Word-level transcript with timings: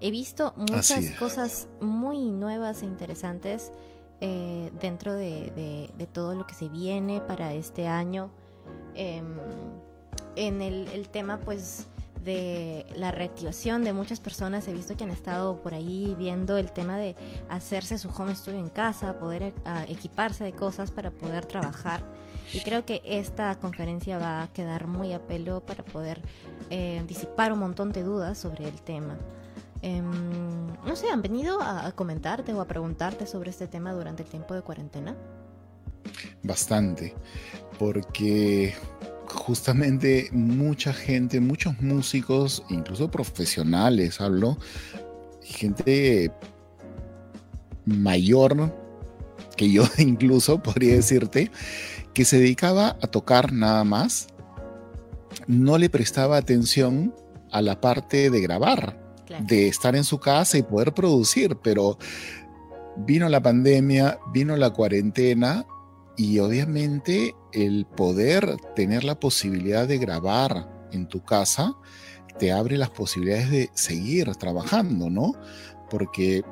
he 0.00 0.10
visto 0.10 0.54
muchas 0.56 1.10
cosas 1.18 1.68
muy 1.80 2.30
nuevas 2.30 2.82
e 2.82 2.86
interesantes 2.86 3.72
eh, 4.20 4.72
dentro 4.80 5.14
de, 5.14 5.90
todo 6.12 6.34
lo 6.34 6.46
que 6.46 6.54
se 6.54 6.68
viene 6.68 7.20
para 7.20 7.52
este 7.54 7.86
año. 7.86 8.30
Em, 8.94 9.36
en 10.36 10.62
el, 10.62 11.08
tema, 11.08 11.38
pues, 11.38 11.86
de 12.24 12.86
la 12.96 13.10
reactivación 13.10 13.84
de 13.84 13.92
muchas 13.92 14.20
personas, 14.20 14.66
he 14.68 14.72
visto 14.72 14.96
que 14.96 15.04
han 15.04 15.10
estado 15.10 15.62
por 15.62 15.74
ahí 15.74 16.14
viendo 16.18 16.56
el 16.58 16.72
tema 16.72 16.96
de 16.96 17.16
hacerse 17.48 17.98
su 17.98 18.08
home 18.08 18.34
studio 18.34 18.58
en 18.58 18.68
casa, 18.68 19.18
poder 19.18 19.42
eh, 19.42 19.52
equiparse 19.88 20.44
de 20.44 20.52
cosas 20.52 20.90
para 20.90 21.10
poder 21.10 21.46
trabajar. 21.46 22.02
Y 22.52 22.60
creo 22.60 22.84
que 22.84 23.02
esta 23.04 23.54
conferencia 23.56 24.18
va 24.18 24.42
a 24.42 24.52
quedar 24.52 24.86
muy 24.86 25.12
a 25.12 25.20
pelo 25.26 25.60
para 25.60 25.84
poder 25.84 26.20
eh, 26.70 27.02
disipar 27.06 27.52
un 27.52 27.58
montón 27.58 27.92
de 27.92 28.02
dudas 28.02 28.38
sobre 28.38 28.66
el 28.66 28.80
tema. 28.82 29.16
Em, 29.82 30.66
no 30.84 30.96
sé, 30.96 31.10
¿han 31.10 31.22
venido 31.22 31.60
a, 31.62 31.92
comentarte 31.92 32.52
o 32.52 32.60
a 32.60 32.66
preguntarte 32.66 33.26
sobre 33.26 33.50
este 33.50 33.66
tema 33.66 33.92
durante 33.92 34.22
el 34.22 34.28
tiempo 34.28 34.54
de 34.54 34.62
cuarentena? 34.62 35.16
Bastante, 36.42 37.14
porque 37.78 38.74
justamente 39.26 40.30
mucha 40.32 40.92
gente, 40.92 41.40
muchos 41.40 41.80
músicos, 41.80 42.64
incluso 42.70 43.10
profesionales, 43.10 44.20
hablo, 44.20 44.58
gente 45.42 46.32
mayor 47.84 48.74
que 49.56 49.70
yo 49.70 49.84
incluso, 49.98 50.62
podría 50.62 50.94
decirte, 50.94 51.50
que 52.14 52.24
se 52.24 52.38
dedicaba 52.38 52.96
a 53.00 53.06
tocar 53.06 53.52
nada 53.52 53.84
más, 53.84 54.28
no 55.46 55.78
le 55.78 55.88
prestaba 55.88 56.36
atención 56.36 57.14
a 57.52 57.62
la 57.62 57.80
parte 57.80 58.30
de 58.30 58.40
grabar 58.40 59.07
de 59.40 59.68
estar 59.68 59.96
en 59.96 60.04
su 60.04 60.18
casa 60.18 60.58
y 60.58 60.62
poder 60.62 60.92
producir, 60.94 61.56
pero 61.62 61.98
vino 62.96 63.28
la 63.28 63.42
pandemia, 63.42 64.18
vino 64.32 64.56
la 64.56 64.70
cuarentena 64.70 65.66
y 66.16 66.38
obviamente 66.38 67.34
el 67.52 67.86
poder 67.86 68.56
tener 68.74 69.04
la 69.04 69.20
posibilidad 69.20 69.86
de 69.86 69.98
grabar 69.98 70.88
en 70.92 71.06
tu 71.06 71.24
casa 71.24 71.76
te 72.38 72.52
abre 72.52 72.78
las 72.78 72.90
posibilidades 72.90 73.50
de 73.50 73.70
seguir 73.74 74.34
trabajando, 74.36 75.10
¿no? 75.10 75.34
Porque 75.90 76.42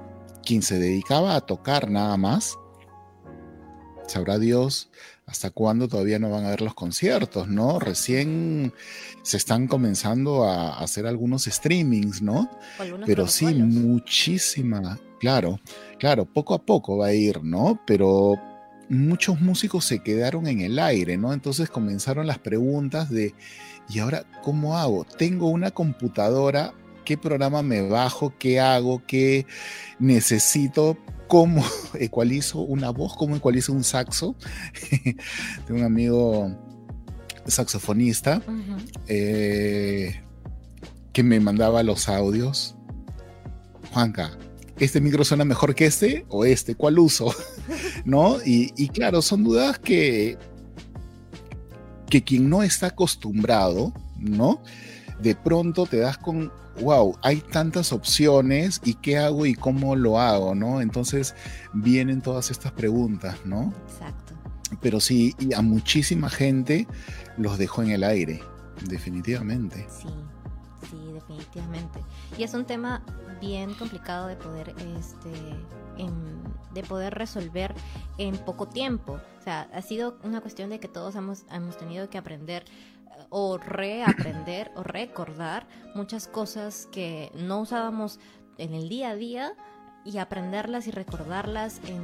quien 0.45 0.63
se 0.63 0.79
dedicaba 0.79 1.37
a 1.37 1.41
tocar 1.41 1.91
nada 1.91 2.17
más, 2.17 2.59
sabrá 4.07 4.39
Dios 4.39 4.91
hasta 5.27 5.51
cuándo 5.51 5.89
todavía 5.89 6.19
no 6.19 6.31
van 6.31 6.45
a 6.45 6.51
ver 6.51 6.63
los 6.63 6.75
conciertos, 6.75 7.49
¿no? 7.49 7.79
Recién 7.79 8.73
se 9.27 9.39
están 9.39 9.67
comenzando 9.67 10.45
a 10.45 10.79
hacer 10.79 11.05
algunos 11.05 11.47
streamings, 11.47 12.23
¿no? 12.23 12.49
Pero 13.05 13.27
sí, 13.27 13.47
muchísima, 13.55 15.01
claro, 15.19 15.59
claro, 15.99 16.27
poco 16.27 16.55
a 16.55 16.63
poco 16.63 16.99
va 16.99 17.07
a 17.09 17.13
ir, 17.13 17.43
¿no? 17.43 17.81
Pero 17.89 18.37
muchos 18.89 19.41
músicos 19.41 19.85
se 19.85 19.99
quedaron 19.99 20.47
en 20.47 20.61
el 20.61 20.79
aire, 20.79 21.17
¿no? 21.17 21.33
Entonces 21.33 21.69
comenzaron 21.69 22.29
las 22.29 22.39
preguntas 22.39 23.11
de, 23.11 23.35
¿y 23.89 23.99
ahora 23.99 24.25
cómo 24.45 24.79
hago? 24.79 25.05
Tengo 25.05 25.49
una 25.49 25.73
computadora, 25.73 26.73
¿qué 27.05 27.19
programa 27.19 27.63
me 27.63 27.83
bajo? 27.83 28.33
¿Qué 28.39 28.61
hago? 28.61 29.03
¿Qué 29.09 29.45
necesito 29.99 30.97
cómo 31.27 31.65
ecualizo 31.99 32.61
una 32.61 32.91
voz, 32.91 33.17
cómo 33.17 33.35
ecualizo 33.35 33.73
un 33.73 33.83
saxo. 33.83 34.37
Tengo 35.67 35.81
un 35.81 35.85
amigo 35.85 36.66
saxofonista 37.49 38.43
eh, 39.09 40.23
que 41.13 41.23
me 41.23 41.41
mandaba 41.41 41.83
los 41.83 42.09
audios. 42.09 42.75
Juanca, 43.93 44.37
¿este 44.79 45.01
micro 45.01 45.25
suena 45.25 45.45
mejor 45.45 45.75
que 45.75 45.87
este 45.87 46.27
o 46.29 46.45
este? 46.45 46.75
¿Cuál 46.75 46.99
uso? 46.99 47.35
¿No? 48.05 48.39
Y, 48.45 48.73
y 48.77 48.89
claro, 48.89 49.23
son 49.23 49.45
dudas 49.45 49.79
que, 49.79 50.39
que 52.11 52.23
quien 52.23 52.49
no 52.49 52.63
está 52.63 52.89
acostumbrado, 52.89 53.93
¿no? 54.19 54.63
De 55.21 55.35
pronto 55.35 55.87
te 55.87 55.99
das 55.99 56.19
con 56.19 56.53
wow, 56.81 57.17
hay 57.23 57.41
tantas 57.41 57.93
opciones 57.93 58.81
y 58.85 58.95
qué 58.95 59.19
hago 59.19 59.47
y 59.47 59.55
cómo 59.55 59.97
lo 59.97 60.21
hago, 60.21 60.55
¿no? 60.55 60.81
Entonces 60.81 61.35
vienen 61.73 62.21
todas 62.21 62.51
estas 62.51 62.73
preguntas, 62.73 63.39
¿no? 63.45 63.73
Exacto. 63.89 64.35
Pero 64.81 65.01
sí, 65.01 65.35
y 65.39 65.55
a 65.55 65.63
muchísima 65.63 66.29
gente 66.29 66.87
los 67.37 67.59
dejó 67.59 67.83
en 67.83 67.91
el 67.91 68.05
aire, 68.05 68.43
definitivamente. 68.89 69.87
Sí, 69.89 70.09
sí, 70.91 71.13
definitivamente. 71.13 72.01
Y 72.39 72.43
es 72.45 72.55
un 72.55 72.65
tema 72.65 73.03
bien 73.41 73.75
complicado 73.75 74.27
de 74.27 74.37
poder, 74.37 74.75
este, 74.97 75.31
de 76.73 76.83
poder 76.83 77.15
resolver 77.15 77.75
en 78.19 78.37
poco 78.39 78.69
tiempo. 78.69 79.21
O 79.39 79.43
sea, 79.43 79.69
ha 79.73 79.83
sido 79.83 80.19
una 80.23 80.41
cuestión 80.41 80.71
de 80.71 80.81
que 80.81 80.89
todos 80.89 81.15
hemos, 81.17 81.45
hemos 81.51 81.77
tenido 81.77 82.09
que 82.09 82.19
aprender 82.19 82.65
o 83.31 83.59
reaprender 83.59 84.71
o 84.77 84.83
recordar 84.83 85.67
muchas 85.95 86.29
cosas 86.29 86.89
que 86.93 87.31
no 87.35 87.61
usábamos 87.61 88.19
en 88.59 88.75
el 88.75 88.89
día 88.89 89.11
a 89.11 89.17
día 89.17 89.53
y 90.07 90.19
aprenderlas 90.19 90.87
y 90.87 90.93
recordarlas 90.93 91.81
en 91.89 92.01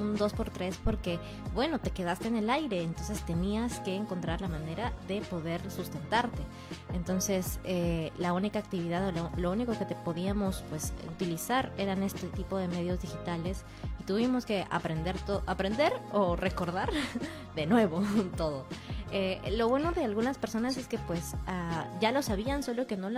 un 0.00 0.16
2x3 0.16 0.76
porque, 0.82 1.18
bueno, 1.54 1.78
te 1.78 1.90
quedaste 1.90 2.28
en 2.28 2.36
el 2.36 2.48
aire, 2.50 2.82
entonces 2.82 3.24
tenías 3.26 3.80
que 3.80 3.94
encontrar 3.94 4.40
la 4.40 4.48
manera 4.48 4.92
de 5.06 5.20
poder 5.20 5.70
sustentarte. 5.70 6.42
Entonces, 6.94 7.60
eh, 7.64 8.10
la 8.18 8.32
única 8.32 8.58
actividad 8.58 9.06
o 9.08 9.30
lo, 9.36 9.52
único 9.52 9.78
que 9.78 9.84
te 9.84 9.94
podíamos 9.94 10.64
pues 10.70 10.92
utilizar 11.06 11.70
eran 11.76 12.02
este 12.02 12.26
tipo 12.28 12.56
de 12.56 12.66
medios 12.66 13.02
digitales 13.02 13.64
y 14.00 14.04
tuvimos 14.04 14.46
que 14.46 14.66
aprender, 14.70 15.16
aprender 15.46 15.92
o 16.12 16.36
recordar 16.36 16.90
de 17.54 17.66
nuevo 17.66 18.02
todo. 18.36 18.64
Eh, 19.16 19.40
lo 19.52 19.68
bueno 19.68 19.92
de 19.92 20.02
algunas 20.02 20.38
personas 20.38 20.76
es 20.76 20.88
que 20.88 20.98
pues 20.98 21.36
ah, 21.46 21.88
ya 22.00 22.10
lo 22.10 22.20
sabían, 22.20 22.64
solo 22.64 22.88
que 22.88 22.96
no 22.96 23.08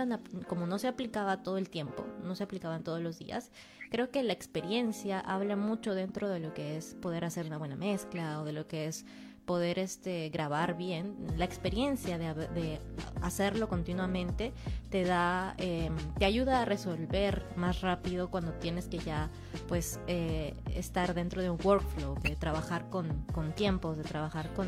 como 0.45 0.67
no 0.67 0.77
se 0.77 0.87
aplicaba 0.87 1.41
todo 1.41 1.57
el 1.57 1.71
tiempo, 1.71 2.05
no 2.21 2.35
se 2.35 2.43
aplicaban 2.43 2.83
todos 2.83 3.01
los 3.01 3.17
días, 3.17 3.49
creo 3.89 4.11
que 4.11 4.21
la 4.21 4.31
experiencia 4.31 5.19
habla 5.19 5.55
mucho 5.55 5.95
dentro 5.95 6.29
de 6.29 6.39
lo 6.39 6.53
que 6.53 6.77
es 6.77 6.93
poder 7.01 7.25
hacer 7.25 7.47
una 7.47 7.57
buena 7.57 7.75
mezcla 7.75 8.39
o 8.39 8.45
de 8.45 8.53
lo 8.53 8.67
que 8.67 8.85
es 8.85 9.07
poder 9.47 9.79
este, 9.79 10.27
grabar 10.29 10.75
bien, 10.75 11.15
la 11.37 11.45
experiencia 11.45 12.17
de, 12.17 12.79
hacerlo 13.21 13.69
continuamente 13.69 14.51
te 14.91 15.05
da, 15.05 15.55
em, 15.57 15.95
te 16.19 16.25
ayuda 16.25 16.61
a 16.61 16.65
resolver 16.65 17.45
más 17.55 17.79
rápido 17.79 18.29
cuando 18.29 18.51
tienes 18.51 18.87
que 18.87 18.99
ya 18.99 19.29
pues 19.69 20.01
eh, 20.07 20.53
estar 20.75 21.13
dentro 21.13 21.41
de 21.41 21.49
un 21.49 21.57
workflow, 21.63 22.19
de 22.21 22.35
trabajar 22.35 22.89
con, 22.89 23.23
con 23.33 23.53
tiempos, 23.53 23.97
de 23.97 24.03
trabajar 24.03 24.53
con, 24.53 24.67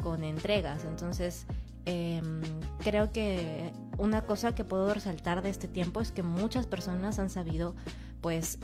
con 0.00 0.22
entregas. 0.22 0.84
Entonces, 0.84 1.44
em, 1.84 2.40
creo 2.84 3.10
que 3.10 3.72
una 3.98 4.22
cosa 4.22 4.54
que 4.54 4.62
puedo 4.62 4.94
resaltar 4.94 5.42
de 5.42 5.50
este 5.50 5.66
tiempo 5.66 6.00
es 6.00 6.12
que 6.12 6.22
muchas 6.22 6.68
personas 6.68 7.18
han 7.18 7.30
sabido 7.30 7.74
pues 8.20 8.60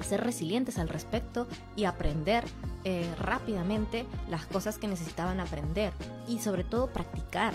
ser 0.00 0.22
resilientes 0.22 0.78
al 0.78 0.88
respecto 0.88 1.46
y 1.76 1.84
aprender 1.84 2.44
eh, 2.84 3.08
rápidamente 3.18 4.06
las 4.28 4.46
cosas 4.46 4.78
que 4.78 4.88
necesitaban 4.88 5.40
aprender 5.40 5.92
y 6.28 6.38
sobre 6.40 6.64
todo 6.64 6.88
practicar 6.88 7.54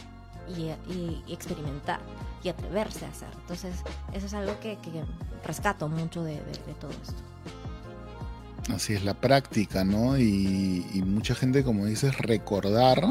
y, 0.58 1.32
experimentar 1.32 2.00
y 2.44 2.50
atreverse 2.50 3.06
a 3.06 3.10
hacer. 3.10 3.30
Entonces, 3.42 3.76
eso 4.14 4.26
es 4.26 4.34
algo 4.34 4.60
que, 4.60 4.78
rescato 5.46 5.88
mucho 5.88 6.24
de, 6.24 6.38
todo 6.80 6.92
esto. 6.92 8.74
Así 8.74 8.94
es, 8.94 9.04
la 9.04 9.14
práctica, 9.14 9.84
¿no? 9.84 10.18
Y, 10.18 11.04
mucha 11.06 11.36
gente, 11.36 11.64
como 11.64 11.86
dices, 11.86 12.18
recordar 12.18 13.04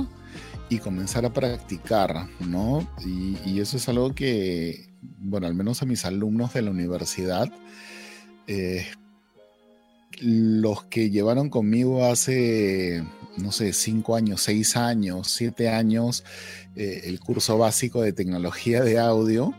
y 0.69 0.79
comenzar 0.79 1.25
a 1.25 1.33
practicar, 1.33 2.27
¿no? 2.41 2.87
Y, 3.05 3.61
eso 3.61 3.77
es 3.77 3.89
algo 3.89 4.15
que, 4.15 4.93
bueno, 5.19 5.47
al 5.47 5.55
menos 5.55 5.83
a 5.83 5.87
mis 5.87 6.05
alumnos 6.05 6.55
de 6.55 6.63
la 6.63 6.71
universidad, 6.71 7.49
eh, 8.47 8.87
los 10.21 10.85
que 10.85 11.11
llevaron 11.11 11.49
conmigo 11.49 12.05
hace, 12.05 13.05
no 13.37 13.53
sé, 13.53 13.73
cinco 13.73 14.17
años, 14.17 14.43
seis 14.43 14.77
años, 14.77 15.29
siete 15.31 15.69
años, 15.69 16.25
eh, 16.77 17.03
el 17.05 17.21
curso 17.21 17.59
básico 17.59 18.03
de 18.03 18.13
tecnología 18.13 18.83
de 18.83 18.99
audio, 18.99 19.55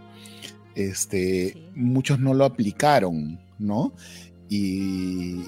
este, 0.75 1.69
muchos 1.75 2.19
no 2.19 2.33
lo 2.33 2.45
aplicaron, 2.45 3.39
¿no? 3.57 3.93
Y, 4.51 5.45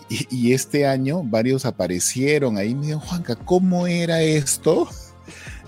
este 0.51 0.85
año 0.85 1.23
varios 1.23 1.65
aparecieron 1.65 2.57
ahí 2.57 2.75
me 2.75 2.81
dijeron, 2.81 3.01
Juanca, 3.01 3.35
¿cómo 3.35 3.87
era 3.87 4.21
esto? 4.21 4.87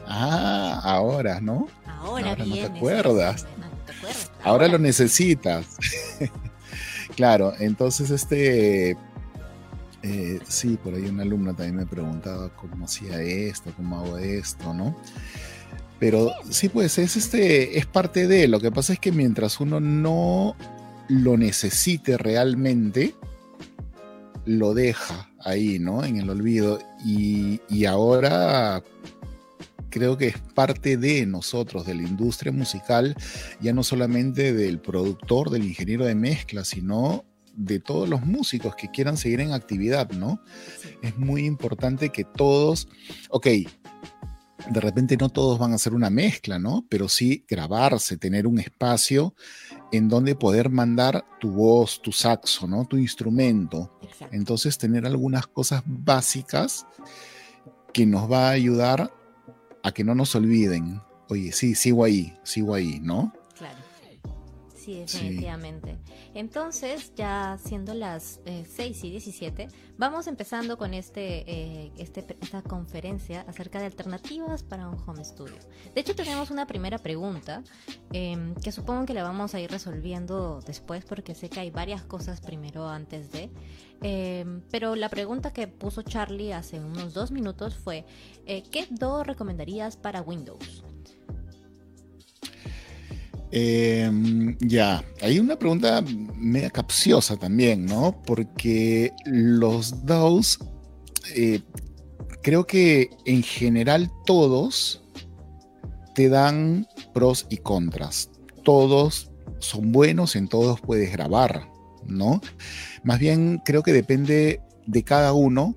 Ah, 0.05 0.81
ahora, 0.83 1.39
¿no? 1.39 1.69
Ahora, 1.87 2.35
no 2.35 2.53
te 2.53 2.65
acuerdas. 2.65 3.47
Ahora 4.43 4.67
lo 4.67 4.77
necesitas. 4.77 5.65
claro, 7.15 7.53
entonces 7.57 8.11
este 8.11 8.97
eh, 10.03 10.39
sí, 10.45 10.77
por 10.83 10.93
ahí 10.93 11.05
una 11.05 11.23
alumna 11.23 11.55
también 11.55 11.77
me 11.77 11.85
preguntaba 11.85 12.49
cómo 12.49 12.85
hacía 12.85 13.21
esto, 13.21 13.71
cómo 13.75 13.99
hago 13.99 14.17
esto, 14.17 14.73
¿no? 14.73 14.95
Pero 15.97 16.31
sí, 16.49 16.67
pues 16.67 16.97
es 16.97 17.15
este, 17.15 17.77
es 17.77 17.85
parte 17.85 18.27
de. 18.27 18.49
Lo 18.49 18.59
que 18.59 18.71
pasa 18.71 18.91
es 18.91 18.99
que 18.99 19.13
mientras 19.13 19.61
uno 19.61 19.79
no 19.79 20.57
lo 21.07 21.37
necesite 21.37 22.17
realmente, 22.17 23.15
lo 24.45 24.73
deja 24.73 25.29
ahí, 25.39 25.79
¿no? 25.79 26.03
En 26.03 26.17
el 26.17 26.29
olvido. 26.29 26.79
Y, 27.05 27.61
y 27.69 27.85
ahora 27.85 28.83
creo 29.89 30.17
que 30.17 30.27
es 30.27 30.37
parte 30.39 30.97
de 30.97 31.25
nosotros, 31.25 31.85
de 31.85 31.95
la 31.95 32.01
industria 32.03 32.51
musical, 32.51 33.15
ya 33.61 33.71
no 33.71 33.83
solamente 33.83 34.51
del 34.51 34.79
productor, 34.79 35.49
del 35.49 35.63
ingeniero 35.63 36.03
de 36.03 36.15
mezcla, 36.15 36.65
sino 36.65 37.23
de 37.55 37.79
todos 37.79 38.09
los 38.09 38.25
músicos 38.25 38.75
que 38.75 38.89
quieran 38.89 39.17
seguir 39.17 39.41
en 39.41 39.53
actividad, 39.53 40.11
¿no? 40.11 40.41
Es 41.01 41.17
muy 41.17 41.45
importante 41.45 42.09
que 42.09 42.23
todos, 42.23 42.87
ok, 43.29 43.47
de 44.69 44.79
repente 44.79 45.17
no 45.17 45.29
todos 45.29 45.59
van 45.59 45.71
a 45.71 45.75
hacer 45.75 45.93
una 45.93 46.09
mezcla, 46.09 46.59
¿no? 46.59 46.85
Pero 46.89 47.09
sí 47.09 47.45
grabarse, 47.47 48.17
tener 48.17 48.47
un 48.47 48.59
espacio 48.59 49.35
en 49.91 50.07
donde 50.07 50.35
poder 50.35 50.69
mandar 50.69 51.25
tu 51.39 51.51
voz, 51.51 52.01
tu 52.01 52.11
saxo, 52.11 52.67
¿no? 52.67 52.85
Tu 52.85 52.97
instrumento. 52.97 53.99
Entonces 54.31 54.77
tener 54.77 55.05
algunas 55.05 55.47
cosas 55.47 55.83
básicas 55.85 56.85
que 57.93 58.05
nos 58.05 58.31
va 58.31 58.47
a 58.49 58.51
ayudar 58.51 59.13
a 59.83 59.91
que 59.91 60.03
no 60.03 60.15
nos 60.15 60.35
olviden. 60.35 61.01
Oye, 61.29 61.51
sí, 61.51 61.75
sigo 61.75 62.03
ahí, 62.03 62.37
sigo 62.43 62.73
ahí, 62.73 62.99
¿no? 63.01 63.33
Sí, 64.83 64.99
definitivamente. 64.99 65.97
Entonces, 66.33 67.13
ya 67.15 67.57
siendo 67.63 67.93
las 67.93 68.41
6 68.45 68.79
eh, 68.79 69.07
y 69.07 69.11
17, 69.11 69.67
vamos 69.97 70.27
empezando 70.27 70.77
con 70.77 70.93
este, 70.93 71.49
eh, 71.49 71.93
este, 71.97 72.25
esta 72.41 72.61
conferencia 72.61 73.45
acerca 73.47 73.79
de 73.79 73.85
alternativas 73.85 74.61
para 74.61 74.89
un 74.89 74.97
home 75.07 75.23
studio. 75.23 75.55
De 75.95 76.01
hecho, 76.01 76.15
tenemos 76.15 76.51
una 76.51 76.67
primera 76.67 76.97
pregunta 76.97 77.63
em, 78.11 78.55
que 78.55 78.73
supongo 78.73 79.05
que 79.05 79.13
la 79.13 79.23
vamos 79.23 79.55
a 79.55 79.61
ir 79.61 79.71
resolviendo 79.71 80.59
después 80.65 81.05
porque 81.05 81.33
sé 81.33 81.49
que 81.49 81.61
hay 81.61 81.71
varias 81.71 82.03
cosas 82.03 82.41
primero 82.41 82.89
antes 82.89 83.31
de. 83.31 83.49
Em, 84.01 84.61
pero 84.69 84.97
la 84.97 85.07
pregunta 85.07 85.53
que 85.53 85.69
puso 85.69 86.01
Charlie 86.01 86.51
hace 86.51 86.81
unos 86.81 87.13
dos 87.13 87.31
minutos 87.31 87.75
fue, 87.75 88.05
eh, 88.45 88.63
¿qué 88.69 88.85
DO 88.89 89.23
recomendarías 89.23 89.95
para 89.95 90.21
Windows? 90.21 90.83
Em, 93.55 94.57
ya, 94.61 95.05
hay 95.21 95.37
una 95.37 95.55
pregunta 95.59 96.03
media 96.35 96.71
capciosa 96.71 97.37
también, 97.37 97.85
¿no? 97.85 98.19
Porque 98.25 99.11
los 99.25 100.07
DAOs, 100.07 100.57
eh, 101.35 101.61
creo 102.41 102.65
que 102.65 103.11
en 103.25 103.43
general 103.43 104.11
todos 104.25 105.03
te 106.15 106.29
dan 106.29 106.87
pros 107.13 107.45
y 107.47 107.57
contras. 107.57 108.31
Todos 108.63 109.29
son 109.59 109.91
buenos, 109.91 110.35
en 110.35 110.47
todos 110.47 110.81
puedes 110.81 111.11
grabar, 111.11 111.69
¿no? 112.07 112.41
Más 113.03 113.19
bien 113.19 113.61
creo 113.63 113.83
que 113.83 113.93
depende 113.93 114.61
de 114.87 115.03
cada 115.03 115.31
uno 115.33 115.75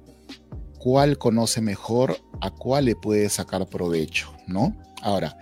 cuál 0.78 1.18
conoce 1.18 1.60
mejor, 1.60 2.16
a 2.40 2.50
cuál 2.50 2.86
le 2.86 2.96
puede 2.96 3.28
sacar 3.28 3.68
provecho, 3.68 4.32
¿no? 4.46 4.74
Ahora, 5.02 5.38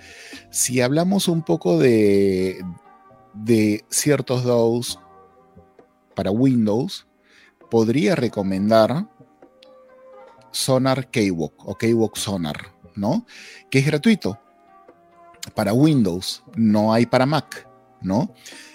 si 0.51 0.81
hablamos 0.81 1.29
un 1.29 1.43
poco 1.43 1.79
de, 1.79 2.65
ciertos 3.91 4.45
DAOs 4.45 4.99
para 6.15 6.31
Windows, 6.31 7.07
podría 7.71 8.15
recomendar 8.15 9.09
Sonar 10.51 11.09
Kwok 11.11 11.69
o 11.69 11.77
Kwok 11.77 12.17
Sonar, 12.17 12.57
¿no? 12.95 13.27
Que 13.71 13.81
es 13.81 13.87
gratuito 13.87 14.39
para 15.55 15.73
Windows, 15.73 16.43
no 16.57 16.93
hay 16.93 17.07
para 17.07 17.27
Mac, 17.27 17.69
¿no? 18.01 18.33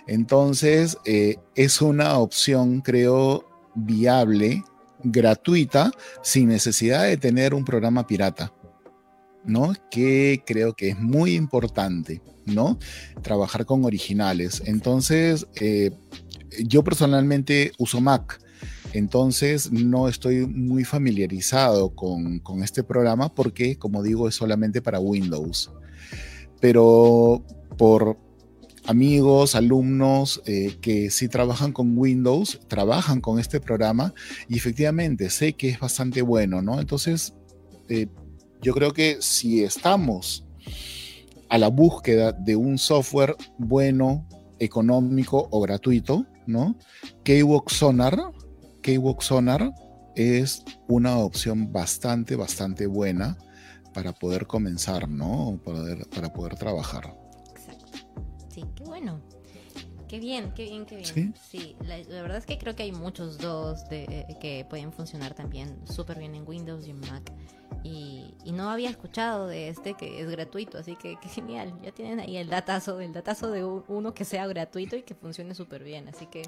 Entonces, 0.07 0.97
eh, 1.05 1.37
es 1.55 1.81
una 1.81 2.17
opción, 2.17 2.81
creo, 2.81 3.45
viable, 3.75 4.63
gratuita, 5.03 5.91
sin 6.21 6.49
necesidad 6.49 7.03
de 7.03 7.17
tener 7.17 7.53
un 7.53 7.63
programa 7.63 8.05
pirata. 8.05 8.51
¿No? 9.45 9.73
Que 9.89 10.43
creo 10.45 10.73
que 10.73 10.89
es 10.89 10.99
muy 10.99 11.35
importante, 11.35 12.21
¿no? 12.45 12.77
Trabajar 13.21 13.65
con 13.65 13.85
originales. 13.85 14.61
Entonces, 14.65 15.47
eh, 15.59 15.91
yo 16.65 16.83
personalmente 16.83 17.71
uso 17.77 18.01
Mac, 18.01 18.39
entonces 18.93 19.71
no 19.71 20.07
estoy 20.07 20.47
muy 20.47 20.83
familiarizado 20.83 21.91
con, 21.95 22.41
este 22.63 22.83
programa 22.83 23.33
porque, 23.33 23.77
como 23.77 24.01
digo, 24.01 24.27
es 24.27 24.35
solamente 24.35 24.81
para 24.81 24.99
Windows. 24.99 25.71
Pero 26.59 27.43
por 27.77 28.17
amigos, 28.85 29.55
alumnos 29.55 30.41
eh, 30.45 30.77
que 30.81 31.11
sí 31.11 31.27
trabajan 31.27 31.71
con 31.71 31.97
Windows, 31.97 32.59
trabajan 32.67 33.21
con 33.21 33.39
este 33.39 33.59
programa 33.59 34.13
y 34.47 34.57
efectivamente 34.57 35.29
sé 35.29 35.53
que 35.53 35.69
es 35.69 35.79
bastante 35.79 36.21
bueno, 36.23 36.61
¿no? 36.61 36.79
Entonces, 36.79 37.33
eh, 37.87 38.07
yo 38.61 38.73
creo 38.73 38.91
que 38.91 39.21
si 39.21 39.63
estamos 39.63 40.45
a 41.49 41.57
la 41.57 41.69
búsqueda 41.69 42.31
de 42.31 42.55
un 42.55 42.77
software 42.77 43.35
bueno, 43.57 44.27
económico 44.59 45.47
o 45.51 45.61
gratuito, 45.61 46.25
¿no? 46.45 46.75
Kwok 47.25 47.69
Sonar, 47.69 48.19
Sonar 49.19 49.73
es 50.15 50.63
una 50.87 51.17
opción 51.17 51.71
bastante, 51.71 52.35
bastante 52.35 52.87
buena 52.87 53.37
para 53.93 54.13
poder 54.13 54.47
comenzar, 54.47 55.09
¿no? 55.09 55.59
Para 55.63 56.05
para 56.05 56.33
poder 56.33 56.55
trabajar. 56.55 57.15
Exacto. 57.55 57.87
Sí, 58.53 58.63
qué 58.75 58.83
bueno. 58.83 59.21
Qué 60.09 60.19
bien, 60.19 60.51
qué 60.55 60.63
bien, 60.63 60.87
qué 60.87 60.95
bien. 60.97 61.35
Sí, 61.51 61.75
la, 61.85 61.97
verdad 62.23 62.37
es 62.37 62.47
que 62.47 62.57
creo 62.57 62.75
que 62.75 62.81
hay 62.81 62.91
muchos 62.91 63.37
dos 63.37 63.87
de, 63.89 64.05
eh, 64.05 64.37
que 64.41 64.65
pueden 64.67 64.91
funcionar 64.91 65.35
también 65.35 65.77
súper 65.85 66.17
bien 66.17 66.33
en 66.33 66.47
Windows 66.47 66.87
y 66.87 66.89
en 66.89 66.99
Mac. 67.01 67.31
Y, 67.83 68.25
no 68.53 68.69
había 68.71 68.89
escuchado 68.89 69.47
de 69.47 69.69
este 69.69 69.93
que 69.93 70.21
es 70.21 70.29
gratuito, 70.29 70.79
así 70.79 70.95
que 70.95 71.17
qué 71.21 71.29
genial. 71.29 71.71
Ya 71.83 71.91
tienen 71.91 72.19
ahí 72.19 72.35
el 72.35 72.49
datazo, 72.49 72.99
el 72.99 73.13
datazo 73.13 73.51
de 73.51 73.63
uno 73.63 74.13
que 74.13 74.25
sea 74.25 74.47
gratuito 74.47 74.97
y 74.97 75.03
que 75.03 75.15
funcione 75.15 75.55
súper 75.55 75.83
bien. 75.83 76.09
Así 76.09 76.25
que 76.25 76.41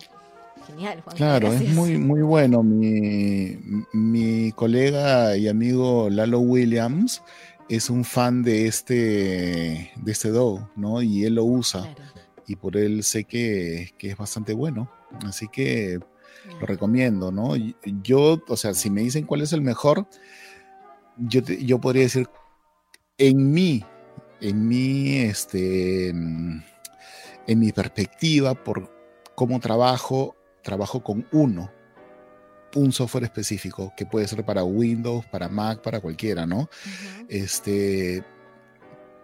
genial, 0.68 1.02
Juan. 1.02 1.16
Claro, 1.16 1.54
es 1.54 1.70
muy, 1.70 1.98
muy 1.98 2.22
bueno. 2.22 2.64
Mi, 2.64 3.58
mi 3.94 4.52
colega 4.54 5.38
y 5.38 5.48
amigo 5.48 6.10
Lalo 6.10 6.40
Williams 6.40 7.22
es 7.70 7.90
un 7.90 8.04
fan 8.04 8.44
de 8.44 8.68
este, 8.68 9.92
de 9.96 10.12
este 10.12 10.30
DO, 10.30 10.70
¿no? 10.76 11.02
Y 11.02 11.24
él 11.24 11.36
lo 11.36 11.46
usa. 11.46 11.82
Claro 11.82 12.12
y 12.52 12.58
por 12.58 12.76
él 12.76 13.04
sé 13.04 13.24
que, 13.24 13.94
es 13.98 14.18
bastante 14.18 14.54
bueno. 14.54 14.92
Así 15.26 15.48
que 15.48 16.00
lo 16.60 16.66
recomiendo, 16.66 17.32
¿no? 17.32 17.54
Yo, 18.04 18.42
o 18.46 18.58
sea, 18.58 18.74
si 18.74 18.90
me 18.90 19.02
dicen 19.02 19.26
cuál 19.26 19.42
es 19.42 19.54
el 19.54 19.62
mejor, 19.62 20.06
yo, 21.18 21.42
yo 21.42 21.80
podría 21.80 22.04
decir, 22.04 22.28
en 23.18 23.52
mí, 23.52 23.84
en 24.40 24.68
mi, 24.68 25.18
este, 25.20 26.10
en 26.10 26.64
mi 27.48 27.72
perspectiva, 27.72 28.54
por 28.56 28.92
cómo 29.36 29.60
trabajo, 29.60 30.36
trabajo 30.64 31.04
con 31.04 31.28
uno, 31.32 31.72
un 32.76 32.92
software 32.92 33.26
específico, 33.26 33.94
que 33.96 34.06
puede 34.06 34.28
ser 34.28 34.46
para 34.46 34.64
Windows, 34.64 35.26
para 35.26 35.50
Mac, 35.50 35.82
para 35.82 36.00
cualquiera, 36.00 36.46
¿no? 36.46 36.70
Este, 37.28 38.24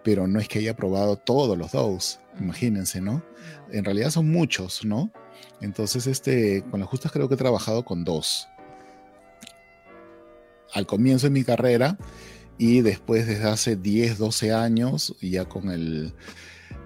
pero 0.03 0.27
no 0.27 0.39
es 0.39 0.47
que 0.47 0.59
haya 0.59 0.75
probado 0.75 1.17
todos 1.17 1.57
los 1.57 1.71
dos, 1.71 2.19
imagínense, 2.39 3.01
¿no? 3.01 3.23
En 3.71 3.85
realidad 3.85 4.09
son 4.09 4.29
muchos, 4.29 4.85
¿no? 4.85 5.11
Entonces, 5.61 6.07
este, 6.07 6.63
con 6.69 6.79
las 6.79 6.89
justas 6.89 7.11
creo 7.11 7.27
que 7.27 7.35
he 7.35 7.37
trabajado 7.37 7.83
con 7.83 8.03
dos. 8.03 8.47
Al 10.73 10.85
comienzo 10.85 11.27
de 11.27 11.31
mi 11.31 11.43
carrera 11.43 11.97
y 12.57 12.81
después 12.81 13.27
desde 13.27 13.47
hace 13.47 13.75
10, 13.75 14.17
12 14.17 14.53
años, 14.53 15.15
ya 15.21 15.45
con 15.45 15.69
el, 15.69 16.13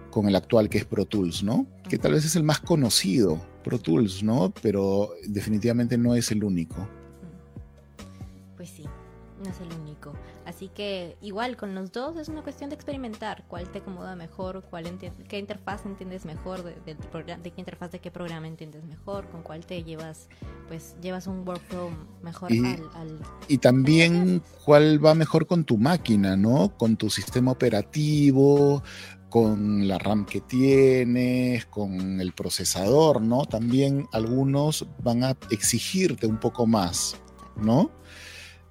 con 0.09 0.27
el 0.27 0.35
actual 0.35 0.69
que 0.69 0.79
es 0.79 0.85
Pro 0.85 1.05
Tools, 1.05 1.43
¿no? 1.43 1.65
Que 1.89 1.97
tal 1.97 2.13
vez 2.13 2.25
es 2.25 2.35
el 2.35 2.43
más 2.43 2.59
conocido, 2.59 3.41
Pro 3.63 3.79
Tools, 3.79 4.23
¿no? 4.23 4.53
Pero 4.61 5.11
definitivamente 5.27 5.97
no 5.97 6.15
es 6.15 6.31
el 6.31 6.43
único. 6.43 6.87
Pues 8.57 8.69
sí, 8.69 8.83
no 9.43 9.49
es 9.49 9.59
el 9.61 9.79
único. 9.81 9.90
Así 10.51 10.67
que 10.67 11.15
igual 11.21 11.55
con 11.55 11.73
los 11.75 11.93
dos 11.93 12.17
es 12.17 12.27
una 12.27 12.43
cuestión 12.43 12.69
de 12.69 12.75
experimentar 12.75 13.45
cuál 13.47 13.69
te 13.69 13.79
acomoda 13.79 14.17
mejor, 14.17 14.65
cuál 14.69 14.83
qué 15.29 15.39
interfaz 15.39 15.85
entiendes 15.85 16.25
mejor 16.25 16.61
de, 16.61 16.75
de, 16.83 17.51
qué 17.51 17.61
interfaz 17.61 17.91
de 17.91 17.99
qué 17.99 18.11
programa 18.11 18.47
entiendes 18.47 18.83
mejor, 18.83 19.29
con 19.29 19.43
cuál 19.43 19.65
te 19.65 19.81
llevas 19.81 20.27
pues 20.67 20.97
llevas 21.01 21.27
un 21.27 21.47
workflow 21.47 21.89
mejor 22.21 22.51
y, 22.51 22.59
al, 22.95 23.21
y 23.47 23.59
también 23.59 24.43
cuál 24.65 25.03
va 25.03 25.15
mejor 25.15 25.47
con 25.47 25.63
tu 25.63 25.77
máquina, 25.77 26.35
¿no? 26.35 26.75
Con 26.75 26.97
tu 26.97 27.09
sistema 27.09 27.53
operativo, 27.53 28.83
con 29.29 29.87
la 29.87 29.99
RAM 29.99 30.25
que 30.25 30.41
tienes, 30.41 31.65
con 31.67 32.19
el 32.19 32.33
procesador, 32.33 33.21
¿no? 33.21 33.45
También 33.45 34.09
algunos 34.11 34.85
van 35.01 35.23
a 35.23 35.37
exigirte 35.49 36.27
un 36.27 36.41
poco 36.41 36.67
más, 36.67 37.15
¿no? 37.55 37.89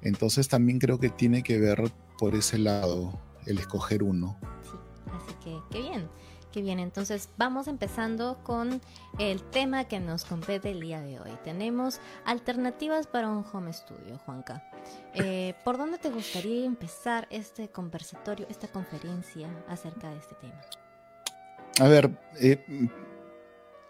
Entonces 0.03 0.49
también 0.49 0.79
creo 0.79 0.99
que 0.99 1.11
tiene 1.11 1.43
que 1.43 1.59
ver 1.59 1.91
por 2.19 2.35
ese 2.35 2.59
lado 2.59 3.19
el 3.47 3.59
escoger 3.59 4.03
uno. 4.03 4.37
Sí, 4.63 4.77
así 5.13 5.35
que 5.45 5.59
qué 5.71 5.83
bien. 5.83 6.09
Qué 6.53 6.63
bien, 6.63 6.81
entonces 6.81 7.29
vamos 7.37 7.69
empezando 7.69 8.39
con 8.43 8.81
el 9.21 9.41
tema 9.41 9.85
que 9.85 10.01
nos 10.01 10.25
compete 10.25 10.73
el 10.73 10.81
día 10.81 11.01
de 11.01 11.21
hoy. 11.21 11.31
Tenemos 11.45 12.01
alternativas 12.25 13.07
para 13.07 13.29
un 13.29 13.45
home 13.53 13.73
studio, 13.73 14.19
Juanca. 14.27 14.69
Eh, 15.15 15.55
¿Por 15.65 15.79
dónde 15.79 15.99
te 15.99 16.11
gustaría 16.11 16.65
empezar 16.65 17.29
este 17.31 17.69
conversatorio, 17.69 18.49
esta 18.51 18.67
conferencia 18.67 19.49
acerca 19.69 20.11
de 20.11 20.19
este 20.19 20.35
tema? 20.41 20.61
A 21.79 21.87
ver, 21.87 22.11
eh, 22.41 22.89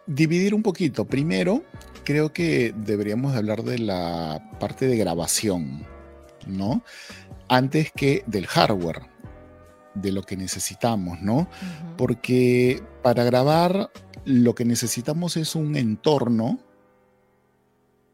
dividir 0.06 0.54
un 0.54 0.62
poquito. 0.62 1.06
Primero, 1.06 1.62
creo 2.04 2.30
que 2.32 2.74
deberíamos 2.76 3.34
hablar 3.34 3.62
de 3.62 3.78
la 3.78 4.50
parte 4.60 4.86
de 4.86 4.98
grabación, 4.98 5.86
¿no? 6.46 6.82
Antes 7.48 7.92
que 7.92 8.24
del 8.26 8.46
hardware 8.46 9.02
de 9.94 10.12
lo 10.12 10.22
que 10.22 10.36
necesitamos, 10.36 11.20
¿no? 11.20 11.48
Porque 11.96 12.82
para 13.02 13.24
grabar 13.24 13.90
lo 14.24 14.54
que 14.54 14.64
necesitamos 14.64 15.36
es 15.36 15.54
un 15.54 15.76
entorno 15.76 16.60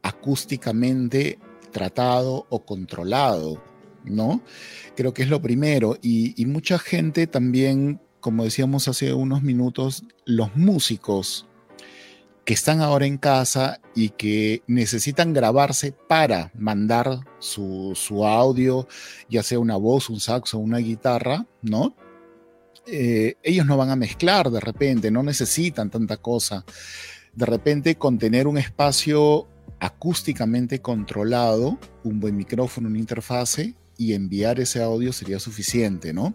acústicamente 0.01 1.39
tratado 1.71 2.45
o 2.49 2.65
controlado, 2.65 3.61
¿no? 4.05 4.41
Creo 4.95 5.13
que 5.13 5.23
es 5.23 5.29
lo 5.29 5.41
primero. 5.41 5.97
Y, 6.01 6.41
y, 6.41 6.45
mucha 6.45 6.79
gente 6.79 7.27
también, 7.27 7.99
como 8.19 8.43
decíamos 8.43 8.87
hace 8.87 9.13
unos 9.13 9.43
minutos, 9.43 10.03
los 10.25 10.55
músicos 10.55 11.46
que 12.47 12.53
están 12.53 12.79
ahora 12.79 13.05
en 13.05 13.17
casa 13.17 13.81
y 13.93 14.11
que 14.11 14.63
necesitan 14.67 15.33
grabarse 15.33 15.91
para 15.91 16.49
mandar 16.57 17.19
su, 17.39 17.93
audio, 18.25 18.87
ya 19.29 19.43
sea 19.43 19.59
una 19.59 19.75
voz, 19.75 20.09
un 20.09 20.21
saxo, 20.21 20.57
una 20.57 20.77
guitarra, 20.77 21.45
¿no? 21.61 21.93
Eh, 22.85 23.35
ellos 23.43 23.65
no 23.65 23.75
van 23.75 23.89
a 23.89 23.97
mezclar 23.97 24.49
de 24.49 24.61
repente, 24.61 25.11
no 25.11 25.23
necesitan 25.23 25.89
tanta 25.89 26.15
cosa. 26.15 26.63
De 27.33 27.45
repente, 27.45 27.97
con 27.97 28.17
tener 28.17 28.47
un 28.47 28.57
espacio 28.57 29.49
acústicamente 29.81 30.79
controlado, 30.79 31.77
un 32.05 32.21
buen 32.21 32.37
micrófono, 32.37 32.87
una 32.87 32.97
interfase 32.97 33.75
y 33.97 34.13
enviar 34.13 34.61
ese 34.61 34.81
audio 34.81 35.11
sería 35.11 35.41
suficiente, 35.41 36.13
¿no? 36.13 36.33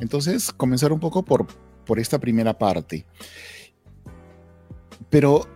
Entonces, 0.00 0.52
comenzar 0.52 0.90
un 0.90 1.00
poco 1.00 1.22
por, 1.22 1.46
por 1.84 1.98
esta 1.98 2.18
primera 2.18 2.56
parte. 2.56 3.04
Pero 5.10 5.48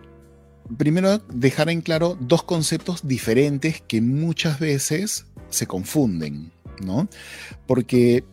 primero 0.77 1.19
dejar 1.29 1.69
en 1.69 1.81
claro 1.81 2.17
dos 2.19 2.43
conceptos 2.43 3.07
diferentes 3.07 3.81
que 3.81 4.01
muchas 4.01 4.59
veces 4.59 5.25
se 5.49 5.67
confunden, 5.67 6.51
¿no? 6.83 7.07
Porque 7.67 8.23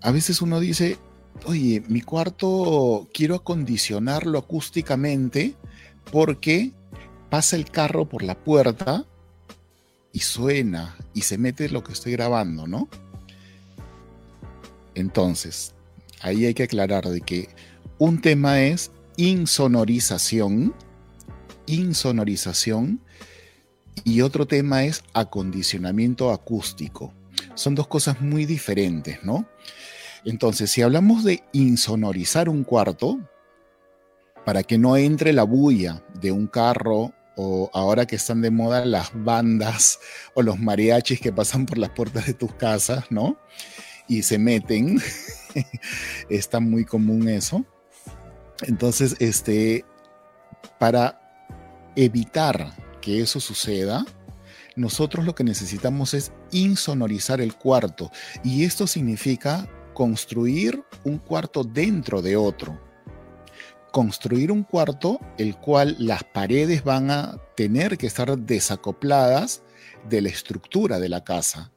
a 0.00 0.10
veces 0.10 0.40
uno 0.40 0.60
dice, 0.60 0.98
oye, 1.44 1.82
mi 1.88 2.00
cuarto 2.00 3.08
quiero 3.12 3.34
acondicionarlo 3.34 4.38
acústicamente 4.38 5.54
porque 6.10 6.72
pasa 7.28 7.56
el 7.56 7.70
carro 7.70 8.08
por 8.08 8.22
la 8.22 8.34
puerta 8.34 9.04
y 10.12 10.20
suena 10.20 10.96
y 11.14 11.22
se 11.22 11.38
mete 11.38 11.68
lo 11.68 11.84
que 11.84 11.92
estoy 11.92 12.12
grabando, 12.12 12.66
¿no? 12.66 12.88
Entonces, 14.94 15.74
ahí 16.20 16.46
hay 16.46 16.54
que 16.54 16.64
aclarar 16.64 17.08
de 17.08 17.20
que 17.20 17.48
un 17.98 18.20
tema 18.20 18.62
es 18.62 18.90
insonorización, 19.20 20.74
insonorización, 21.66 23.00
y 24.02 24.22
otro 24.22 24.46
tema 24.46 24.84
es 24.84 25.02
acondicionamiento 25.12 26.30
acústico. 26.30 27.12
Son 27.54 27.74
dos 27.74 27.86
cosas 27.86 28.22
muy 28.22 28.46
diferentes, 28.46 29.22
¿no? 29.22 29.46
Entonces, 30.24 30.70
si 30.70 30.80
hablamos 30.80 31.22
de 31.22 31.42
insonorizar 31.52 32.48
un 32.48 32.64
cuarto, 32.64 33.18
para 34.46 34.62
que 34.62 34.78
no 34.78 34.96
entre 34.96 35.34
la 35.34 35.42
bulla 35.42 36.02
de 36.18 36.32
un 36.32 36.46
carro 36.46 37.12
o 37.36 37.70
ahora 37.74 38.06
que 38.06 38.16
están 38.16 38.40
de 38.40 38.50
moda 38.50 38.86
las 38.86 39.10
bandas 39.12 39.98
o 40.34 40.40
los 40.40 40.58
mariachis 40.58 41.20
que 41.20 41.30
pasan 41.30 41.66
por 41.66 41.76
las 41.76 41.90
puertas 41.90 42.26
de 42.26 42.32
tus 42.32 42.54
casas, 42.54 43.04
¿no? 43.10 43.36
Y 44.08 44.22
se 44.22 44.38
meten, 44.38 44.98
está 46.30 46.58
muy 46.58 46.86
común 46.86 47.28
eso. 47.28 47.66
Entonces, 48.62 49.16
este, 49.18 49.84
para 50.78 51.20
evitar 51.96 52.72
que 53.00 53.20
eso 53.20 53.40
suceda, 53.40 54.04
nosotros 54.76 55.24
lo 55.24 55.34
que 55.34 55.44
necesitamos 55.44 56.14
es 56.14 56.32
insonorizar 56.52 57.40
el 57.40 57.54
cuarto. 57.54 58.10
Y 58.44 58.64
esto 58.64 58.86
significa 58.86 59.68
construir 59.94 60.82
un 61.04 61.18
cuarto 61.18 61.64
dentro 61.64 62.22
de 62.22 62.36
otro. 62.36 62.80
Construir 63.92 64.52
un 64.52 64.62
cuarto 64.62 65.18
el 65.36 65.56
cual 65.56 65.96
las 65.98 66.22
paredes 66.22 66.84
van 66.84 67.10
a 67.10 67.36
tener 67.56 67.98
que 67.98 68.06
estar 68.06 68.38
desacopladas 68.38 69.62
de 70.08 70.22
la 70.22 70.28
estructura 70.28 70.98
de 70.98 71.08
la 71.08 71.24
casa. 71.24 71.72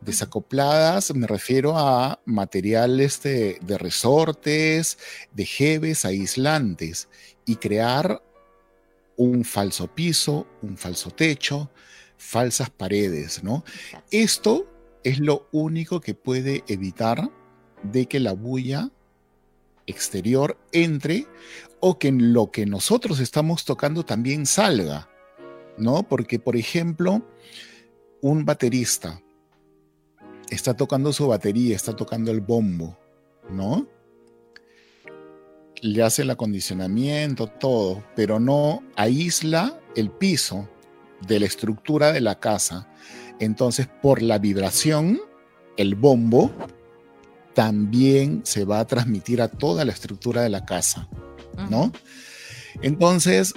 Desacopladas 0.00 1.14
me 1.14 1.26
refiero 1.26 1.76
a 1.76 2.20
materiales 2.26 3.22
de, 3.22 3.58
resortes, 3.78 4.98
de 5.32 5.46
jebes 5.46 6.04
aislantes 6.04 7.08
y 7.44 7.56
crear 7.56 8.22
un 9.16 9.44
falso 9.44 9.88
piso, 9.88 10.46
un 10.62 10.76
falso 10.76 11.10
techo, 11.10 11.70
falsas 12.18 12.70
paredes, 12.70 13.42
¿no? 13.42 13.64
Esto 14.10 14.66
es 15.02 15.18
lo 15.18 15.48
único 15.52 16.00
que 16.00 16.14
puede 16.14 16.62
evitar 16.68 17.30
de 17.82 18.06
que 18.06 18.20
la 18.20 18.32
bulla 18.32 18.90
exterior 19.86 20.58
entre 20.72 21.26
o 21.80 21.98
que 21.98 22.12
lo 22.12 22.50
que 22.50 22.66
nosotros 22.66 23.20
estamos 23.20 23.64
tocando 23.64 24.04
también 24.04 24.44
salga, 24.44 25.08
¿no? 25.78 26.02
Porque, 26.02 26.38
por 26.38 26.56
ejemplo, 26.56 27.22
un 28.20 28.44
baterista 28.44 29.22
está 30.50 30.74
tocando 30.74 31.12
su 31.12 31.26
batería, 31.28 31.74
está 31.74 31.94
tocando 31.94 32.30
el 32.30 32.40
bombo, 32.40 32.98
¿no? 33.50 33.86
Le 35.82 36.02
hace 36.02 36.22
el 36.22 36.30
acondicionamiento, 36.30 37.46
todo, 37.48 38.02
pero 38.14 38.40
no 38.40 38.82
aísla 38.96 39.78
el 39.94 40.10
piso 40.10 40.68
de 41.26 41.40
la 41.40 41.46
estructura 41.46 42.12
de 42.12 42.20
la 42.20 42.38
casa. 42.38 42.88
Entonces, 43.38 43.88
por 44.02 44.22
la 44.22 44.38
vibración, 44.38 45.20
el 45.76 45.94
bombo 45.94 46.50
también 47.54 48.42
se 48.44 48.64
va 48.64 48.80
a 48.80 48.86
transmitir 48.86 49.40
a 49.40 49.48
toda 49.48 49.84
la 49.84 49.92
estructura 49.92 50.42
de 50.42 50.50
la 50.50 50.64
casa, 50.64 51.08
¿no? 51.70 51.92
Entonces, 52.82 53.54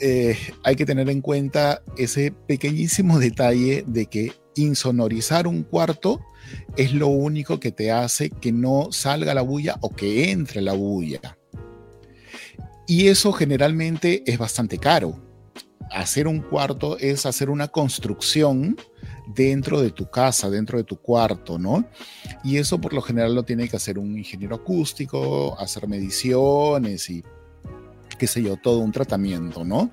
eh, 0.00 0.36
hay 0.62 0.76
que 0.76 0.84
tener 0.84 1.08
en 1.08 1.20
cuenta 1.20 1.82
ese 1.96 2.32
pequeñísimo 2.32 3.18
detalle 3.18 3.84
de 3.86 4.06
que 4.06 4.32
insonorizar 4.56 5.46
un 5.46 5.62
cuarto 5.62 6.20
es 6.76 6.92
lo 6.92 7.08
único 7.08 7.60
que 7.60 7.72
te 7.72 7.92
hace 7.92 8.30
que 8.30 8.52
no 8.52 8.88
salga 8.90 9.34
la 9.34 9.42
bulla 9.42 9.76
o 9.80 9.90
que 9.90 10.30
entre 10.30 10.60
la 10.60 10.72
bulla. 10.72 11.38
Y 12.86 13.08
eso 13.08 13.32
generalmente 13.32 14.22
es 14.26 14.38
bastante 14.38 14.78
caro. 14.78 15.20
Hacer 15.90 16.26
un 16.26 16.40
cuarto 16.40 16.98
es 16.98 17.26
hacer 17.26 17.50
una 17.50 17.68
construcción 17.68 18.76
dentro 19.34 19.80
de 19.80 19.90
tu 19.90 20.08
casa, 20.08 20.50
dentro 20.50 20.78
de 20.78 20.84
tu 20.84 20.96
cuarto, 20.96 21.58
¿no? 21.58 21.88
Y 22.44 22.58
eso 22.58 22.80
por 22.80 22.92
lo 22.92 23.02
general 23.02 23.34
lo 23.34 23.44
tiene 23.44 23.68
que 23.68 23.76
hacer 23.76 23.98
un 23.98 24.16
ingeniero 24.16 24.56
acústico, 24.56 25.58
hacer 25.58 25.88
mediciones 25.88 27.10
y 27.10 27.24
qué 28.18 28.26
sé 28.26 28.42
yo, 28.42 28.56
todo 28.56 28.78
un 28.78 28.92
tratamiento, 28.92 29.64
¿no? 29.64 29.90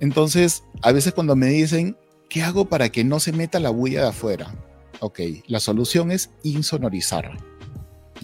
Entonces, 0.00 0.64
a 0.82 0.92
veces 0.92 1.12
cuando 1.12 1.36
me 1.36 1.46
dicen, 1.46 1.96
¿qué 2.30 2.42
hago 2.42 2.64
para 2.64 2.88
que 2.88 3.04
no 3.04 3.20
se 3.20 3.32
meta 3.32 3.60
la 3.60 3.68
bulla 3.68 4.02
de 4.02 4.08
afuera? 4.08 4.54
Ok, 5.00 5.20
la 5.48 5.60
solución 5.60 6.10
es 6.10 6.30
insonorizar. 6.42 7.36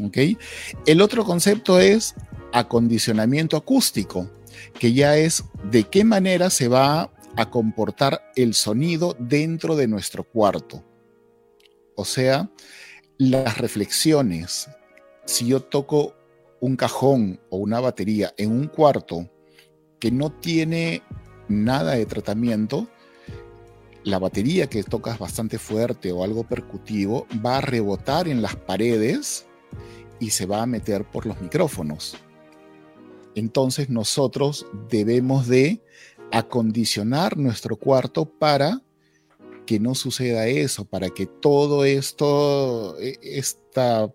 Ok, 0.02 0.16
el 0.86 1.02
otro 1.02 1.25
concepto 1.25 1.80
es 1.80 2.14
acondicionamiento 2.52 3.56
acústico, 3.56 4.30
que 4.78 4.94
ya 4.94 5.16
es 5.18 5.44
de 5.70 5.84
qué 5.84 6.04
manera 6.04 6.48
se 6.48 6.68
va 6.68 7.12
a 7.36 7.50
comportar 7.50 8.22
el 8.36 8.54
sonido 8.54 9.16
dentro 9.18 9.76
de 9.76 9.88
nuestro 9.88 10.25
cuarto. 10.25 10.82
O 11.96 12.04
sea, 12.04 12.50
las 13.18 13.58
reflexiones. 13.58 14.68
Si 15.25 15.46
yo 15.46 15.60
toco 15.60 16.14
un 16.60 16.76
cajón 16.76 17.40
o 17.50 17.56
una 17.56 17.80
batería 17.80 18.32
en 18.36 18.52
un 18.52 18.68
cuarto 18.68 19.28
que 19.98 20.10
no 20.10 20.30
tiene 20.30 21.02
nada 21.48 21.92
de 21.94 22.06
tratamiento, 22.06 22.88
la 24.06 24.20
batería 24.20 24.68
que 24.68 24.84
tocas 24.84 25.18
bastante 25.18 25.58
fuerte 25.58 26.12
o 26.12 26.22
algo 26.22 26.44
percutivo 26.44 27.26
va 27.44 27.58
a 27.58 27.60
rebotar 27.60 28.28
en 28.28 28.40
las 28.40 28.54
paredes 28.54 29.46
y 30.20 30.30
se 30.30 30.46
va 30.46 30.62
a 30.62 30.66
meter 30.66 31.04
por 31.04 31.26
los 31.26 31.40
micrófonos. 31.40 32.16
Entonces 33.34 33.90
nosotros 33.90 34.64
debemos 34.88 35.48
de 35.48 35.82
acondicionar 36.30 37.36
nuestro 37.36 37.76
cuarto 37.76 38.26
para 38.26 38.80
que 39.66 39.80
no 39.80 39.96
suceda 39.96 40.46
eso, 40.46 40.84
para 40.84 41.10
que 41.10 41.26
todo 41.26 41.84
esto, 41.84 42.96
e, 43.00 43.18
esta, 43.20 44.08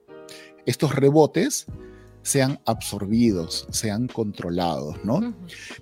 estos 0.65 0.95
rebotes 0.95 1.65
sean 2.21 2.61
absorbidos, 2.65 3.67
sean 3.71 4.07
controlados, 4.07 5.03
¿no? 5.03 5.35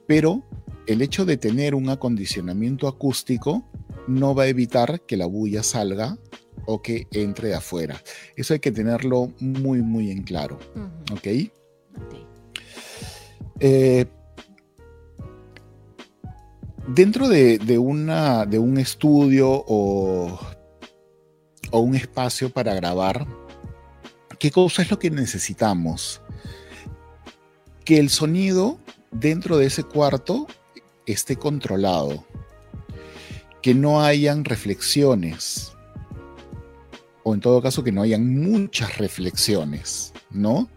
Pero 0.07 0.43
el 0.87 1.03
hecho 1.03 1.25
de 1.25 1.37
tener 1.37 1.75
un 1.75 1.89
acondicionamiento 1.89 2.87
acústico 2.87 3.69
no 4.09 4.33
va 4.33 4.43
a 4.43 4.47
evitar 4.47 5.01
que 5.01 5.17
la 5.17 5.27
bulla 5.27 5.63
salga 5.63 6.17
o 6.65 6.81
que 6.81 7.07
entre 7.11 7.49
de 7.49 7.55
afuera. 7.55 8.01
Eso 8.35 8.53
hay 8.53 8.59
que 8.59 8.71
tenerlo 8.71 9.31
muy, 9.39 9.81
muy 9.81 10.11
en 10.11 10.23
claro. 10.23 10.59
¿Ok? 11.11 11.27
Eh, 13.59 14.05
dentro 16.87 17.27
de, 17.27 17.77
una, 17.77 18.45
de 18.45 18.59
un 18.59 18.77
estudio 18.77 19.49
o, 19.49 20.39
o 21.71 21.79
un 21.79 21.95
espacio 21.95 22.49
para 22.49 22.73
grabar, 22.73 23.27
¿qué 24.39 24.51
cosa 24.51 24.81
es 24.81 24.89
lo 24.89 24.97
que 24.97 25.11
necesitamos? 25.11 26.21
Que 27.85 27.99
el 27.99 28.09
sonido 28.09 28.79
dentro 29.11 29.57
de 29.57 29.67
ese 29.67 29.83
cuarto 29.83 30.47
esté 31.05 31.35
controlado, 31.35 32.23
que 33.61 33.73
no 33.73 34.01
hayan 34.01 34.45
reflexiones, 34.45 35.73
o 37.23 37.33
en 37.33 37.41
todo 37.41 37.61
caso 37.61 37.83
que 37.83 37.91
no 37.91 38.01
hayan 38.01 38.33
muchas 38.39 38.97
reflexiones, 38.97 40.13
¿no? 40.31 40.69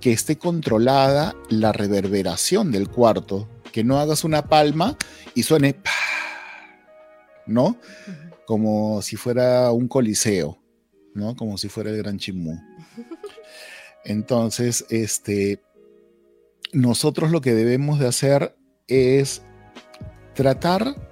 Que 0.00 0.12
esté 0.12 0.36
controlada 0.36 1.36
la 1.48 1.72
reverberación 1.72 2.72
del 2.72 2.88
cuarto, 2.88 3.48
que 3.72 3.84
no 3.84 3.98
hagas 3.98 4.24
una 4.24 4.48
palma 4.48 4.96
y 5.34 5.42
suene, 5.42 5.76
¿no? 7.46 7.76
Como 8.46 9.02
si 9.02 9.16
fuera 9.16 9.70
un 9.70 9.88
coliseo, 9.88 10.58
¿no? 11.14 11.36
Como 11.36 11.58
si 11.58 11.68
fuera 11.68 11.90
el 11.90 11.98
Gran 11.98 12.18
Chimú. 12.18 12.60
Entonces, 14.04 14.86
este, 14.90 15.62
nosotros 16.72 17.30
lo 17.30 17.40
que 17.40 17.54
debemos 17.54 17.98
de 17.98 18.08
hacer 18.08 18.56
es 18.86 19.42
tratar 20.34 21.05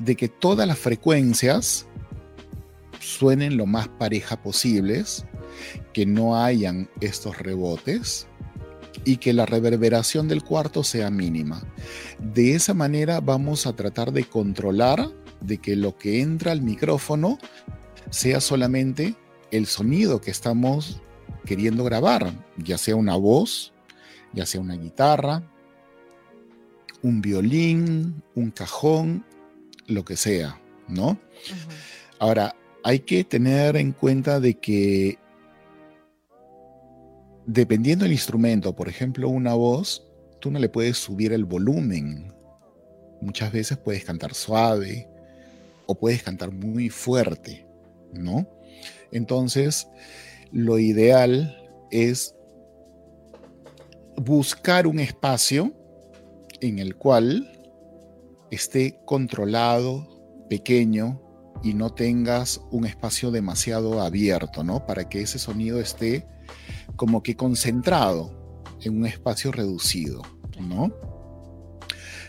de 0.00 0.16
que 0.16 0.28
todas 0.28 0.66
las 0.66 0.78
frecuencias 0.78 1.86
suenen 3.00 3.56
lo 3.56 3.66
más 3.66 3.88
pareja 3.88 4.42
posibles, 4.42 5.24
que 5.92 6.06
no 6.06 6.36
hayan 6.36 6.88
estos 7.00 7.38
rebotes 7.38 8.26
y 9.04 9.16
que 9.16 9.32
la 9.32 9.46
reverberación 9.46 10.28
del 10.28 10.42
cuarto 10.42 10.84
sea 10.84 11.10
mínima. 11.10 11.62
De 12.18 12.54
esa 12.54 12.74
manera 12.74 13.20
vamos 13.20 13.66
a 13.66 13.74
tratar 13.74 14.12
de 14.12 14.24
controlar 14.24 15.10
de 15.40 15.58
que 15.58 15.76
lo 15.76 15.96
que 15.96 16.20
entra 16.20 16.52
al 16.52 16.62
micrófono 16.62 17.38
sea 18.10 18.40
solamente 18.40 19.14
el 19.50 19.66
sonido 19.66 20.20
que 20.20 20.30
estamos 20.30 21.00
queriendo 21.44 21.84
grabar, 21.84 22.32
ya 22.58 22.78
sea 22.78 22.96
una 22.96 23.16
voz, 23.16 23.72
ya 24.32 24.46
sea 24.46 24.60
una 24.60 24.74
guitarra, 24.74 25.42
un 27.02 27.20
violín, 27.20 28.22
un 28.34 28.50
cajón, 28.50 29.24
lo 29.90 30.04
que 30.04 30.16
sea, 30.16 30.60
¿no? 30.88 31.18
Ahora, 32.18 32.54
hay 32.82 33.00
que 33.00 33.24
tener 33.24 33.76
en 33.76 33.92
cuenta 33.92 34.40
de 34.40 34.54
que 34.54 35.18
dependiendo 37.46 38.04
del 38.04 38.12
instrumento, 38.12 38.74
por 38.74 38.88
ejemplo, 38.88 39.28
una 39.28 39.54
voz, 39.54 40.06
tú 40.40 40.50
no 40.50 40.58
le 40.58 40.68
puedes 40.68 40.98
subir 40.98 41.32
el 41.32 41.44
volumen. 41.44 42.32
Muchas 43.20 43.52
veces 43.52 43.78
puedes 43.78 44.04
cantar 44.04 44.34
suave 44.34 45.08
o 45.86 45.98
puedes 45.98 46.22
cantar 46.22 46.52
muy 46.52 46.88
fuerte, 46.88 47.66
¿no? 48.12 48.48
Entonces, 49.12 49.88
lo 50.52 50.78
ideal 50.78 51.56
es 51.90 52.34
buscar 54.16 54.86
un 54.86 55.00
espacio 55.00 55.72
en 56.60 56.78
el 56.78 56.96
cual 56.96 57.59
esté 58.50 59.00
controlado, 59.04 60.46
pequeño, 60.48 61.20
y 61.62 61.74
no 61.74 61.90
tengas 61.90 62.60
un 62.70 62.86
espacio 62.86 63.30
demasiado 63.30 64.00
abierto, 64.00 64.64
¿no? 64.64 64.86
Para 64.86 65.08
que 65.08 65.20
ese 65.20 65.38
sonido 65.38 65.80
esté 65.80 66.26
como 66.96 67.22
que 67.22 67.36
concentrado 67.36 68.64
en 68.82 68.96
un 68.98 69.06
espacio 69.06 69.52
reducido, 69.52 70.22
¿no? 70.60 70.92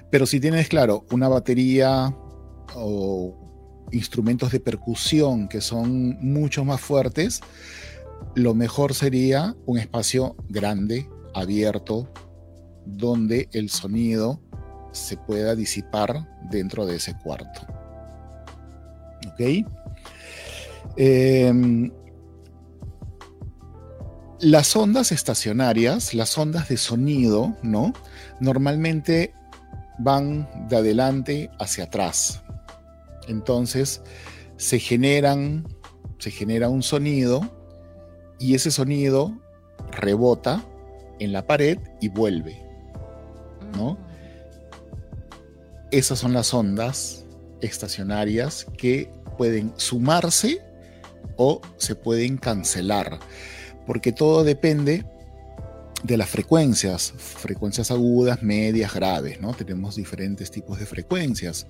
Pero 0.10 0.26
si 0.26 0.40
tienes, 0.40 0.68
claro, 0.68 1.06
una 1.12 1.30
batería 1.30 2.16
o 2.76 3.88
instrumentos 3.92 4.52
de 4.52 4.60
percusión 4.60 5.48
que 5.48 5.62
son 5.62 6.18
mucho 6.22 6.66
más 6.66 6.82
fuertes, 6.82 7.42
lo 8.36 8.54
mejor 8.54 8.94
sería 8.94 9.56
un 9.66 9.78
espacio 9.78 10.36
grande, 10.50 11.10
abierto, 11.34 12.10
donde 12.86 13.48
el 13.54 13.70
sonido 13.70 14.42
se 14.92 15.18
pueda 15.18 15.56
disipar 15.56 16.28
dentro 16.50 16.86
de 16.86 16.98
ese 16.98 17.18
cuarto. 17.18 17.62
¿Ok? 19.28 19.66
Em, 20.98 21.92
las 24.40 24.76
ondas 24.76 25.12
estacionarias, 25.12 26.14
las 26.14 26.38
ondas 26.38 26.68
de 26.70 26.78
sonido, 26.78 27.56
¿no? 27.62 27.94
Normalmente 28.40 29.34
van 30.00 30.50
de 30.68 30.78
adelante 30.78 31.52
hacia 31.60 31.86
atrás. 31.86 32.42
Entonces 33.28 34.02
se 34.58 34.80
generan, 34.80 35.68
se 36.18 36.32
genera 36.32 36.70
un 36.70 36.82
sonido 36.82 37.42
y 38.40 38.56
ese 38.56 38.72
sonido 38.72 39.40
rebota 39.92 40.64
en 41.20 41.32
la 41.32 41.46
pared 41.46 41.78
y 42.00 42.10
vuelve, 42.10 42.58
¿no? 43.78 43.98
Esas 45.92 46.20
son 46.20 46.34
las 46.34 46.54
ondas 46.54 47.26
estacionarias 47.62 48.66
que 48.78 49.12
pueden 49.38 49.74
sumarse 49.76 50.62
o 51.36 51.62
se 51.78 51.96
pueden 51.96 52.38
cancelar, 52.38 53.20
porque 53.86 54.12
todo 54.12 54.44
depende 54.44 55.06
de 56.04 56.18
las 56.18 56.30
frecuencias, 56.30 57.14
frecuencias 57.18 57.92
agudas, 57.92 58.42
medias, 58.42 58.94
graves, 58.94 59.40
¿no? 59.40 59.54
Tenemos 59.54 59.96
diferentes 59.96 60.50
tipos 60.50 60.80
de 60.80 60.86
frecuencias. 60.86 61.68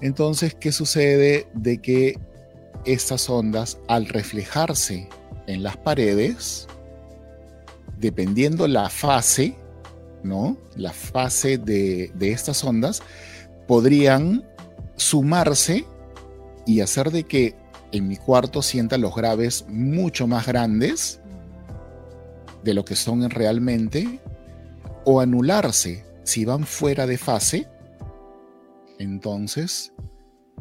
Entonces, 0.00 0.54
¿qué 0.54 0.72
sucede 0.72 1.46
de 1.54 1.78
que 1.78 2.18
estas 2.84 3.28
ondas, 3.28 3.78
al 3.88 4.06
reflejarse 4.06 5.08
en 5.46 5.62
las 5.62 5.76
paredes, 5.76 6.66
dependiendo 7.98 8.66
la 8.66 8.88
fase, 8.88 9.54
¿no? 10.22 10.56
La 10.76 10.92
fase 10.92 11.58
de, 11.58 12.10
de 12.14 12.32
estas 12.32 12.64
ondas, 12.64 13.02
podrían 13.70 14.44
sumarse 14.96 15.86
y 16.66 16.80
hacer 16.80 17.12
de 17.12 17.22
que 17.22 17.54
en 17.92 18.08
mi 18.08 18.16
cuarto 18.16 18.62
sienta 18.62 18.98
los 18.98 19.14
graves 19.14 19.64
mucho 19.68 20.26
más 20.26 20.44
grandes 20.44 21.20
de 22.64 22.74
lo 22.74 22.84
que 22.84 22.96
son 22.96 23.30
realmente 23.30 24.18
o 25.04 25.20
anularse 25.20 26.04
si 26.24 26.44
van 26.44 26.64
fuera 26.64 27.06
de 27.06 27.16
fase 27.16 27.68
entonces 28.98 29.92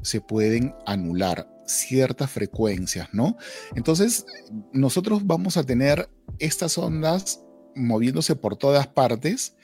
se 0.03 0.21
pueden 0.21 0.75
anular 0.85 1.49
ciertas 1.65 2.29
frecuencias, 2.29 3.09
¿no? 3.11 3.37
Entonces, 3.75 4.27
nosotros 4.71 5.25
vamos 5.25 5.57
a 5.57 5.63
tener 5.63 6.11
estas 6.37 6.77
ondas 6.77 7.41
moviéndose 7.75 8.35
por 8.35 8.55
todas 8.55 8.85
partes 8.85 9.55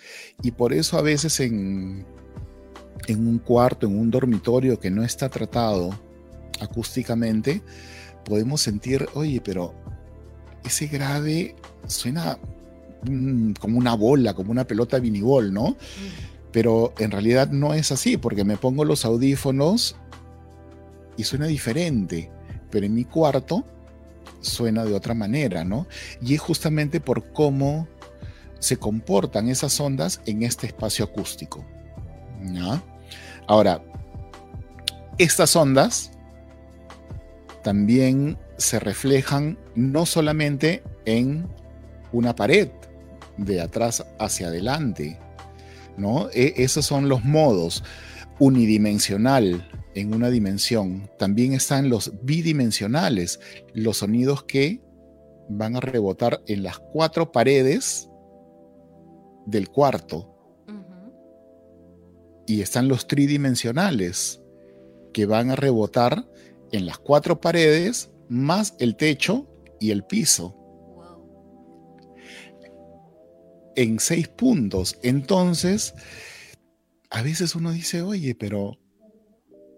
y 0.42 0.50
por 0.50 0.74
eso 0.74 0.98
a 0.98 1.04
veces 1.04 1.40
en, 1.40 2.08
en 3.08 3.28
un 3.28 3.40
cuarto, 3.40 3.88
en 3.88 3.98
un 3.98 4.12
dormitorio 4.12 4.80
que 4.80 4.90
no 4.90 5.04
está 5.04 5.30
tratado 5.30 5.92
acústicamente, 6.60 7.62
podemos 8.24 8.62
sentir, 8.62 9.08
oye, 9.14 9.42
pero 9.42 9.74
ese 10.64 10.88
grave 10.88 11.56
suena 11.88 12.38
mm, 13.04 13.54
como 13.54 13.78
una 13.78 13.96
bola, 13.96 14.34
como 14.34 14.52
una 14.52 14.66
pelota 14.66 15.00
vinibol, 15.00 15.54
¿no? 15.54 15.78
Pero 16.52 16.94
en 17.00 17.12
realidad 17.12 17.52
no 17.52 17.74
es 17.74 17.92
así, 17.92 18.18
porque 18.18 18.44
me 18.44 18.58
pongo 18.58 18.86
los 18.86 19.06
audífonos 19.06 19.96
y 21.18 21.24
suena 21.24 21.48
diferente, 21.48 22.32
pero 22.72 22.86
en 22.86 22.94
mi 22.94 23.06
cuarto 23.06 23.64
suena 24.42 24.86
de 24.86 24.94
otra 24.94 25.14
manera, 25.14 25.64
¿no? 25.64 25.88
Y 26.22 26.34
es 26.34 26.42
justamente 26.42 27.00
por 27.00 27.32
cómo 27.32 27.88
se 28.60 28.78
comportan 28.78 29.50
esas 29.50 29.80
ondas 29.80 30.22
en 30.26 30.44
este 30.44 30.68
espacio 30.68 31.06
acústico. 31.06 31.66
Ahora, 33.48 33.84
estas 35.18 35.56
ondas 35.56 36.12
también 37.64 38.38
se 38.58 38.80
reflejan 38.80 39.58
no 39.76 40.06
solamente 40.06 40.84
en 41.06 41.48
una 42.12 42.36
pared, 42.36 42.70
de 43.38 43.62
atrás 43.62 44.06
hacia 44.20 44.48
adelante, 44.48 45.20
¿no? 45.98 46.30
E, 46.32 46.54
esos 46.58 46.86
son 46.86 47.10
los 47.10 47.24
modos 47.24 47.84
unidimensional, 48.40 49.68
en 49.96 50.14
una 50.14 50.30
dimensión. 50.30 51.10
También 51.18 51.54
están 51.54 51.90
los 51.90 52.12
bidimensionales, 52.22 53.40
los 53.74 53.98
sonidos 53.98 54.44
que 54.44 54.82
van 55.50 55.76
a 55.76 55.80
rebotar 55.80 56.42
en 56.48 56.64
las 56.64 56.80
cuatro 56.80 57.32
paredes 57.32 58.10
del 59.46 59.70
cuarto. 59.70 60.35
Y 62.48 62.62
están 62.62 62.88
los 62.88 63.08
tridimensionales, 63.08 64.42
que 65.14 65.26
van 65.26 65.50
a 65.50 65.56
rebotar 65.56 66.30
en 66.72 66.86
las 66.86 66.98
cuatro 66.98 67.40
paredes, 67.40 68.12
más 68.28 68.76
el 68.80 68.96
techo 68.96 69.48
y 69.80 69.92
el 69.92 70.04
piso. 70.04 70.58
En 73.76 74.00
seis 74.00 74.28
puntos. 74.28 74.98
Entonces, 75.04 75.94
a 77.10 77.22
veces 77.22 77.56
uno 77.56 77.72
dice, 77.72 78.02
oye, 78.02 78.36
pero 78.36 78.78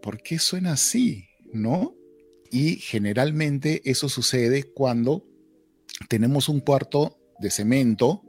¿por 0.01 0.21
qué 0.21 0.39
suena 0.39 0.73
así? 0.73 1.29
¿No? 1.53 1.95
Y 2.49 2.77
generalmente 2.77 3.81
eso 3.85 4.09
sucede 4.09 4.63
cuando 4.63 5.25
tenemos 6.09 6.49
un 6.49 6.61
cuarto 6.61 7.19
de 7.39 7.51
cemento 7.51 8.23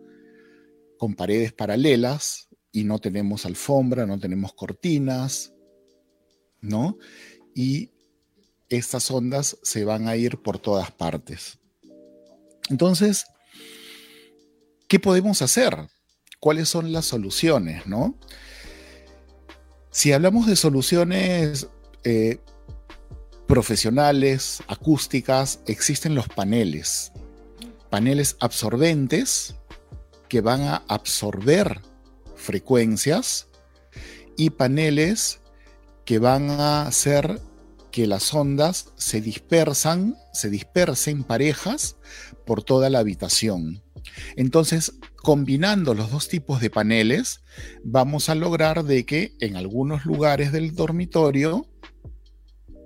con 0.98 1.14
paredes 1.14 1.52
paralelas 1.52 2.47
y 2.78 2.84
no 2.84 3.00
tenemos 3.00 3.44
alfombra, 3.44 4.06
no 4.06 4.20
tenemos 4.20 4.52
cortinas, 4.52 5.52
¿no? 6.60 6.96
Y 7.56 7.90
estas 8.68 9.10
ondas 9.10 9.58
se 9.64 9.84
van 9.84 10.06
a 10.06 10.14
ir 10.14 10.38
por 10.42 10.60
todas 10.60 10.92
partes. 10.92 11.58
Entonces, 12.70 13.24
¿qué 14.86 15.00
podemos 15.00 15.42
hacer? 15.42 15.88
¿Cuáles 16.38 16.68
son 16.68 16.92
las 16.92 17.06
soluciones, 17.06 17.84
no? 17.88 18.16
Si 19.90 20.12
hablamos 20.12 20.46
de 20.46 20.54
soluciones 20.54 21.66
eh, 22.04 22.38
profesionales, 23.48 24.62
acústicas, 24.68 25.58
existen 25.66 26.14
los 26.14 26.28
paneles. 26.28 27.10
Paneles 27.90 28.36
absorbentes 28.38 29.56
que 30.28 30.42
van 30.42 30.60
a 30.60 30.84
absorber 30.86 31.87
frecuencias 32.38 33.48
y 34.36 34.50
paneles 34.50 35.40
que 36.04 36.18
van 36.18 36.48
a 36.50 36.86
hacer 36.86 37.40
que 37.90 38.06
las 38.06 38.32
ondas 38.32 38.92
se 38.96 39.20
dispersan, 39.20 40.16
se 40.32 40.48
dispersen 40.48 41.24
parejas 41.24 41.96
por 42.46 42.62
toda 42.62 42.88
la 42.90 43.00
habitación. 43.00 43.82
Entonces, 44.36 44.94
combinando 45.16 45.94
los 45.94 46.10
dos 46.10 46.28
tipos 46.28 46.60
de 46.60 46.70
paneles, 46.70 47.42
vamos 47.84 48.28
a 48.28 48.34
lograr 48.34 48.84
de 48.84 49.04
que 49.04 49.34
en 49.40 49.56
algunos 49.56 50.04
lugares 50.04 50.52
del 50.52 50.74
dormitorio 50.74 51.66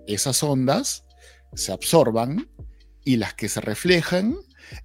esas 0.06 0.42
ondas 0.42 1.04
se 1.54 1.72
absorban 1.72 2.48
y 3.04 3.16
las 3.16 3.34
que 3.34 3.48
se 3.48 3.60
reflejan 3.60 4.36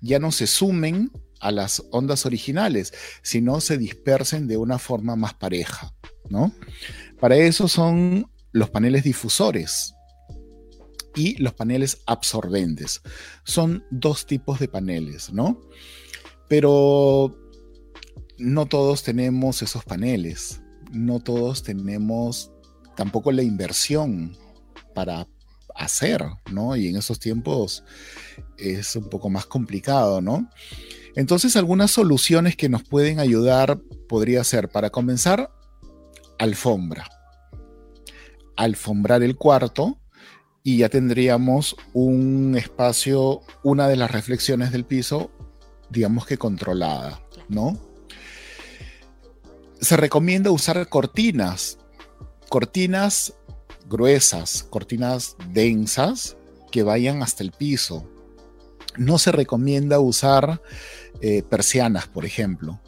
ya 0.01 0.19
no 0.19 0.31
se 0.31 0.47
sumen 0.47 1.11
a 1.39 1.51
las 1.51 1.83
ondas 1.91 2.25
originales, 2.25 2.93
sino 3.21 3.61
se 3.61 3.77
dispersen 3.77 4.47
de 4.47 4.57
una 4.57 4.79
forma 4.79 5.15
más 5.15 5.33
pareja, 5.33 5.93
¿no? 6.29 6.53
Para 7.19 7.37
eso 7.37 7.67
son 7.67 8.29
los 8.51 8.69
paneles 8.69 9.03
difusores 9.03 9.93
y 11.15 11.35
los 11.41 11.53
paneles 11.53 12.01
absorbentes. 12.05 13.01
Son 13.43 13.83
dos 13.89 14.25
tipos 14.25 14.59
de 14.59 14.67
paneles, 14.67 15.31
¿no? 15.31 15.59
Pero 16.47 17.35
no 18.37 18.67
todos 18.67 19.03
tenemos 19.03 19.61
esos 19.61 19.83
paneles, 19.83 20.61
no 20.91 21.19
todos 21.19 21.63
tenemos 21.63 22.51
tampoco 22.95 23.31
la 23.31 23.43
inversión 23.43 24.37
para 24.93 25.27
hacer, 25.75 26.23
¿no? 26.51 26.75
Y 26.75 26.87
en 26.87 26.97
esos 26.97 27.19
tiempos 27.19 27.83
es 28.57 28.95
un 28.95 29.09
poco 29.09 29.29
más 29.29 29.45
complicado, 29.45 30.21
¿no? 30.21 30.49
Entonces, 31.17 31.55
algunas 31.55 31.89
soluciones 31.89 32.55
que 32.55 32.69
nos 32.69 32.83
pueden 32.83 33.19
ayudar 33.19 33.79
podría 34.07 34.43
ser, 34.43 34.69
para 34.69 34.91
comenzar, 34.91 35.49
alfombra. 36.37 37.09
Alfombrar 38.55 39.23
el 39.23 39.35
cuarto 39.35 39.97
y 40.61 40.77
ya 40.77 40.89
tendríamos 40.89 41.75
un 41.93 42.55
espacio, 42.55 43.41
una 43.63 43.87
de 43.87 43.95
las 43.95 44.11
reflexiones 44.11 44.71
del 44.71 44.85
piso, 44.85 45.31
digamos 45.89 46.27
que 46.27 46.37
controlada, 46.37 47.19
¿no? 47.49 47.81
Se 49.81 49.97
recomienda 49.97 50.51
usar 50.51 50.87
cortinas, 50.87 51.79
cortinas 52.47 53.33
gruesas, 53.89 54.61
cortinas 54.69 55.35
densas 55.51 56.37
que 56.69 56.83
vayan 56.83 57.23
hasta 57.23 57.43
el 57.43 57.53
piso. 57.53 58.07
No 58.97 59.17
se 59.17 59.31
recomienda 59.31 59.99
usar 59.99 60.61
eh, 61.21 61.43
persianas, 61.43 62.07
por 62.07 62.25
ejemplo. 62.25 62.79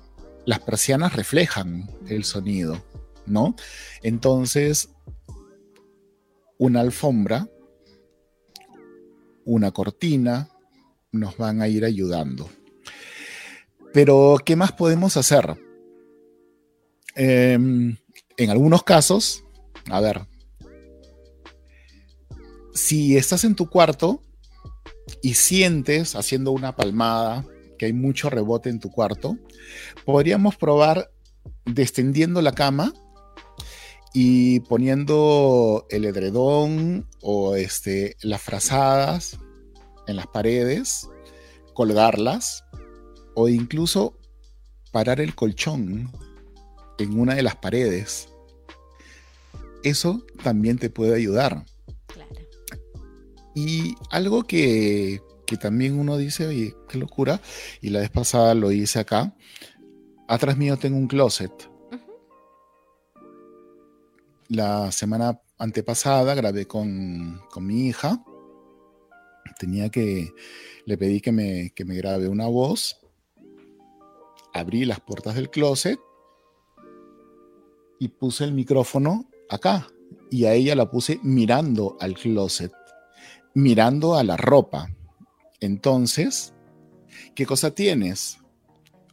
Las 0.45 0.59
persianas 0.59 1.15
reflejan 1.15 1.89
el 2.07 2.23
sonido, 2.23 2.83
¿no? 3.25 3.55
Entonces, 4.01 4.89
una 6.57 6.81
alfombra, 6.81 7.47
una 9.45 9.71
cortina, 9.71 10.49
nos 11.11 11.37
van 11.37 11.61
a 11.61 11.67
ir 11.67 11.85
ayudando. 11.85 12.49
Pero, 13.93 14.37
¿qué 14.45 14.55
más 14.55 14.71
podemos 14.71 15.17
hacer? 15.17 15.57
Em, 17.15 17.97
en 18.37 18.49
algunos 18.49 18.83
casos, 18.83 19.43
a 19.89 19.99
ver, 19.99 20.21
si 22.73 23.17
estás 23.17 23.43
en 23.43 23.55
tu 23.55 23.69
cuarto 23.69 24.21
y 25.21 25.33
sientes 25.33 26.15
haciendo 26.15 26.51
una 26.51 26.75
palmada 26.75 27.45
que 27.79 27.87
hay 27.87 27.93
mucho 27.93 28.29
rebote 28.29 28.69
en 28.69 28.79
tu 28.79 28.91
cuarto, 28.91 29.37
podríamos 30.05 30.55
probar 30.55 31.09
descendiendo 31.65 32.43
la 32.43 32.51
cama 32.51 32.93
y 34.13 34.59
poniendo 34.61 35.87
el 35.89 36.05
edredón 36.05 37.07
o 37.21 37.55
este, 37.55 38.17
las 38.21 38.41
frazadas 38.41 39.39
en 40.07 40.15
las 40.15 40.27
paredes, 40.27 41.07
colgarlas 41.73 42.65
o 43.35 43.47
incluso 43.47 44.19
parar 44.91 45.21
el 45.21 45.33
colchón 45.33 46.11
en 46.97 47.19
una 47.19 47.35
de 47.35 47.43
las 47.43 47.55
paredes. 47.55 48.29
Eso 49.83 50.25
también 50.43 50.77
te 50.77 50.89
puede 50.89 51.15
ayudar. 51.15 51.65
Y 53.55 53.95
algo 54.09 54.43
que, 54.43 55.21
también 55.57 55.99
uno 55.99 56.17
dice, 56.17 56.47
oye, 56.47 56.75
qué 56.87 56.97
locura, 56.97 57.41
y 57.81 57.89
la 57.89 57.99
vez 57.99 58.09
pasada 58.09 58.53
lo 58.53 58.71
hice 58.71 58.99
acá, 58.99 59.35
atrás 60.27 60.57
mío 60.57 60.77
tengo 60.77 60.97
un 60.97 61.07
closet. 61.07 61.51
La 64.47 64.91
semana 64.91 65.41
antepasada 65.57 66.33
grabé 66.35 66.65
con, 66.65 67.41
mi 67.59 67.87
hija, 67.87 68.23
tenía 69.59 69.89
que, 69.89 70.33
le 70.85 70.97
pedí 70.97 71.21
que 71.21 71.31
me, 71.31 71.71
que 71.75 71.85
me 71.85 71.95
grabe 71.95 72.27
una 72.27 72.47
voz, 72.47 72.99
abrí 74.53 74.85
las 74.85 74.99
puertas 74.99 75.35
del 75.35 75.49
closet 75.49 75.99
y 77.99 78.07
puse 78.07 78.43
el 78.43 78.53
micrófono 78.53 79.29
acá. 79.49 79.87
Y 80.31 80.45
a 80.45 80.53
ella 80.53 80.75
la 80.75 80.89
puse 80.89 81.19
mirando 81.23 81.97
al 81.99 82.13
closet 82.13 82.71
mirando 83.53 84.15
a 84.15 84.23
la 84.23 84.37
ropa. 84.37 84.89
Entonces, 85.59 86.53
¿qué 87.35 87.45
cosa 87.45 87.71
tienes? 87.71 88.37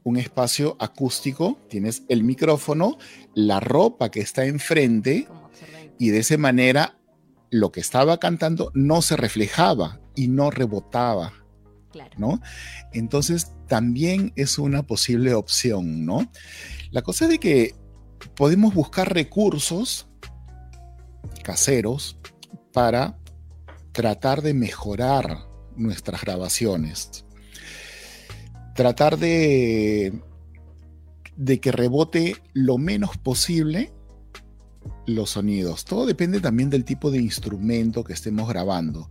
Un 0.05 0.17
espacio 0.17 0.77
acústico, 0.79 1.59
tienes 1.69 2.05
el 2.09 2.23
micrófono, 2.23 2.99
la 3.35 3.61
ropa 3.61 4.11
que 4.11 4.21
está 4.21 4.45
enfrente 4.45 5.27
y 5.99 6.11
de 6.11 6.19
esa 6.19 6.39
manera 6.39 6.99
lo 7.51 7.73
que 7.73 7.81
estaba 7.81 8.19
cantando 8.19 8.71
no 8.75 9.03
se 9.03 9.17
reflejaba 9.17 10.01
y 10.15 10.29
no 10.29 10.51
rebotaba. 10.51 11.33
¿no? 12.17 12.41
Entonces 12.93 13.53
también 13.69 14.33
es 14.37 14.59
una 14.59 14.83
posible 14.83 15.35
opción, 15.35 16.05
¿no? 16.05 16.31
La 16.91 17.03
cosa 17.03 17.25
es 17.25 17.31
de 17.31 17.39
que 17.39 17.75
podemos 18.35 18.75
buscar 18.75 19.13
recursos 19.13 20.07
caseros 21.43 22.19
para 22.73 23.19
tratar 23.93 24.43
de 24.43 24.55
mejorar 24.55 25.49
nuestras 25.77 26.23
grabaciones. 26.23 27.25
Tratar 28.75 29.19
de, 29.19 30.21
de 31.37 31.61
que 31.61 31.73
rebote 31.73 32.37
lo 32.53 32.79
menos 32.79 33.17
posible 33.17 33.93
los 35.07 35.31
sonidos. 35.31 35.85
Todo 35.85 36.07
depende 36.07 36.41
también 36.41 36.71
del 36.71 36.85
tipo 36.85 37.11
de 37.11 37.19
instrumento 37.19 38.05
que 38.05 38.13
estemos 38.13 38.49
grabando. 38.49 39.09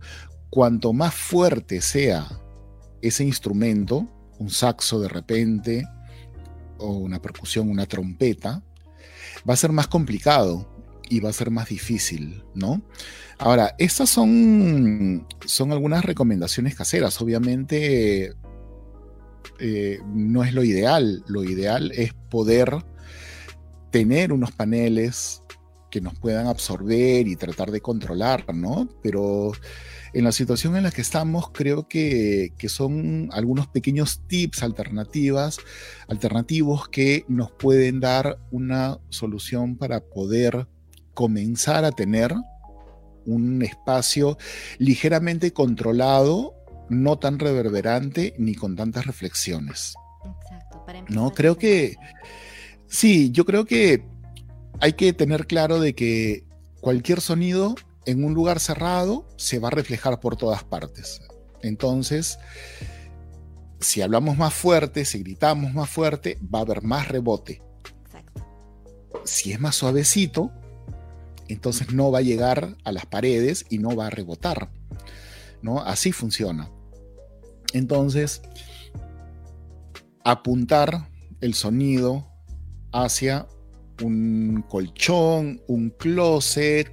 Cuanto 0.50 0.92
más 0.92 1.14
fuerte 1.14 1.80
sea 1.80 2.40
ese 3.02 3.24
instrumento, 3.24 4.06
un 4.38 4.50
saxo 4.50 5.00
de 5.00 5.08
repente, 5.08 5.84
o 6.78 6.92
una 6.92 7.20
percusión, 7.20 7.70
una 7.70 7.86
trompeta, 7.86 8.62
va 9.48 9.54
a 9.54 9.56
ser 9.56 9.72
más 9.72 9.88
complicado 9.88 10.75
y 11.08 11.20
va 11.20 11.30
a 11.30 11.32
ser 11.32 11.50
más 11.50 11.68
difícil, 11.68 12.44
¿no? 12.54 12.82
Ahora, 13.38 13.74
estas 13.78 14.08
son, 14.08 15.26
son 15.44 15.72
algunas 15.72 16.04
recomendaciones 16.04 16.74
caseras. 16.74 17.20
Obviamente, 17.20 18.34
eh, 19.58 19.98
no 20.06 20.44
es 20.44 20.54
lo 20.54 20.64
ideal. 20.64 21.22
Lo 21.26 21.44
ideal 21.44 21.92
es 21.94 22.14
poder 22.30 22.84
tener 23.90 24.32
unos 24.32 24.52
paneles 24.52 25.42
que 25.90 26.00
nos 26.00 26.18
puedan 26.18 26.46
absorber 26.46 27.26
y 27.28 27.36
tratar 27.36 27.70
de 27.70 27.80
controlar, 27.80 28.54
¿no? 28.54 28.88
Pero 29.02 29.52
en 30.12 30.24
la 30.24 30.32
situación 30.32 30.76
en 30.76 30.84
la 30.84 30.90
que 30.90 31.02
estamos, 31.02 31.50
creo 31.52 31.88
que, 31.88 32.52
son 32.68 33.28
algunos 33.32 33.66
pequeños 33.68 34.22
tips, 34.26 34.62
alternativas, 34.62 35.58
alternativos 36.08 36.88
que 36.88 37.24
nos 37.28 37.50
pueden 37.50 38.00
dar 38.00 38.38
una 38.50 38.98
solución 39.10 39.76
para 39.76 40.00
poder 40.00 40.68
comenzar 41.16 41.86
a 41.86 41.90
tener 41.90 42.34
un 43.24 43.62
espacio 43.62 44.36
ligeramente 44.78 45.52
controlado, 45.52 46.54
no 46.90 47.18
tan 47.18 47.38
reverberante 47.38 48.34
ni 48.38 48.54
con 48.54 48.76
tantas 48.76 49.06
reflexiones. 49.06 49.94
Exacto. 50.24 50.84
Para 50.84 51.02
no, 51.08 51.32
creo 51.32 51.56
que 51.56 51.96
sí, 52.86 53.32
yo 53.32 53.44
creo 53.44 53.64
que 53.64 54.04
hay 54.80 54.92
que 54.92 55.12
tener 55.14 55.46
claro 55.46 55.80
de 55.80 55.94
que 55.94 56.44
cualquier 56.80 57.20
sonido 57.20 57.74
en 58.04 58.22
un 58.22 58.34
lugar 58.34 58.60
cerrado 58.60 59.26
se 59.36 59.58
va 59.58 59.68
a 59.68 59.72
reflejar 59.72 60.20
por 60.20 60.36
todas 60.36 60.62
partes. 60.62 61.20
Entonces, 61.62 62.38
si 63.80 64.02
hablamos 64.02 64.36
más 64.36 64.54
fuerte, 64.54 65.04
si 65.04 65.20
gritamos 65.20 65.72
más 65.72 65.88
fuerte, 65.90 66.38
va 66.54 66.60
a 66.60 66.62
haber 66.62 66.82
más 66.82 67.08
rebote. 67.08 67.62
Exacto. 68.04 68.46
Si 69.24 69.52
es 69.52 69.58
más 69.58 69.74
suavecito, 69.74 70.52
entonces 71.48 71.92
no 71.92 72.10
va 72.10 72.18
a 72.18 72.22
llegar 72.22 72.76
a 72.84 72.92
las 72.92 73.06
paredes 73.06 73.66
y 73.70 73.78
no 73.78 73.94
va 73.94 74.06
a 74.06 74.10
rebotar. 74.10 74.70
¿no? 75.62 75.80
Así 75.80 76.12
funciona. 76.12 76.70
Entonces, 77.72 78.42
apuntar 80.24 81.08
el 81.40 81.54
sonido 81.54 82.26
hacia 82.92 83.46
un 84.02 84.64
colchón, 84.68 85.60
un 85.66 85.90
closet, 85.90 86.90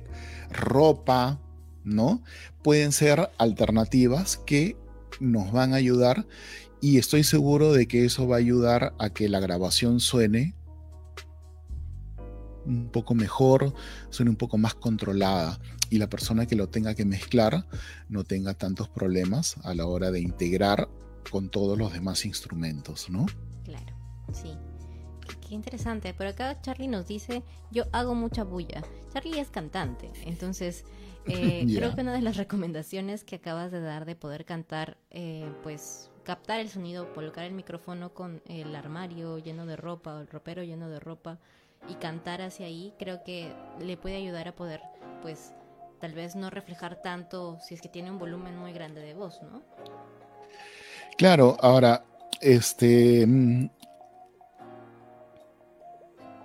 ropa, 0.50 1.40
¿no? 1.84 2.24
Pueden 2.64 2.92
ser 2.92 3.30
alternativas 3.38 4.38
que 4.38 4.78
nos 5.20 5.52
van 5.52 5.74
a 5.74 5.78
ayudar 5.78 6.26
y 6.82 6.98
estoy 6.98 7.24
seguro 7.24 7.74
de 7.74 7.88
que 7.88 8.06
eso 8.06 8.28
va 8.28 8.38
a 8.38 8.40
ayudar 8.40 8.94
a 9.00 9.10
que 9.10 9.30
la 9.30 9.40
grabación 9.40 10.00
suene 10.00 10.56
un 12.66 12.90
poco 12.90 13.16
mejor, 13.16 13.74
suene 14.10 14.32
un 14.32 14.38
poco 14.38 14.58
más 14.58 14.76
controlada 14.76 15.60
y 15.90 15.98
la 15.98 16.10
persona 16.10 16.46
que 16.46 16.56
lo 16.56 16.68
tenga 16.68 16.96
que 16.96 17.06
mezclar 17.06 17.66
no 18.10 18.24
tenga 18.24 18.54
tantos 18.54 18.90
problemas 18.90 19.58
a 19.64 19.74
la 19.74 19.86
hora 19.86 20.12
de 20.12 20.22
integrar 20.22 20.90
con 21.30 21.50
todos 21.50 21.78
los 21.78 21.94
demás 21.94 22.26
instrumentos, 22.26 23.10
¿no? 23.10 23.26
Claro, 23.64 23.96
sí. 24.32 24.52
Qué 25.48 25.56
interesante. 25.56 26.14
Pero 26.18 26.32
acá 26.32 26.60
Charlie 26.62 26.88
nos 26.88 27.08
dice, 27.08 27.44
yo 27.72 27.86
hago 27.92 28.16
mucha 28.16 28.44
bulla. 28.44 28.84
Charlie 29.14 29.40
es 29.40 29.50
cantante, 29.50 30.12
entonces 30.26 30.86
eh, 31.26 31.66
creo 31.74 31.96
que 31.96 32.02
una 32.02 32.14
de 32.14 32.22
las 32.22 32.38
recomendaciones 32.38 33.24
que 33.24 33.36
acabas 33.36 33.72
de 33.72 33.80
dar 33.80 34.06
de 34.06 34.16
poder 34.16 34.46
cantar, 34.46 34.98
eh, 35.12 35.50
pues 35.64 36.10
captar 36.24 36.60
el 36.60 36.70
sonido, 36.70 37.14
colocar 37.14 37.46
el 37.46 37.54
micrófono 37.54 38.14
con 38.14 38.42
el 38.46 38.76
armario 38.76 39.38
lleno 39.38 39.66
de 39.66 39.76
ropa 39.76 40.16
o 40.16 40.22
el 40.22 40.28
ropero 40.28 40.64
lleno 40.64 40.90
de 40.90 41.00
ropa 41.00 41.40
y 41.90 41.96
cantar 41.96 42.42
hacia 42.42 42.66
ahí, 42.66 42.94
creo 42.98 43.24
que 43.24 43.52
le 43.80 43.98
puede 43.98 44.16
ayudar 44.16 44.48
a 44.48 44.56
poder, 44.56 44.82
pues, 45.22 45.54
tal 46.00 46.14
vez 46.14 46.36
no 46.36 46.50
reflejar 46.50 47.02
tanto 47.02 47.60
si 47.62 47.76
es 47.76 47.82
que 47.82 47.90
tiene 47.90 48.12
un 48.12 48.20
volumen 48.20 48.58
muy 48.58 48.74
grande 48.74 49.02
de 49.02 49.14
voz, 49.14 49.42
¿no? 49.42 49.62
Claro, 51.18 51.58
ahora, 51.62 52.04
este, 52.42 53.26
mm, 53.26 53.70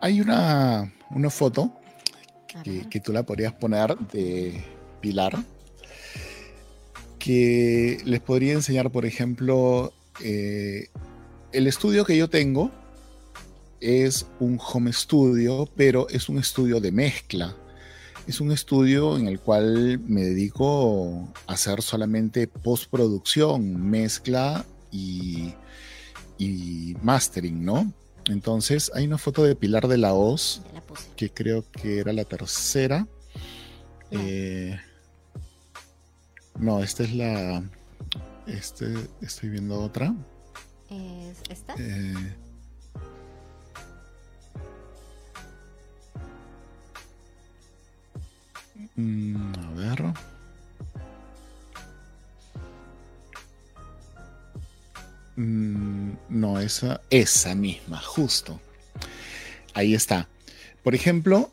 hay 0.01 0.20
una, 0.20 0.92
una 1.11 1.31
foto 1.31 1.72
que, 2.62 3.01
tú 3.01 3.12
la 3.12 3.22
podrías 3.22 3.53
poner 3.53 3.96
de 3.96 4.62
Pilar, 5.01 5.37
que 7.18 7.98
les 8.05 8.20
podría 8.20 8.55
enseñar, 8.55 8.90
por 8.90 9.07
ejemplo, 9.07 9.92
eh, 10.22 10.88
el 11.53 11.66
estudio 11.66 12.05
que 12.05 12.16
yo 12.16 12.29
tengo 12.29 12.70
es 13.80 14.26
un 14.40 14.58
home 14.60 14.92
studio, 14.92 15.68
pero 15.76 16.08
es 16.08 16.28
un 16.28 16.38
estudio 16.38 16.80
de 16.80 16.92
mezcla. 16.92 17.56
Es 18.26 18.40
un 18.40 18.52
estudio 18.52 19.16
en 19.16 19.26
el 19.26 19.40
cual 19.40 20.00
me 20.00 20.22
dedico 20.22 21.32
a 21.46 21.54
hacer 21.54 21.80
solamente 21.82 22.46
postproducción, 22.46 23.80
mezcla 23.88 24.66
y, 24.90 25.54
y 26.36 26.94
mastering, 27.02 27.64
¿no? 27.64 27.92
Entonces 28.26 28.90
hay 28.94 29.06
una 29.06 29.16
foto 29.16 29.44
de 29.44 29.56
Pilar 29.56 29.88
de 29.88 29.96
la 29.96 30.12
Hoz, 30.12 30.60
que 31.16 31.30
creo 31.30 31.64
que 31.70 31.98
era 31.98 32.12
la 32.12 32.24
tercera. 32.24 33.06
No. 34.10 34.20
Eh, 34.20 34.78
no, 36.58 36.82
esta 36.82 37.04
es 37.04 37.14
la... 37.14 37.62
Este, 38.46 38.86
estoy 39.22 39.50
viendo 39.50 39.80
otra. 39.80 40.14
¿Es 40.90 41.38
esta? 41.50 41.74
Eh, 41.78 42.36
mm, 48.96 49.52
a 49.54 49.74
ver. 49.74 50.04
Mm, 55.36 56.12
no, 56.28 56.58
esa, 56.58 57.00
esa 57.10 57.54
misma, 57.54 58.00
justo. 58.00 58.60
Ahí 59.74 59.94
está. 59.94 60.28
Por 60.82 60.94
ejemplo, 60.94 61.52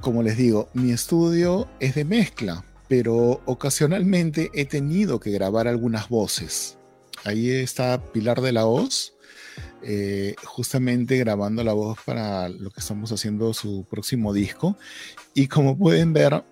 como 0.00 0.22
les 0.22 0.36
digo, 0.36 0.70
mi 0.72 0.92
estudio 0.92 1.68
es 1.80 1.94
de 1.94 2.04
mezcla, 2.04 2.64
pero 2.88 3.42
ocasionalmente 3.44 4.50
he 4.54 4.64
tenido 4.64 5.20
que 5.20 5.30
grabar 5.30 5.68
algunas 5.68 6.08
voces. 6.08 6.78
Ahí 7.24 7.50
está 7.50 8.02
Pilar 8.12 8.40
de 8.40 8.52
la 8.52 8.64
Voz, 8.64 9.14
eh, 9.82 10.34
justamente 10.44 11.18
grabando 11.18 11.62
la 11.64 11.72
voz 11.72 11.98
para 12.04 12.48
lo 12.48 12.70
que 12.70 12.80
estamos 12.80 13.12
haciendo 13.12 13.52
su 13.52 13.84
próximo 13.90 14.32
disco. 14.32 14.76
Y 15.34 15.48
como 15.48 15.76
pueden 15.76 16.12
ver, 16.12 16.42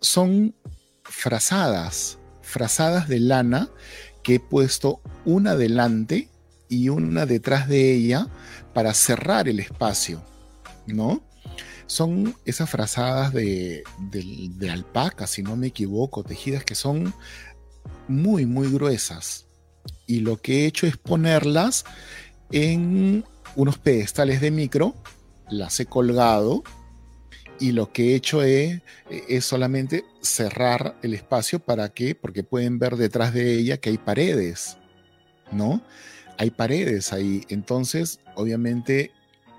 son 0.00 0.54
frazadas, 1.02 2.18
frazadas 2.42 3.08
de 3.08 3.20
lana 3.20 3.70
que 4.22 4.36
he 4.36 4.40
puesto 4.40 5.00
una 5.24 5.56
delante 5.56 6.28
y 6.68 6.88
una 6.88 7.26
detrás 7.26 7.68
de 7.68 7.92
ella 7.94 8.28
para 8.74 8.94
cerrar 8.94 9.48
el 9.48 9.60
espacio, 9.60 10.22
¿no? 10.86 11.22
Son 11.86 12.36
esas 12.44 12.68
frazadas 12.68 13.32
de, 13.32 13.82
alpaca, 14.70 15.26
si 15.26 15.42
no 15.42 15.56
me 15.56 15.68
equivoco, 15.68 16.22
tejidas 16.22 16.64
que 16.64 16.74
son 16.74 17.14
muy, 18.06 18.44
muy 18.44 18.70
gruesas. 18.70 19.46
Y 20.06 20.20
lo 20.20 20.36
que 20.36 20.64
he 20.64 20.66
hecho 20.66 20.86
es 20.86 20.98
ponerlas 20.98 21.86
en 22.52 23.24
unos 23.56 23.78
pedestales 23.78 24.42
de 24.42 24.50
micro, 24.50 24.94
las 25.48 25.80
he 25.80 25.86
colgado 25.86 26.62
y 27.60 27.72
lo 27.72 27.92
que 27.92 28.10
he 28.10 28.14
hecho 28.14 28.42
es, 28.42 28.80
es, 29.28 29.44
solamente 29.44 30.04
cerrar 30.20 30.96
el 31.02 31.14
espacio 31.14 31.58
para 31.58 31.88
que, 31.88 32.14
porque 32.14 32.42
pueden 32.42 32.78
ver 32.78 32.96
detrás 32.96 33.34
de 33.34 33.54
ella 33.54 33.78
que 33.78 33.90
hay 33.90 33.98
paredes, 33.98 34.76
¿no? 35.50 35.82
Hay 36.36 36.50
paredes 36.50 37.12
ahí. 37.12 37.42
Entonces, 37.48 38.20
obviamente, 38.34 39.10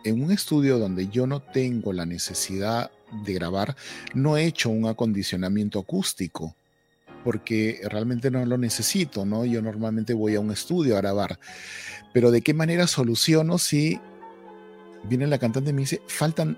en 0.04 0.24
un 0.24 0.32
estudio 0.32 0.80
donde 0.80 1.10
yo 1.10 1.28
no 1.28 1.42
tengo 1.42 1.94
la 1.94 2.06
necesidad 2.06 2.92
de 3.26 3.34
grabar, 3.34 3.76
no 4.14 4.38
he 4.38 4.46
hecho 4.46 4.70
un 4.70 4.88
acondicionamiento 4.88 5.80
acústico, 5.80 6.56
porque 7.24 7.82
realmente 7.84 8.32
no 8.32 8.46
lo 8.46 8.58
necesito, 8.58 9.26
¿no? 9.26 9.46
Yo 9.46 9.62
normalmente 9.62 10.14
voy 10.14 10.36
a 10.36 10.40
un 10.40 10.52
estudio 10.52 10.96
a 10.96 11.02
grabar. 11.02 11.40
Pero 12.14 12.32
¿de 12.32 12.42
qué 12.42 12.54
manera 12.54 12.88
soluciono 12.88 13.58
si 13.58 14.00
viene 15.04 15.28
la 15.28 15.38
cantante 15.38 15.72
y 15.72 15.74
me 15.74 15.82
dice, 15.82 16.02
faltan 16.08 16.58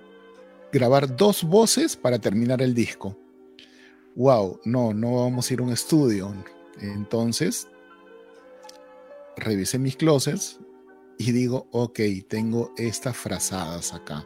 grabar 0.72 1.16
dos 1.16 1.44
voces 1.44 1.96
para 1.96 2.20
terminar 2.20 2.62
el 2.62 2.74
disco. 2.74 3.18
Wow, 4.16 4.60
no, 4.66 4.94
no 4.94 5.24
vamos 5.24 5.50
a 5.50 5.54
ir 5.54 5.60
a 5.60 5.64
un 5.64 5.72
estudio. 5.72 6.34
Entonces, 6.80 7.68
revisé 9.38 9.80
mis 9.80 9.96
closets 9.96 10.60
y 11.18 11.32
digo, 11.32 11.68
ok, 11.72 12.00
tengo 12.28 12.74
estas 12.78 13.16
frazadas 13.16 13.94
acá. 13.94 14.26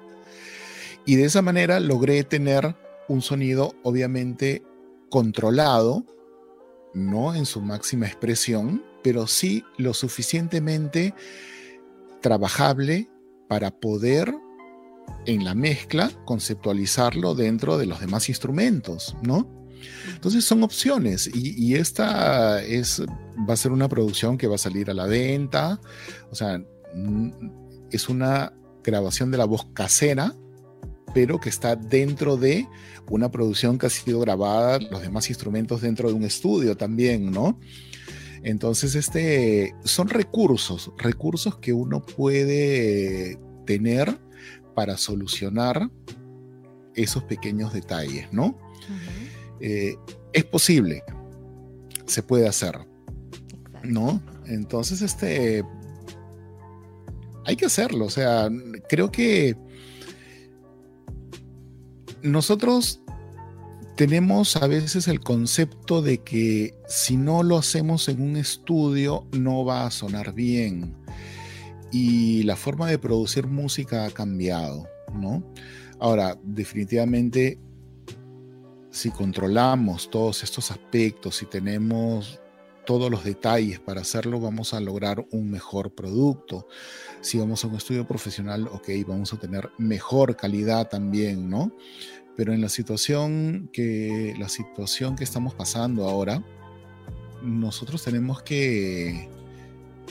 Y 1.06 1.16
de 1.16 1.26
esa 1.26 1.42
manera 1.42 1.80
logré 1.80 2.24
tener 2.24 2.76
un 3.08 3.22
sonido 3.22 3.76
obviamente 3.84 4.64
controlado, 5.10 6.04
no 6.94 7.36
en 7.36 7.46
su 7.46 7.62
máxima 7.62 8.08
expresión, 8.08 8.84
pero 9.04 9.28
sí 9.28 9.64
lo 9.78 9.94
suficientemente 9.94 11.14
trabajable 12.22 13.08
para 13.48 13.70
poder 13.70 14.34
en 15.26 15.44
la 15.44 15.56
mezcla 15.56 16.12
conceptualizarlo 16.26 17.36
dentro 17.36 17.78
de 17.78 17.86
los 17.86 18.00
demás 18.00 18.30
instrumentos, 18.30 19.16
¿no? 19.22 19.50
Entonces 20.14 20.46
son 20.46 20.64
opciones 20.64 21.30
y, 21.34 21.76
esta 21.76 22.62
es, 22.64 23.04
va 23.48 23.54
a 23.54 23.58
ser 23.58 23.72
una 23.72 23.90
producción 23.90 24.38
que 24.38 24.48
va 24.48 24.56
a 24.56 24.60
salir 24.60 24.90
a 24.90 24.94
la 24.94 25.06
venta, 25.06 25.80
o 26.32 26.36
sea, 26.36 26.60
mm, 26.94 27.32
es 27.92 28.10
una 28.10 28.54
grabación 28.84 29.32
de 29.32 29.38
la 29.38 29.46
voz 29.46 29.68
casera, 29.74 30.34
pero 31.14 31.40
que 31.40 31.50
está 31.50 31.76
dentro 31.76 32.38
de 32.38 32.68
una 33.10 33.32
producción 33.32 33.78
que 33.78 33.86
ha 33.86 33.90
sido 33.90 34.20
grabada, 34.20 34.80
los 34.80 35.02
demás 35.02 35.30
instrumentos 35.30 35.82
dentro 35.82 36.10
de 36.10 36.16
un 36.16 36.24
estudio 36.24 36.76
también, 36.76 37.32
¿no? 37.32 37.60
Entonces, 38.44 38.96
este, 38.96 39.74
son 39.84 40.10
recursos, 40.10 40.92
recursos 40.98 41.58
que 41.58 41.74
uno 41.74 42.06
puede 42.06 43.40
tener 43.66 44.20
para 44.76 44.98
solucionar 44.98 45.90
esos 46.94 47.24
pequeños 47.24 47.74
detalles, 47.74 48.32
¿no? 48.32 48.58
Eh, 49.60 49.96
es 50.34 50.44
posible, 50.44 51.04
se 52.06 52.22
puede 52.22 52.48
hacer, 52.48 52.78
¿no? 53.84 54.22
Entonces, 54.46 55.02
este, 55.02 55.64
hay 57.46 57.56
que 57.56 57.66
hacerlo, 57.66 58.06
o 58.06 58.10
sea, 58.10 58.50
creo 58.88 59.12
que 59.12 59.58
nosotros 62.22 63.02
tenemos 63.96 64.58
a 64.58 64.68
veces 64.68 65.08
el 65.08 65.22
concepto 65.22 66.02
de 66.02 66.18
que 66.18 66.76
si 66.88 67.16
no 67.16 67.44
lo 67.44 67.58
hacemos 67.58 68.10
en 68.10 68.22
un 68.22 68.36
estudio 68.36 69.26
no 69.32 69.64
va 69.64 69.86
a 69.86 69.92
sonar 69.92 70.34
bien. 70.34 70.96
Y 71.98 72.44
la 72.44 72.58
forma 72.58 72.90
de 72.90 73.00
producir 73.00 73.48
música 73.48 74.06
ha 74.06 74.12
cambiado, 74.12 74.86
¿no? 75.14 75.50
Ahora, 75.98 76.38
definitivamente, 76.44 77.58
si 78.90 79.12
controlamos 79.12 80.10
todos 80.10 80.44
estos 80.44 80.72
aspectos, 80.72 81.38
si 81.38 81.46
tenemos 81.46 82.42
todos 82.86 83.10
los 83.10 83.24
detalles 83.24 83.80
para 83.80 84.02
hacerlo, 84.02 84.42
vamos 84.42 84.74
a 84.74 84.82
lograr 84.82 85.26
un 85.32 85.50
mejor 85.50 85.96
producto. 85.96 86.68
Si 87.22 87.38
vamos 87.38 87.64
a 87.64 87.68
un 87.68 87.76
estudio 87.76 88.06
profesional, 88.06 88.68
ok, 88.68 88.90
vamos 89.08 89.32
a 89.32 89.40
tener 89.40 89.70
mejor 89.78 90.36
calidad 90.36 90.90
también, 90.90 91.50
¿no? 91.50 91.72
Pero 92.36 92.52
en 92.52 92.60
la 92.60 92.68
situación 92.68 93.70
que, 93.72 94.36
la 94.38 94.50
situación 94.50 95.16
que 95.16 95.24
estamos 95.24 95.54
pasando 95.54 96.10
ahora, 96.10 96.44
nosotros 97.42 98.04
tenemos 98.04 98.44
que, 98.44 99.30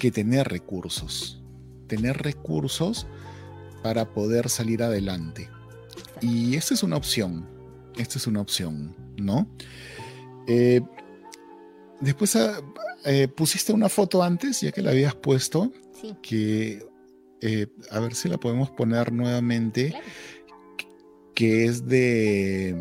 que 0.00 0.10
tener 0.10 0.48
recursos, 0.48 1.43
tener 1.86 2.22
recursos 2.22 3.06
para 3.82 4.12
poder 4.12 4.48
salir 4.48 4.82
adelante. 4.82 5.48
Y 6.20 6.56
esta 6.56 6.74
es 6.74 6.82
una 6.82 6.96
opción, 6.96 7.46
esta 7.96 8.18
es 8.18 8.26
una 8.26 8.40
opción, 8.40 8.94
¿no? 9.16 9.48
Eh, 10.46 10.80
después 12.00 12.36
ah, 12.36 12.60
eh, 13.04 13.28
pusiste 13.28 13.72
una 13.72 13.88
foto 13.88 14.22
antes, 14.22 14.60
ya 14.60 14.72
que 14.72 14.82
la 14.82 14.90
habías 14.90 15.14
puesto, 15.14 15.72
que 16.22 16.86
eh, 17.40 17.66
a 17.90 18.00
ver 18.00 18.14
si 18.14 18.28
la 18.28 18.38
podemos 18.38 18.70
poner 18.70 19.12
nuevamente 19.12 19.94
que 21.34 21.66
es 21.66 21.86
de, 21.86 22.74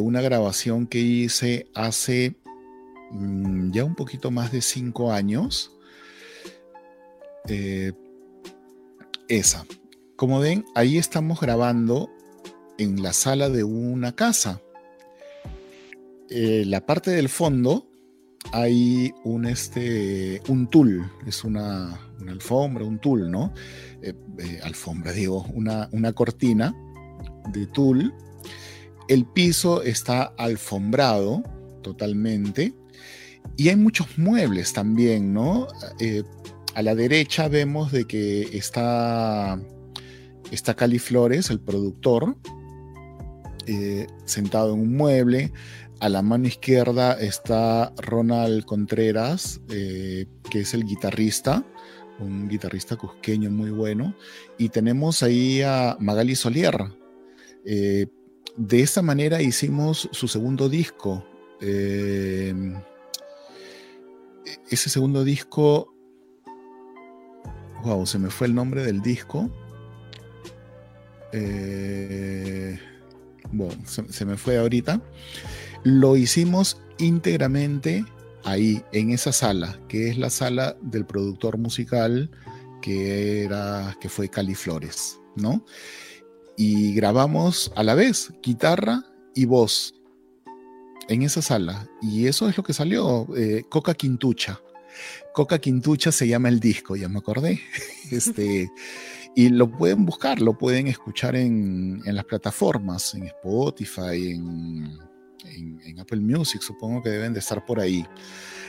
una 0.00 0.22
grabación 0.22 0.86
que 0.86 1.00
hice 1.00 1.66
hace 1.74 2.36
mm, 3.10 3.72
ya 3.72 3.84
un 3.84 3.94
poquito 3.94 4.30
más 4.30 4.52
de 4.52 4.62
cinco 4.62 5.12
años. 5.12 5.76
Eh, 7.48 7.92
esa. 9.38 9.66
Como 10.16 10.40
ven, 10.40 10.64
ahí 10.74 10.98
estamos 10.98 11.40
grabando 11.40 12.10
en 12.78 13.02
la 13.02 13.12
sala 13.12 13.48
de 13.48 13.64
una 13.64 14.14
casa. 14.14 14.60
Eh, 16.28 16.64
la 16.66 16.84
parte 16.84 17.10
del 17.10 17.28
fondo 17.28 17.88
hay 18.52 19.12
un, 19.24 19.46
este, 19.46 20.42
un 20.48 20.68
tul, 20.68 21.10
es 21.26 21.44
una, 21.44 21.98
alfombra, 22.28 22.84
un 22.84 22.98
tul, 22.98 23.30
¿no? 23.30 23.52
Eh, 24.02 24.14
alfombra, 24.62 25.12
digo, 25.12 25.46
una, 25.54 25.88
una 25.92 26.12
cortina 26.12 26.74
de 27.52 27.66
tul. 27.66 28.14
El 29.08 29.24
piso 29.24 29.82
está 29.82 30.34
alfombrado 30.36 31.42
totalmente. 31.82 32.74
Y 33.56 33.70
hay 33.70 33.76
muchos 33.76 34.18
muebles 34.18 34.72
también, 34.72 35.32
¿no? 35.32 35.68
A 36.74 36.80
la 36.80 36.94
derecha 36.94 37.48
vemos 37.48 37.92
de 37.92 38.06
que 38.06 38.56
está, 38.56 39.60
está 40.50 40.74
Cali 40.74 40.98
Flores, 40.98 41.50
el 41.50 41.60
productor, 41.60 42.34
eh, 43.66 44.06
sentado 44.24 44.72
en 44.72 44.80
un 44.80 44.96
mueble. 44.96 45.52
A 46.00 46.08
la 46.08 46.22
mano 46.22 46.46
izquierda 46.48 47.12
está 47.20 47.92
Ronald 47.98 48.64
Contreras, 48.64 49.60
eh, 49.68 50.24
que 50.50 50.60
es 50.60 50.72
el 50.72 50.84
guitarrista, 50.84 51.62
un 52.18 52.48
guitarrista 52.48 52.96
cusqueño 52.96 53.50
muy 53.50 53.70
bueno. 53.70 54.16
Y 54.56 54.70
tenemos 54.70 55.22
ahí 55.22 55.60
a 55.60 55.98
Magali 56.00 56.34
Solier, 56.34 56.86
eh, 57.66 58.06
de 58.56 58.80
esta 58.80 59.02
manera 59.02 59.42
hicimos 59.42 60.08
su 60.10 60.26
segundo 60.26 60.70
disco. 60.70 61.22
Ese 64.70 64.88
segundo 64.88 65.22
disco, 65.22 65.91
se 68.04 68.18
me 68.18 68.30
fue 68.30 68.46
el 68.46 68.54
nombre 68.54 68.84
del 68.84 69.02
disco. 69.02 69.50
Eh, 71.32 72.78
bueno, 73.50 73.74
se, 73.86 74.24
me 74.24 74.36
fue 74.36 74.58
ahorita. 74.58 75.00
Lo 75.84 76.16
hicimos 76.16 76.80
íntegramente 76.98 78.04
ahí, 78.44 78.82
en 78.92 79.10
esa 79.10 79.32
sala, 79.32 79.78
que 79.88 80.10
es 80.10 80.18
la 80.18 80.30
sala 80.30 80.76
del 80.82 81.04
productor 81.04 81.58
musical 81.58 82.30
que 82.80 83.44
era, 83.44 83.96
que 84.00 84.08
fue 84.08 84.28
Cali 84.28 84.56
Flores, 84.56 85.20
¿no? 85.36 85.64
y 86.56 86.94
grabamos 86.94 87.72
a 87.76 87.82
la 87.82 87.94
vez 87.94 88.32
guitarra 88.42 89.04
y 89.34 89.46
voz 89.46 89.94
en 91.08 91.22
esa 91.22 91.42
sala. 91.42 91.88
Y 92.00 92.26
eso 92.26 92.48
es 92.48 92.56
lo 92.56 92.62
que 92.62 92.72
salió, 92.72 93.26
eh, 93.36 93.64
Coca 93.68 93.94
Quintucha. 93.94 94.60
Coca 95.32 95.58
Quintucha 95.58 96.12
se 96.12 96.28
llama 96.28 96.48
el 96.48 96.60
disco, 96.60 96.96
ya 96.96 97.08
me 97.08 97.18
acordé. 97.18 97.60
Este, 98.10 98.70
y 99.34 99.48
lo 99.48 99.70
pueden 99.70 100.04
buscar, 100.04 100.42
lo 100.42 100.58
pueden 100.58 100.86
escuchar 100.86 101.34
en, 101.34 102.02
las 102.04 102.26
plataformas, 102.26 103.14
en 103.14 103.24
Spotify, 103.24 104.32
en, 104.32 104.98
en, 105.46 105.98
Apple 105.98 106.20
Music, 106.20 106.60
supongo 106.60 107.02
que 107.02 107.08
deben 107.08 107.32
de 107.32 107.38
estar 107.38 107.64
por 107.64 107.80
ahí. 107.80 108.04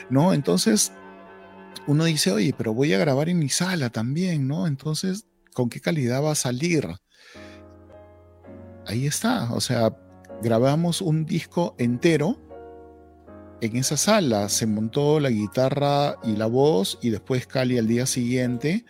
¿No? 0.10 0.34
Entonces, 0.34 0.94
uno 1.88 2.06
dice, 2.06 2.32
oye, 2.32 2.54
pero 2.58 2.74
voy 2.74 2.94
a 2.94 2.98
grabar 2.98 3.28
en 3.28 3.40
mi 3.40 3.50
sala 3.50 3.90
también, 3.90 4.48
¿no? 4.48 4.66
Entonces, 4.66 5.26
¿con 5.54 5.68
qué 5.70 5.82
calidad 5.82 6.24
va 6.24 6.32
a 6.32 6.36
salir? 6.36 6.88
ahí 8.86 9.08
está. 9.08 9.54
O 9.54 9.62
sea, 9.62 9.96
grabamos 10.42 11.02
un 11.02 11.26
disco 11.26 11.76
entero 11.78 12.38
en 13.64 13.78
esa 13.78 13.98
sala. 13.98 14.50
Se 14.50 14.66
montó 14.68 15.20
la 15.20 15.30
guitarra 15.30 16.18
y 16.24 16.36
la 16.36 16.48
voz 16.48 17.00
y 17.02 17.10
después 17.10 17.48
Cali 17.48 17.78
al 17.78 17.88
día 17.88 18.06
siguiente 18.06 18.86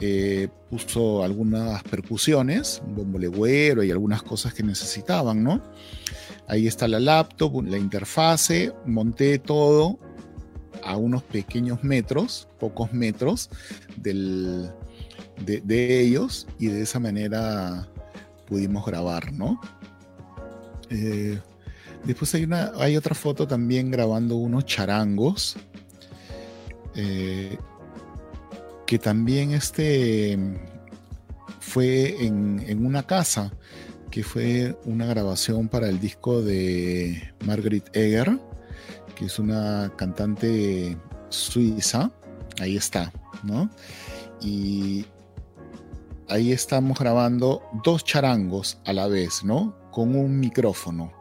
eh, 0.00 0.48
puso 0.70 1.22
algunas 1.22 1.82
percusiones, 1.82 2.82
un 2.86 2.94
bombo 2.94 3.18
legüero 3.18 3.82
y 3.84 3.90
algunas 3.90 4.22
cosas 4.22 4.54
que 4.54 4.62
necesitaban, 4.62 5.44
¿no? 5.44 5.62
Ahí 6.46 6.66
está 6.66 6.88
la 6.88 7.00
laptop, 7.00 7.62
la 7.64 7.76
interfase, 7.76 8.72
monté 8.86 9.38
todo 9.38 9.98
a 10.82 10.96
unos 10.96 11.22
pequeños 11.22 11.84
metros, 11.84 12.48
pocos 12.58 12.92
metros 12.92 13.50
del, 13.96 14.70
de 15.44 16.00
ellos 16.00 16.46
y 16.58 16.68
de 16.68 16.82
esa 16.82 16.98
manera 16.98 17.88
pudimos 18.46 18.86
grabar, 18.86 19.32
¿no? 19.32 19.60
Eh, 20.88 21.38
después 22.04 22.34
hay, 22.34 22.44
una, 22.44 22.72
hay 22.76 22.96
otra 22.96 23.14
foto 23.14 23.46
también 23.46 23.90
grabando 23.90 24.36
unos 24.36 24.64
charangos. 24.64 25.56
Eh, 26.94 27.56
que 28.86 28.98
también 28.98 29.52
este 29.52 30.38
fue 31.60 32.24
en, 32.24 32.64
en, 32.66 32.86
una 32.86 33.06
casa, 33.06 33.52
que 34.10 34.24
fue 34.24 34.76
una 34.84 35.04
grabación 35.04 35.68
para 35.68 35.88
el 35.88 36.00
disco 36.00 36.40
de 36.40 37.34
Margaret 37.44 37.90
Egger, 37.94 38.38
que 39.14 39.26
es 39.26 39.38
una 39.38 39.92
cantante 39.96 40.96
suiza. 41.28 42.10
Ahí 42.60 42.76
está, 42.76 43.12
¿no? 43.42 43.70
Y 44.40 45.04
ahí 46.28 46.52
estamos 46.52 46.98
grabando 46.98 47.62
dos 47.84 48.04
charangos 48.04 48.78
a 48.86 48.92
la 48.92 49.06
vez, 49.06 49.44
¿no? 49.44 49.76
Con 49.90 50.16
un 50.16 50.40
micrófono 50.40 51.17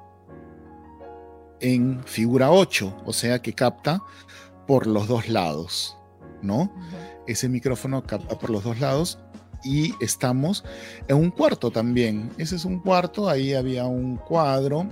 en 1.60 2.04
figura 2.06 2.52
8, 2.52 3.04
o 3.06 3.14
sea 3.14 3.42
que 3.42 3.54
capta 3.54 4.02
por 4.68 4.88
los 4.88 5.08
dos 5.08 5.30
lados, 5.30 5.98
¿no? 6.42 6.72
Ese 7.28 7.50
micrófono 7.50 8.04
capta 8.04 8.38
por 8.38 8.50
los 8.50 8.64
dos 8.64 8.80
lados 8.80 9.20
y 9.64 9.94
estamos 10.02 10.64
en 11.08 11.18
un 11.18 11.32
cuarto 11.32 11.72
también. 11.72 12.32
Ese 12.38 12.56
es 12.56 12.66
un 12.66 12.80
cuarto, 12.80 13.30
ahí 13.30 13.54
había 13.54 13.86
un 13.86 14.18
cuadro 14.18 14.88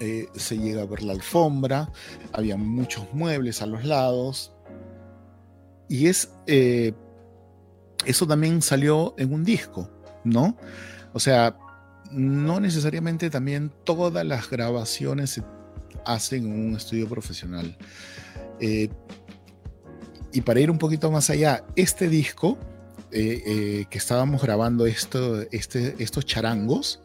eh, 0.00 0.28
se 0.36 0.56
llega 0.56 0.82
a 0.82 0.86
ver 0.86 1.02
la 1.02 1.12
alfombra, 1.12 1.90
había 2.32 2.56
muchos 2.56 3.12
muebles 3.12 3.62
a 3.62 3.66
los 3.66 3.84
lados. 3.84 4.52
Y 5.88 6.06
es, 6.06 6.30
eh, 6.46 6.92
eso 8.04 8.26
también 8.26 8.62
salió 8.62 9.14
en 9.18 9.32
un 9.32 9.44
disco, 9.44 9.90
¿no? 10.22 10.56
O 11.12 11.20
sea, 11.20 11.56
no 12.10 12.60
necesariamente 12.60 13.30
también 13.30 13.72
todas 13.84 14.24
las 14.24 14.48
grabaciones 14.50 15.30
se 15.30 15.42
hacen 16.04 16.46
en 16.46 16.68
un 16.68 16.76
estudio 16.76 17.08
profesional. 17.08 17.76
Eh, 18.60 18.88
y 20.32 20.40
para 20.42 20.60
ir 20.60 20.70
un 20.70 20.78
poquito 20.78 21.10
más 21.10 21.30
allá, 21.30 21.64
este 21.76 22.08
disco 22.08 22.58
que 23.10 23.86
estábamos 23.92 24.42
grabando 24.42 24.84
esto, 24.84 25.40
este, 25.50 25.94
estos 25.98 26.26
charangos, 26.26 27.00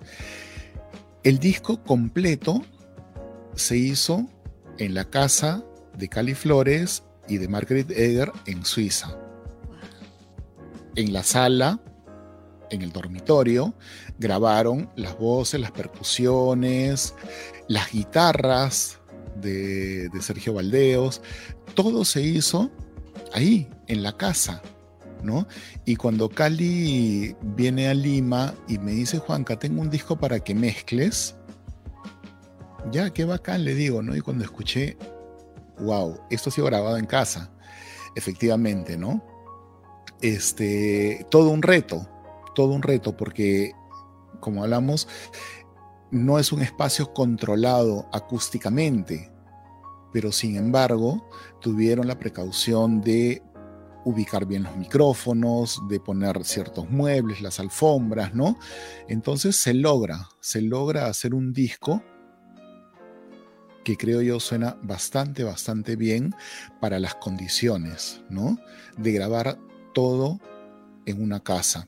el 1.23 1.39
disco 1.39 1.81
completo 1.81 2.61
se 3.55 3.77
hizo 3.77 4.27
en 4.77 4.93
la 4.93 5.05
casa 5.05 5.63
de 5.97 6.09
Cali 6.09 6.33
Flores 6.33 7.03
y 7.27 7.37
de 7.37 7.47
Margaret 7.47 7.89
Egger 7.91 8.31
en 8.45 8.65
Suiza. 8.65 9.17
En 10.95 11.13
la 11.13 11.23
sala, 11.23 11.79
en 12.73 12.81
el 12.81 12.91
dormitorio, 12.91 13.73
grabaron 14.19 14.89
las 14.95 15.17
voces, 15.17 15.59
las 15.59 15.71
percusiones, 15.71 17.13
las 17.67 17.91
guitarras 17.91 18.99
de, 19.35 20.09
Sergio 20.21 20.53
Valdeos. 20.53 21.21
Todo 21.75 22.05
se 22.05 22.21
hizo 22.21 22.71
ahí, 23.33 23.69
en 23.87 24.03
la 24.03 24.15
casa. 24.17 24.61
¿No? 25.21 25.47
Y 25.85 25.95
cuando 25.95 26.27
Cali 26.27 27.33
viene 27.55 27.87
a 27.87 27.93
Lima 27.93 28.53
y 28.67 28.77
me 28.77 28.91
dice, 28.91 29.19
Juanca, 29.19 29.57
tengo 29.57 29.81
un 29.81 29.89
disco 29.89 30.17
para 30.17 30.41
que 30.41 30.53
mezcles, 30.53 31.35
ya, 32.91 33.09
qué 33.11 33.23
bacán, 33.23 33.63
le 33.63 33.73
digo, 33.73 34.01
¿no? 34.01 34.17
Y 34.17 34.19
cuando 34.19 34.43
escuché, 34.43 34.97
wow, 35.79 36.19
esto 36.29 36.49
ha 36.49 36.53
sido 36.53 36.67
grabado 36.67 36.97
en 36.97 37.05
casa, 37.05 37.49
efectivamente, 38.15 38.97
¿no? 38.97 39.23
Este, 40.21 41.25
todo 41.29 41.49
un 41.49 41.61
reto, 41.61 42.07
todo 42.53 42.73
un 42.73 42.81
reto, 42.81 43.15
porque, 43.15 43.73
como 44.39 44.63
hablamos, 44.63 45.07
no 46.11 46.39
es 46.39 46.51
un 46.51 46.61
espacio 46.61 47.13
controlado 47.13 48.07
acústicamente, 48.13 49.31
pero 50.11 50.31
sin 50.31 50.55
embargo, 50.57 51.27
tuvieron 51.59 52.07
la 52.07 52.19
precaución 52.19 53.01
de 53.01 53.41
ubicar 54.05 54.45
bien 54.45 54.63
los 54.63 54.75
micrófonos, 54.75 55.81
de 55.87 55.99
poner 55.99 56.43
ciertos 56.43 56.89
muebles, 56.89 57.41
las 57.41 57.59
alfombras, 57.59 58.35
¿no? 58.35 58.57
Entonces 59.07 59.55
se 59.55 59.73
logra, 59.73 60.27
se 60.39 60.61
logra 60.61 61.07
hacer 61.07 61.33
un 61.33 61.53
disco 61.53 62.03
que 63.83 63.97
creo 63.97 64.21
yo 64.21 64.39
suena 64.39 64.77
bastante, 64.81 65.43
bastante 65.43 65.95
bien 65.95 66.33
para 66.79 66.99
las 66.99 67.15
condiciones, 67.15 68.21
¿no? 68.29 68.57
De 68.97 69.11
grabar 69.11 69.57
todo 69.93 70.39
en 71.05 71.21
una 71.21 71.41
casa. 71.41 71.87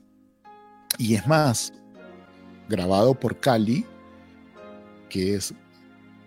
Y 0.98 1.14
es 1.14 1.26
más, 1.26 1.72
grabado 2.68 3.14
por 3.14 3.38
Cali, 3.38 3.84
que 5.08 5.34
es 5.34 5.54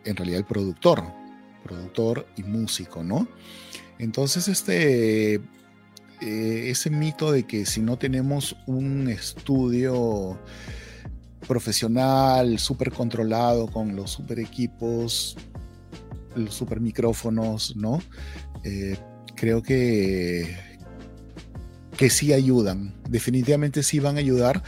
en 0.06 0.16
realidad 0.16 0.40
el 0.40 0.46
productor, 0.46 1.04
productor 1.64 2.28
y 2.38 2.44
músico, 2.44 3.04
¿no? 3.04 3.28
Entonces, 3.98 4.48
este, 4.48 5.36
eh, 5.36 5.42
ese 6.70 6.90
mito 6.90 7.32
de 7.32 7.44
que 7.44 7.66
si 7.66 7.82
no 7.82 7.98
tenemos 7.98 8.56
un 8.66 9.10
estudio 9.10 10.40
profesional, 11.48 12.60
súper 12.60 12.92
controlado, 12.92 13.68
con 13.68 13.96
los 13.96 14.12
super 14.12 14.40
equipos, 14.40 15.36
los 16.36 16.54
super 16.54 16.80
micrófonos, 16.80 17.76
¿no? 17.76 18.02
Eh, 18.64 18.98
creo 19.36 19.62
que, 19.64 20.69
que 22.00 22.10
sí 22.10 22.32
ayudan, 22.32 22.94
definitivamente 23.10 23.84
sí 23.84 24.00
van 24.00 24.16
a 24.16 24.20
ayudar, 24.20 24.64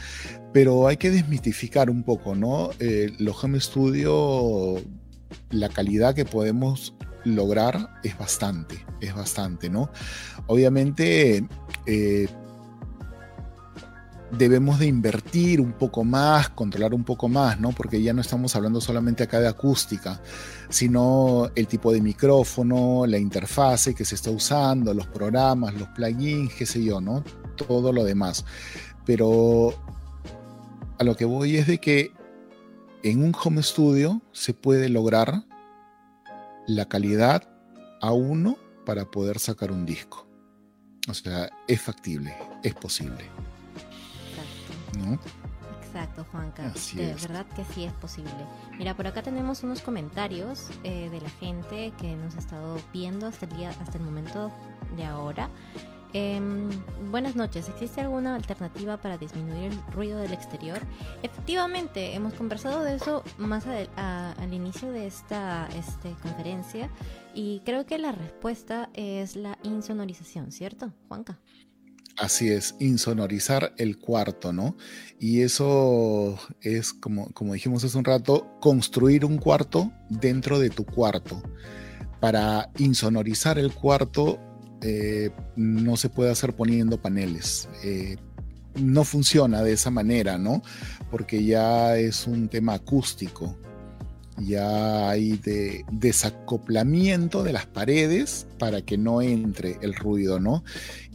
pero 0.52 0.86
hay 0.86 0.98
que 0.98 1.10
desmitificar 1.10 1.88
un 1.88 2.02
poco, 2.02 2.34
¿no? 2.34 2.72
Eh, 2.78 3.10
los 3.18 3.42
home 3.42 3.58
studio, 3.58 4.74
la 5.48 5.70
calidad 5.70 6.14
que 6.14 6.26
podemos 6.26 6.94
lograr 7.24 7.88
es 8.04 8.18
bastante, 8.18 8.84
es 9.00 9.14
bastante, 9.14 9.70
¿no? 9.70 9.90
Obviamente, 10.46 11.48
eh, 11.86 12.28
debemos 14.32 14.78
de 14.78 14.86
invertir 14.86 15.60
un 15.60 15.72
poco 15.72 16.04
más, 16.04 16.48
controlar 16.50 16.94
un 16.94 17.04
poco 17.04 17.28
más, 17.28 17.60
¿no? 17.60 17.72
Porque 17.72 18.02
ya 18.02 18.14
no 18.14 18.22
estamos 18.22 18.56
hablando 18.56 18.80
solamente 18.80 19.22
acá 19.22 19.40
de 19.40 19.48
acústica, 19.48 20.20
sino 20.70 21.50
el 21.54 21.66
tipo 21.66 21.92
de 21.92 22.00
micrófono, 22.00 23.06
la 23.06 23.18
interfase 23.18 23.94
que 23.94 24.06
se 24.06 24.14
está 24.14 24.30
usando, 24.30 24.94
los 24.94 25.06
programas, 25.06 25.74
los 25.74 25.88
plugins, 25.88 26.54
qué 26.54 26.64
sé 26.64 26.82
yo, 26.82 27.00
¿no? 27.00 27.22
Todo 27.56 27.92
lo 27.92 28.04
demás. 28.04 28.44
Pero 29.04 29.74
a 30.98 31.04
lo 31.04 31.14
que 31.14 31.26
voy 31.26 31.56
es 31.56 31.66
de 31.66 31.78
que 31.78 32.12
en 33.02 33.22
un 33.22 33.34
home 33.34 33.62
studio 33.62 34.22
se 34.32 34.54
puede 34.54 34.88
lograr 34.88 35.44
la 36.66 36.88
calidad 36.88 37.48
a 38.00 38.12
uno 38.12 38.56
para 38.86 39.10
poder 39.10 39.38
sacar 39.38 39.72
un 39.72 39.84
disco. 39.84 40.26
O 41.08 41.14
sea, 41.14 41.50
es 41.68 41.82
factible, 41.82 42.34
es 42.62 42.74
posible. 42.74 43.24
Exacto, 45.92 46.24
Juanca. 46.32 46.72
de 46.94 47.14
verdad 47.14 47.46
que 47.54 47.64
sí 47.66 47.84
es 47.84 47.92
posible. 47.92 48.32
Mira, 48.78 48.96
por 48.96 49.06
acá 49.06 49.22
tenemos 49.22 49.62
unos 49.62 49.82
comentarios 49.82 50.70
eh, 50.84 51.10
de 51.10 51.20
la 51.20 51.28
gente 51.28 51.92
que 51.98 52.16
nos 52.16 52.34
ha 52.36 52.38
estado 52.38 52.78
viendo 52.92 53.26
hasta 53.26 53.44
el 53.44 53.56
día, 53.56 53.70
hasta 53.80 53.98
el 53.98 54.04
momento 54.04 54.50
de 54.96 55.04
ahora. 55.04 55.50
Em, 56.14 56.68
buenas 57.10 57.36
noches. 57.36 57.68
¿Existe 57.68 58.02
alguna 58.02 58.34
alternativa 58.34 58.98
para 58.98 59.16
disminuir 59.16 59.72
el 59.72 59.92
ruido 59.92 60.18
del 60.18 60.32
exterior? 60.32 60.78
Efectivamente, 61.22 62.14
hemos 62.14 62.34
conversado 62.34 62.82
de 62.82 62.96
eso 62.96 63.22
más 63.38 63.66
al 63.66 64.52
inicio 64.52 64.92
de 64.92 65.06
esta 65.06 65.68
este, 65.74 66.12
conferencia 66.22 66.90
y 67.34 67.60
creo 67.64 67.86
que 67.86 67.98
la 67.98 68.12
respuesta 68.12 68.90
es 68.92 69.36
la 69.36 69.58
insonorización, 69.62 70.52
¿cierto, 70.52 70.92
Juanca? 71.08 71.38
Así 72.18 72.50
es, 72.50 72.74
insonorizar 72.78 73.72
el 73.78 73.98
cuarto, 73.98 74.52
¿no? 74.52 74.76
Y 75.18 75.40
eso 75.40 76.38
es, 76.60 76.92
como, 76.92 77.32
como 77.32 77.54
dijimos 77.54 77.84
hace 77.84 77.96
un 77.96 78.04
rato, 78.04 78.58
construir 78.60 79.24
un 79.24 79.38
cuarto 79.38 79.92
dentro 80.08 80.58
de 80.58 80.70
tu 80.70 80.84
cuarto. 80.84 81.42
Para 82.20 82.70
insonorizar 82.78 83.58
el 83.58 83.72
cuarto 83.72 84.38
eh, 84.82 85.30
no 85.56 85.96
se 85.96 86.08
puede 86.08 86.30
hacer 86.30 86.54
poniendo 86.54 87.00
paneles. 87.00 87.68
Eh, 87.84 88.16
no 88.74 89.04
funciona 89.04 89.62
de 89.62 89.72
esa 89.72 89.90
manera, 89.90 90.38
¿no? 90.38 90.62
Porque 91.10 91.44
ya 91.44 91.96
es 91.96 92.26
un 92.26 92.48
tema 92.48 92.74
acústico. 92.74 93.56
Ya 94.38 95.10
hay 95.10 95.36
de 95.36 95.84
desacoplamiento 95.92 97.42
de 97.42 97.52
las 97.52 97.66
paredes 97.66 98.46
para 98.58 98.82
que 98.82 98.98
no 98.98 99.22
entre 99.22 99.78
el 99.82 99.94
ruido, 99.94 100.40
¿no? 100.40 100.64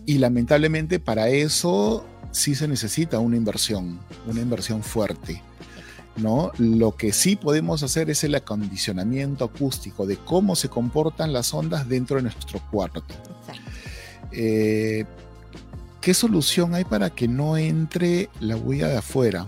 Y 0.08 0.20
lamentablemente 0.20 1.02
para 1.02 1.28
eso 1.28 2.06
sí 2.32 2.56
se 2.56 2.66
necesita 2.70 3.20
una 3.20 3.36
inversión, 3.36 4.00
una 4.26 4.40
inversión 4.40 4.82
fuerte. 4.82 5.44
¿no? 6.16 6.54
Lo 6.58 6.96
que 6.96 7.12
sí 7.12 7.36
podemos 7.36 7.84
hacer 7.84 8.10
es 8.10 8.24
el 8.24 8.34
acondicionamiento 8.34 9.44
acústico 9.44 10.06
de 10.08 10.16
cómo 10.16 10.56
se 10.56 10.70
comportan 10.70 11.34
las 11.34 11.54
ondas 11.54 11.90
dentro 11.90 12.16
de 12.16 12.24
nuestro 12.24 12.62
cuarto. 12.72 13.04
Eh, 14.32 15.04
¿Qué 16.00 16.14
solución 16.14 16.74
hay 16.74 16.86
para 16.86 17.10
que 17.10 17.28
no 17.28 17.58
entre 17.58 18.30
la 18.40 18.56
huella 18.56 18.88
de 18.88 18.98
afuera? 18.98 19.46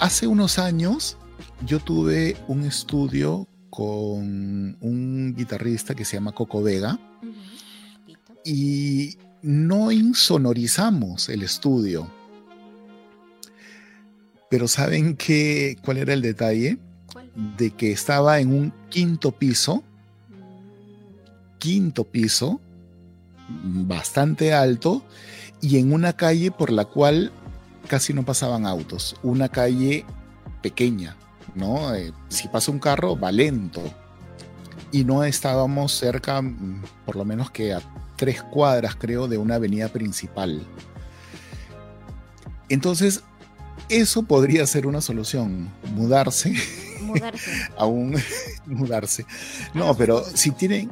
Hace 0.00 0.26
unos 0.26 0.58
años 0.58 1.16
yo 1.64 1.78
tuve 1.78 2.36
un 2.48 2.64
estudio 2.64 3.46
con 3.70 4.76
un 4.80 5.32
guitarrista 5.36 5.94
que 5.94 6.04
se 6.04 6.16
llama 6.16 6.32
Coco 6.32 6.60
Vega 6.60 6.98
y 8.44 9.16
no 9.42 9.90
insonorizamos 9.90 11.28
el 11.28 11.42
estudio. 11.42 12.10
Pero 14.50 14.68
¿saben 14.68 15.16
qué, 15.16 15.76
cuál 15.84 15.98
era 15.98 16.12
el 16.12 16.22
detalle? 16.22 16.78
De 17.56 17.70
que 17.70 17.92
estaba 17.92 18.40
en 18.40 18.52
un 18.52 18.72
quinto 18.88 19.32
piso, 19.32 19.84
quinto 21.58 22.04
piso, 22.04 22.60
bastante 23.48 24.52
alto, 24.52 25.04
y 25.60 25.78
en 25.78 25.92
una 25.92 26.14
calle 26.14 26.50
por 26.50 26.70
la 26.70 26.84
cual 26.84 27.32
casi 27.86 28.12
no 28.12 28.24
pasaban 28.24 28.66
autos, 28.66 29.16
una 29.22 29.48
calle 29.48 30.04
pequeña, 30.62 31.16
¿no? 31.54 31.94
Eh, 31.94 32.12
si 32.28 32.48
pasa 32.48 32.70
un 32.70 32.78
carro, 32.78 33.18
va 33.18 33.32
lento. 33.32 33.82
Y 34.92 35.04
no 35.04 35.22
estábamos 35.22 35.92
cerca, 35.92 36.42
mm, 36.42 36.82
por 37.06 37.16
lo 37.16 37.24
menos 37.24 37.50
que 37.50 37.72
a 37.72 37.80
tres 38.20 38.42
cuadras, 38.42 38.96
creo, 38.96 39.28
de 39.28 39.38
una 39.38 39.54
avenida 39.54 39.88
principal. 39.88 40.60
Entonces, 42.68 43.22
eso 43.88 44.24
podría 44.24 44.66
ser 44.66 44.86
una 44.86 45.00
solución, 45.00 45.70
mudarse. 45.94 46.54
Mudarse. 47.00 47.50
Aún 47.78 48.14
mudarse. 48.66 49.24
No, 49.72 49.96
pero 49.96 50.22
si 50.22 50.50
tienen, 50.50 50.90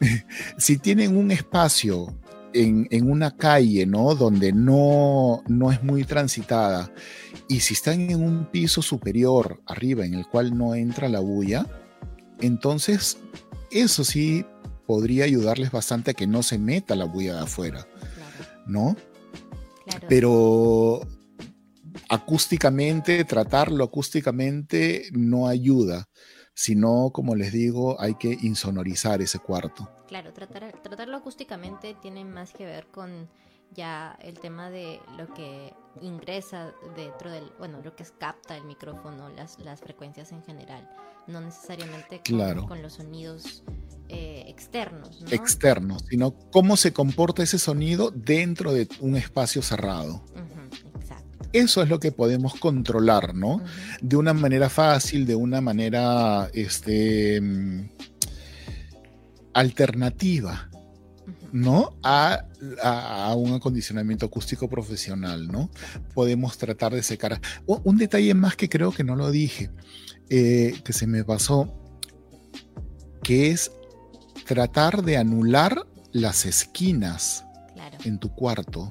si 0.58 0.76
tienen 0.76 1.16
un 1.16 1.30
espacio 1.30 2.14
en, 2.52 2.86
en, 2.90 3.10
una 3.10 3.34
calle, 3.34 3.86
¿no? 3.86 4.14
Donde 4.14 4.52
no, 4.52 5.42
no 5.48 5.72
es 5.72 5.82
muy 5.82 6.04
transitada, 6.04 6.92
y 7.48 7.60
si 7.60 7.72
están 7.72 8.10
en 8.10 8.22
un 8.22 8.50
piso 8.50 8.82
superior, 8.82 9.62
arriba, 9.64 10.04
en 10.04 10.12
el 10.12 10.26
cual 10.26 10.58
no 10.58 10.74
entra 10.74 11.08
la 11.08 11.20
bulla, 11.20 11.64
entonces 12.42 13.16
eso 13.70 14.04
sí 14.04 14.44
podría 14.86 15.24
ayudarles 15.24 15.70
bastante 15.70 16.12
a 16.12 16.14
que 16.14 16.26
no 16.26 16.42
se 16.42 16.58
meta 16.58 16.94
la 16.94 17.04
bulla 17.04 17.34
de 17.34 17.40
afuera, 17.40 17.86
¿no? 18.66 18.96
Pero 20.08 21.00
acústicamente, 22.08 23.24
tratarlo 23.24 23.84
acústicamente 23.84 25.08
no 25.12 25.48
ayuda, 25.48 26.08
sino, 26.54 27.10
como 27.12 27.34
les 27.34 27.52
digo, 27.52 28.00
hay 28.00 28.14
que 28.14 28.36
insonorizar 28.42 29.20
ese 29.20 29.38
cuarto. 29.38 29.90
Claro, 30.08 30.32
tratar, 30.32 30.80
tratarlo 30.82 31.16
acústicamente 31.16 31.94
tiene 32.00 32.24
más 32.24 32.52
que 32.52 32.64
ver 32.64 32.86
con 32.86 33.28
ya 33.72 34.16
el 34.22 34.38
tema 34.38 34.70
de 34.70 35.00
lo 35.18 35.32
que 35.34 35.74
ingresa 36.00 36.72
dentro 36.94 37.30
del, 37.30 37.50
bueno, 37.58 37.80
lo 37.82 37.94
que 37.96 38.04
capta 38.18 38.56
el 38.56 38.64
micrófono, 38.64 39.28
las, 39.30 39.58
las 39.58 39.80
frecuencias 39.80 40.32
en 40.32 40.42
general, 40.42 40.88
no 41.26 41.40
necesariamente 41.40 42.20
con, 42.66 42.82
los 42.82 42.94
sonidos 42.94 43.62
eh, 44.08 44.44
externos. 44.48 45.24
Externos, 45.30 46.04
sino 46.08 46.32
cómo 46.50 46.76
se 46.76 46.92
comporta 46.92 47.42
ese 47.42 47.58
sonido 47.58 48.10
dentro 48.10 48.72
de 48.72 48.88
un 49.00 49.16
espacio 49.16 49.62
cerrado. 49.62 50.22
Eso 51.52 51.82
es 51.82 51.88
lo 51.88 51.98
que 52.00 52.12
podemos 52.12 52.54
controlar, 52.56 53.34
¿no? 53.34 53.62
De 54.00 54.16
una 54.16 54.34
manera 54.34 54.68
fácil, 54.68 55.26
de 55.26 55.36
una 55.36 55.60
manera 55.60 56.50
este, 56.52 57.40
mm, 57.40 57.88
alternativa. 59.54 60.70
¿no? 61.52 61.96
A, 62.02 62.44
un 63.36 63.54
acondicionamiento 63.54 64.26
acústico 64.26 64.68
profesional, 64.68 65.48
¿no? 65.48 65.70
Podemos 66.12 66.58
tratar 66.58 66.92
de 66.92 67.02
secar. 67.02 67.40
un 67.66 67.96
detalle 67.96 68.34
más 68.34 68.56
que 68.56 68.68
creo 68.68 68.92
que 68.92 69.04
no 69.04 69.16
lo 69.16 69.30
dije, 69.30 69.70
eh, 70.30 70.80
que 70.84 70.92
se 70.92 71.06
me 71.06 71.24
pasó, 71.24 71.72
que 73.22 73.50
es 73.50 73.72
tratar 74.46 75.02
de 75.02 75.16
anular 75.16 75.86
las 76.12 76.46
esquinas 76.46 77.44
en 78.04 78.18
tu 78.18 78.34
cuarto. 78.34 78.88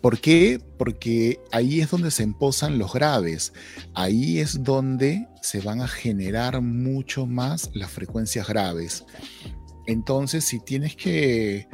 ¿Por 0.00 0.20
qué? 0.20 0.60
Porque 0.78 1.40
ahí 1.50 1.80
es 1.80 1.90
donde 1.90 2.10
se 2.10 2.22
emposan 2.22 2.78
los 2.78 2.92
graves. 2.92 3.52
Ahí 3.94 4.38
es 4.38 4.62
donde 4.62 5.26
se 5.42 5.60
van 5.60 5.80
a 5.80 5.88
generar 5.88 6.60
mucho 6.62 7.26
más 7.26 7.70
las 7.74 7.90
frecuencias 7.90 8.46
graves. 8.46 9.04
Entonces, 9.86 10.44
si 10.44 10.60
tienes 10.60 10.94
que 10.94 11.66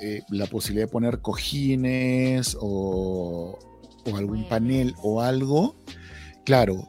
eh, 0.00 0.22
la 0.28 0.46
posibilidad 0.46 0.86
de 0.86 0.92
poner 0.92 1.20
cojines 1.20 2.56
o, 2.60 3.58
algún 4.14 4.48
panel 4.48 4.94
o 5.02 5.20
algo, 5.20 5.76
claro, 6.44 6.88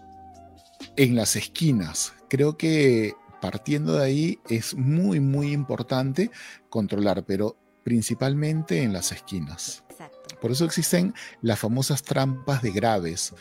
en 0.97 1.15
las 1.15 1.35
esquinas. 1.35 2.13
Creo 2.29 2.57
que 2.57 3.13
partiendo 3.41 3.93
de 3.93 4.03
ahí 4.03 4.39
es 4.49 4.75
muy, 4.75 5.19
muy 5.19 5.51
importante 5.51 6.31
controlar, 6.69 7.23
pero 7.25 7.55
principalmente 7.83 8.81
en 8.81 8.93
las 8.93 9.11
esquinas. 9.11 9.83
Por 10.41 10.51
eso 10.51 10.65
existen 10.65 11.13
las 11.41 11.59
famosas 11.59 12.03
trampas 12.03 12.61
de 12.61 12.71
graves. 12.71 13.33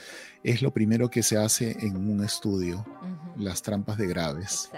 Es 0.42 0.62
lo 0.62 0.70
primero 0.72 1.10
que 1.10 1.22
se 1.22 1.36
hace 1.36 1.76
en 1.80 1.96
un 1.96 2.22
estudio, 2.22 2.84
las 3.36 3.62
trampas 3.62 3.96
de 3.98 4.06
graves. 4.06 4.70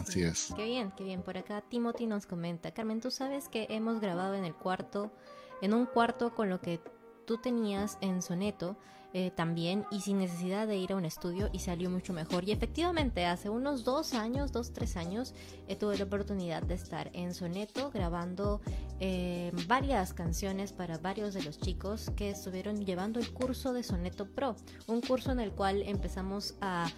Así 0.00 0.22
es. 0.22 0.52
Qué 0.56 0.64
bien, 0.64 0.92
qué 0.96 1.04
bien. 1.04 1.22
Por 1.22 1.36
acá 1.36 1.62
Timothy 1.62 2.06
nos 2.06 2.26
comenta, 2.26 2.72
Carmen, 2.72 3.00
tú 3.00 3.10
sabes 3.10 3.48
que 3.48 3.66
hemos 3.70 4.00
grabado 4.00 4.34
en 4.34 4.44
el 4.44 4.54
cuarto, 4.54 5.12
en 5.60 5.74
un 5.74 5.86
cuarto 5.86 6.34
con 6.34 6.48
lo 6.48 6.60
que 6.60 6.80
tú 7.26 7.38
tenías 7.38 7.98
en 8.00 8.22
Soneto, 8.22 8.76
eh, 9.16 9.30
también 9.30 9.86
y 9.92 10.00
sin 10.00 10.18
necesidad 10.18 10.66
de 10.66 10.76
ir 10.76 10.90
a 10.90 10.96
un 10.96 11.04
estudio 11.04 11.48
y 11.52 11.60
salió 11.60 11.88
mucho 11.88 12.12
mejor. 12.12 12.42
Y 12.48 12.50
efectivamente, 12.50 13.26
hace 13.26 13.48
unos 13.48 13.84
dos 13.84 14.12
años, 14.12 14.50
dos, 14.50 14.72
tres 14.72 14.96
años, 14.96 15.34
eh, 15.68 15.76
tuve 15.76 15.96
la 15.96 16.02
oportunidad 16.02 16.64
de 16.64 16.74
estar 16.74 17.12
en 17.12 17.32
Soneto 17.32 17.92
grabando 17.92 18.60
eh, 18.98 19.52
varias 19.68 20.14
canciones 20.14 20.72
para 20.72 20.98
varios 20.98 21.32
de 21.32 21.44
los 21.44 21.60
chicos 21.60 22.10
que 22.16 22.30
estuvieron 22.30 22.84
llevando 22.84 23.20
el 23.20 23.32
curso 23.32 23.72
de 23.72 23.84
Soneto 23.84 24.26
Pro, 24.26 24.56
un 24.88 25.00
curso 25.00 25.30
en 25.30 25.38
el 25.38 25.52
cual 25.52 25.82
empezamos 25.82 26.56
a 26.60 26.90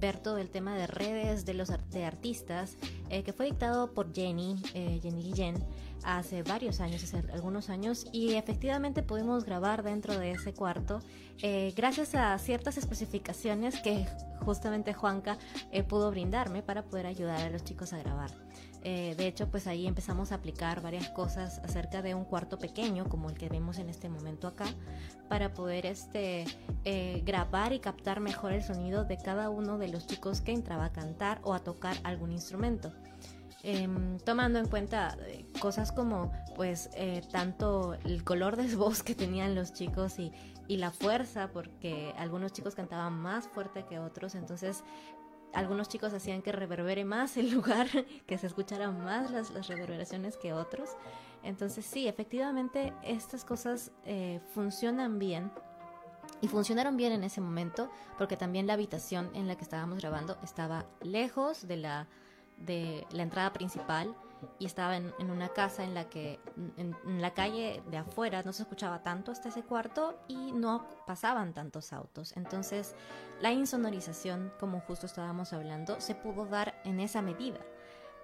ver 0.00 0.18
todo 0.18 0.38
el 0.38 0.48
tema 0.48 0.74
de 0.76 0.86
redes 0.86 1.44
de 1.44 1.52
los 1.52 1.68
de 1.90 2.04
artistas 2.06 2.78
que 3.10 3.34
fue 3.34 3.44
dictado 3.44 3.92
por 3.92 4.14
Jenny, 4.14 4.56
Jenny 4.72 5.22
Guillén 5.22 5.62
hace 6.04 6.42
varios 6.42 6.80
años, 6.80 7.02
hace 7.02 7.22
algunos 7.32 7.70
años, 7.70 8.06
y 8.12 8.34
efectivamente 8.34 9.02
pudimos 9.02 9.44
grabar 9.44 9.82
dentro 9.82 10.18
de 10.18 10.32
ese 10.32 10.52
cuarto 10.54 11.00
eh, 11.40 11.72
gracias 11.76 12.16
a 12.16 12.36
ciertas 12.38 12.78
especificaciones 12.78 13.80
que 13.80 14.06
justamente 14.40 14.92
Juanca 14.92 15.38
eh, 15.70 15.84
pudo 15.84 16.10
brindarme 16.10 16.62
para 16.62 16.82
poder 16.82 17.06
ayudar 17.06 17.40
a 17.40 17.50
los 17.50 17.62
chicos 17.62 17.92
a 17.92 17.98
grabar. 17.98 18.30
Eh, 18.82 19.14
de 19.16 19.26
hecho, 19.26 19.48
pues 19.48 19.66
ahí 19.66 19.86
empezamos 19.86 20.32
a 20.32 20.36
aplicar 20.36 20.80
varias 20.82 21.08
cosas 21.10 21.60
acerca 21.60 22.02
de 22.02 22.14
un 22.14 22.24
cuarto 22.24 22.58
pequeño, 22.58 23.08
como 23.08 23.28
el 23.28 23.36
que 23.36 23.48
vemos 23.48 23.78
en 23.78 23.88
este 23.88 24.08
momento 24.08 24.48
acá, 24.48 24.66
para 25.28 25.52
poder 25.52 25.86
este, 25.86 26.44
grabar 27.24 27.72
y 27.72 27.80
captar 27.80 28.20
mejor 28.20 28.52
el 28.52 28.62
sonido 28.62 29.04
de 29.04 29.18
cada 29.18 29.50
uno 29.50 29.78
de 29.78 29.88
los 29.88 30.06
chicos 30.06 30.40
que 30.40 30.52
entraba 30.52 30.86
a 30.86 30.92
cantar 30.92 31.40
o 31.42 31.54
a 31.54 31.60
tocar 31.60 31.96
algún 32.02 32.32
instrumento. 32.32 32.92
Em, 33.64 34.18
tomando 34.20 34.60
en 34.60 34.68
cuenta 34.68 35.16
eh, 35.26 35.44
cosas 35.60 35.90
como 35.90 36.30
pues 36.54 36.90
eh, 36.94 37.22
tanto 37.32 37.94
el 38.04 38.22
color 38.22 38.56
de 38.56 38.76
voz 38.76 39.02
que 39.02 39.16
tenían 39.16 39.56
los 39.56 39.72
chicos 39.72 40.20
y, 40.20 40.32
y, 40.68 40.76
la 40.76 40.92
fuerza, 40.92 41.50
porque 41.52 42.14
algunos 42.16 42.52
chicos 42.52 42.76
cantaban 42.76 43.18
más 43.18 43.48
fuerte 43.48 43.84
que 43.84 43.98
otros, 43.98 44.36
entonces 44.36 44.84
algunos 45.52 45.88
chicos 45.88 46.12
hacían 46.12 46.42
que 46.42 46.52
reverbere 46.52 47.04
más 47.04 47.36
el 47.36 47.50
lugar, 47.54 47.88
que 48.26 48.38
se 48.38 48.46
escucharan 48.46 49.02
más 49.02 49.30
las, 49.30 49.66
reverberaciones 49.66 50.36
que 50.36 50.52
otros. 50.52 50.90
Entonces 51.42 51.84
sí, 51.86 52.08
efectivamente 52.08 52.92
estas 53.02 53.44
cosas 53.44 53.92
eh, 54.04 54.40
funcionan 54.54 55.18
bien. 55.18 55.50
Y 56.40 56.46
funcionaron 56.46 56.96
bien 56.96 57.12
en 57.12 57.24
ese 57.24 57.40
momento 57.40 57.90
porque 58.18 58.36
también 58.36 58.66
la 58.66 58.74
habitación 58.74 59.30
en 59.34 59.48
la 59.48 59.56
que 59.56 59.64
estábamos 59.64 59.98
grabando 59.98 60.36
estaba 60.44 60.84
lejos 61.00 61.66
de 61.66 61.78
la, 61.78 62.06
de 62.58 63.06
la 63.10 63.22
entrada 63.22 63.52
principal 63.52 64.14
y 64.58 64.66
estaba 64.66 64.96
en, 64.96 65.12
una 65.30 65.48
casa 65.48 65.84
en 65.84 65.94
la 65.94 66.08
que 66.08 66.38
en, 66.76 66.94
la 67.20 67.34
calle 67.34 67.82
de 67.90 67.96
afuera 67.96 68.42
no 68.42 68.52
se 68.52 68.62
escuchaba 68.62 69.02
tanto 69.02 69.32
hasta 69.32 69.48
ese 69.48 69.62
cuarto 69.62 70.18
y 70.28 70.52
no 70.52 70.86
pasaban 71.06 71.54
tantos 71.54 71.92
autos. 71.92 72.36
Entonces 72.36 72.94
la 73.40 73.52
insonorización, 73.52 74.52
como 74.60 74.80
justo 74.80 75.06
estábamos 75.06 75.52
hablando, 75.52 76.00
se 76.00 76.14
pudo 76.14 76.46
dar 76.46 76.80
en 76.84 77.00
esa 77.00 77.22
medida. 77.22 77.60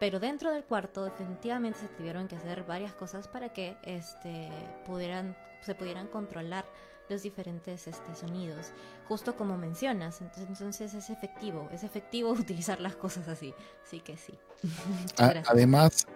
Pero 0.00 0.18
dentro 0.18 0.50
del 0.50 0.64
cuarto 0.64 1.04
definitivamente 1.04 1.78
se 1.78 1.88
tuvieron 1.88 2.28
que 2.28 2.36
hacer 2.36 2.64
varias 2.64 2.94
cosas 2.94 3.28
para 3.28 3.50
que 3.50 3.76
este, 3.84 4.50
pudieran, 4.86 5.36
se 5.62 5.74
pudieran 5.74 6.08
controlar 6.08 6.64
los 7.08 7.22
diferentes 7.22 7.86
este, 7.86 8.14
sonidos, 8.14 8.72
justo 9.08 9.36
como 9.36 9.56
mencionas. 9.56 10.20
Entonces, 10.20 10.94
es 10.94 11.10
efectivo, 11.10 11.68
es 11.72 11.84
efectivo 11.84 12.30
utilizar 12.32 12.80
las 12.80 12.96
cosas 12.96 13.28
así. 13.28 13.54
Sí 13.84 14.00
que 14.00 14.16
sí. 14.16 14.34
además, 15.46 16.06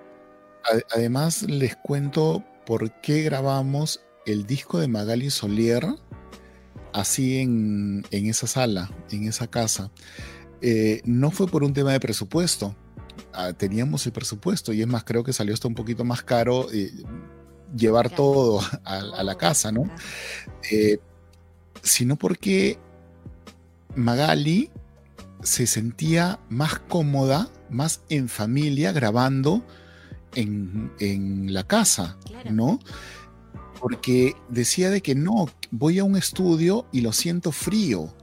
además, 0.95 1.43
les 1.43 1.77
cuento 1.77 2.45
por 2.67 3.01
qué 3.01 3.23
grabamos 3.23 4.01
el 4.27 4.47
disco 4.47 4.79
de 4.79 4.89
Magali 4.89 5.31
Solier 5.31 5.87
así 6.93 7.39
en, 7.39 8.05
esa 8.11 8.47
sala, 8.47 8.91
en 9.11 9.29
esa 9.29 9.47
casa. 9.47 9.91
Eh, 10.61 11.01
no 11.05 11.31
fue 11.31 11.47
por 11.47 11.65
un 11.65 11.73
tema 11.73 11.93
de 11.93 12.01
presupuesto. 12.01 12.75
Ah, 13.33 13.53
teníamos 13.53 14.07
el 14.07 14.13
presupuesto 14.13 14.73
y 14.73 14.81
es 14.83 14.87
más, 14.87 15.05
creo 15.05 15.23
que 15.23 15.33
salió 15.33 15.55
hasta 15.55 15.69
un 15.69 15.75
poquito 15.75 16.05
más 16.05 16.23
caro. 16.23 16.67
Eh, 16.73 16.91
llevar 17.77 18.11
todo 18.11 18.61
a, 18.85 19.23
la 19.23 19.37
casa, 19.37 19.73
¿no? 19.73 19.85
Eh, 20.71 20.99
sino 21.83 22.17
porque 22.17 22.79
Magali 23.95 24.71
se 25.43 25.67
sentía 25.67 26.41
más 26.49 26.79
cómoda, 26.79 27.49
más 27.71 28.03
en 28.09 28.29
familia 28.29 28.93
grabando 28.93 29.65
en, 30.35 31.53
la 31.53 31.65
casa, 31.67 32.17
¿no? 32.51 32.79
Porque 33.81 34.35
decía 34.49 34.91
de 34.91 35.01
que 35.01 35.15
no, 35.15 35.49
voy 35.71 35.99
a 35.99 36.05
un 36.05 36.17
estudio 36.17 36.87
y 36.93 37.01
lo 37.01 37.13
siento 37.13 37.53
frío 37.53 38.15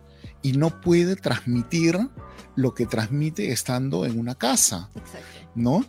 y 0.41 0.53
no 0.53 0.81
puede 0.81 1.15
transmitir 1.15 1.97
lo 2.55 2.73
que 2.73 2.85
transmite 2.85 3.51
estando 3.51 4.05
en 4.05 4.19
una 4.19 4.35
casa, 4.35 4.89
¿no? 5.55 5.85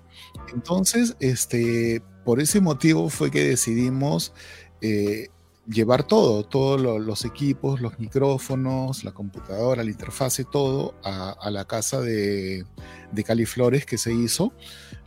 Entonces, 0.53 1.17
este, 1.21 2.03
por 2.27 2.41
ese 2.41 2.61
motivo 2.61 3.09
fue 3.09 3.31
que 3.31 3.45
decidimos 3.45 4.33
eh, 4.81 5.29
llevar 5.69 6.03
todo, 6.03 6.43
todos 6.45 6.81
los 6.81 7.25
equipos, 7.25 7.81
los 7.81 8.01
micrófonos, 8.01 9.05
la 9.05 9.13
computadora, 9.13 9.85
la 9.85 9.91
interfase, 9.91 10.45
todo 10.45 10.97
a, 11.05 11.49
la 11.51 11.65
casa 11.67 12.01
de, 12.01 12.67
de 13.13 13.25
Cali 13.25 13.47
Flores 13.47 13.87
que 13.87 13.97
se 13.97 14.13
hizo, 14.13 14.53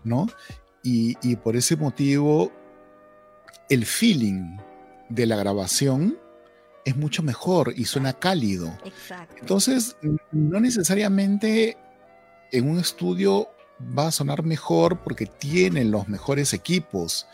¿no? 0.06 0.28
Y, 0.82 1.18
y, 1.22 1.36
por 1.36 1.58
ese 1.58 1.76
motivo, 1.76 2.54
el 3.68 3.86
feeling 3.86 4.58
de 5.10 5.26
la 5.26 5.36
grabación 5.36 6.18
es 6.86 6.96
mucho 6.96 7.22
mejor 7.22 7.74
y 7.76 7.84
suena 7.84 8.14
cálido. 8.14 8.78
Exacto. 8.86 9.36
Entonces, 9.42 9.98
no 10.32 10.62
necesariamente 10.62 11.78
en 12.54 12.70
un 12.70 12.80
estudio 12.80 13.50
va 13.98 14.08
a 14.08 14.12
sonar 14.12 14.44
mejor 14.44 15.04
porque 15.04 15.26
tienen 15.26 15.92
los 15.92 16.08
mejores 16.08 16.54
equipos 16.54 17.28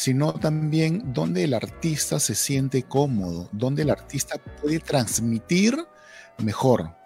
sino 0.00 0.32
también 0.32 1.12
donde 1.12 1.44
el 1.44 1.52
artista 1.52 2.18
se 2.20 2.34
siente 2.34 2.84
cómodo, 2.84 3.50
donde 3.52 3.82
el 3.82 3.90
artista 3.90 4.38
puede 4.38 4.78
transmitir 4.78 5.76
mejor. 6.38 6.96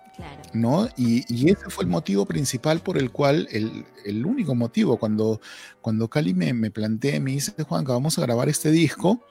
¿No? 0.52 0.86
Y, 0.96 1.50
ese 1.50 1.70
fue 1.70 1.82
el 1.82 1.90
motivo 1.90 2.24
principal 2.24 2.78
por 2.78 2.96
el 2.96 3.10
cual, 3.10 3.48
el, 3.50 4.24
único 4.24 4.54
motivo, 4.54 4.96
cuando, 4.96 5.40
cuando 5.80 6.08
Cali 6.08 6.34
me, 6.34 6.54
me 6.54 6.70
plantea, 6.70 7.18
me 7.18 7.32
dice, 7.32 7.52
Juan, 7.64 7.82
vamos 7.82 8.16
a 8.16 8.22
grabar 8.22 8.48
este 8.48 8.70
disco, 8.70 9.26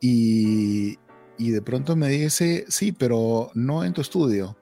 y, 0.00 0.98
y 1.38 1.50
de 1.50 1.62
pronto 1.62 1.94
me 1.94 2.08
dice, 2.08 2.64
sí, 2.66 2.90
pero 2.90 3.52
no 3.54 3.84
en 3.84 3.92
tu 3.92 4.00
estudio. 4.00 4.56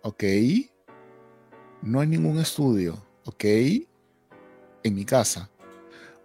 Ok, 0.00 0.24
no 1.82 2.02
en 2.02 2.10
ningún 2.10 2.38
estudio, 2.38 3.02
ok, 3.24 3.44
en 4.82 4.94
mi 4.94 5.04
casa 5.04 5.50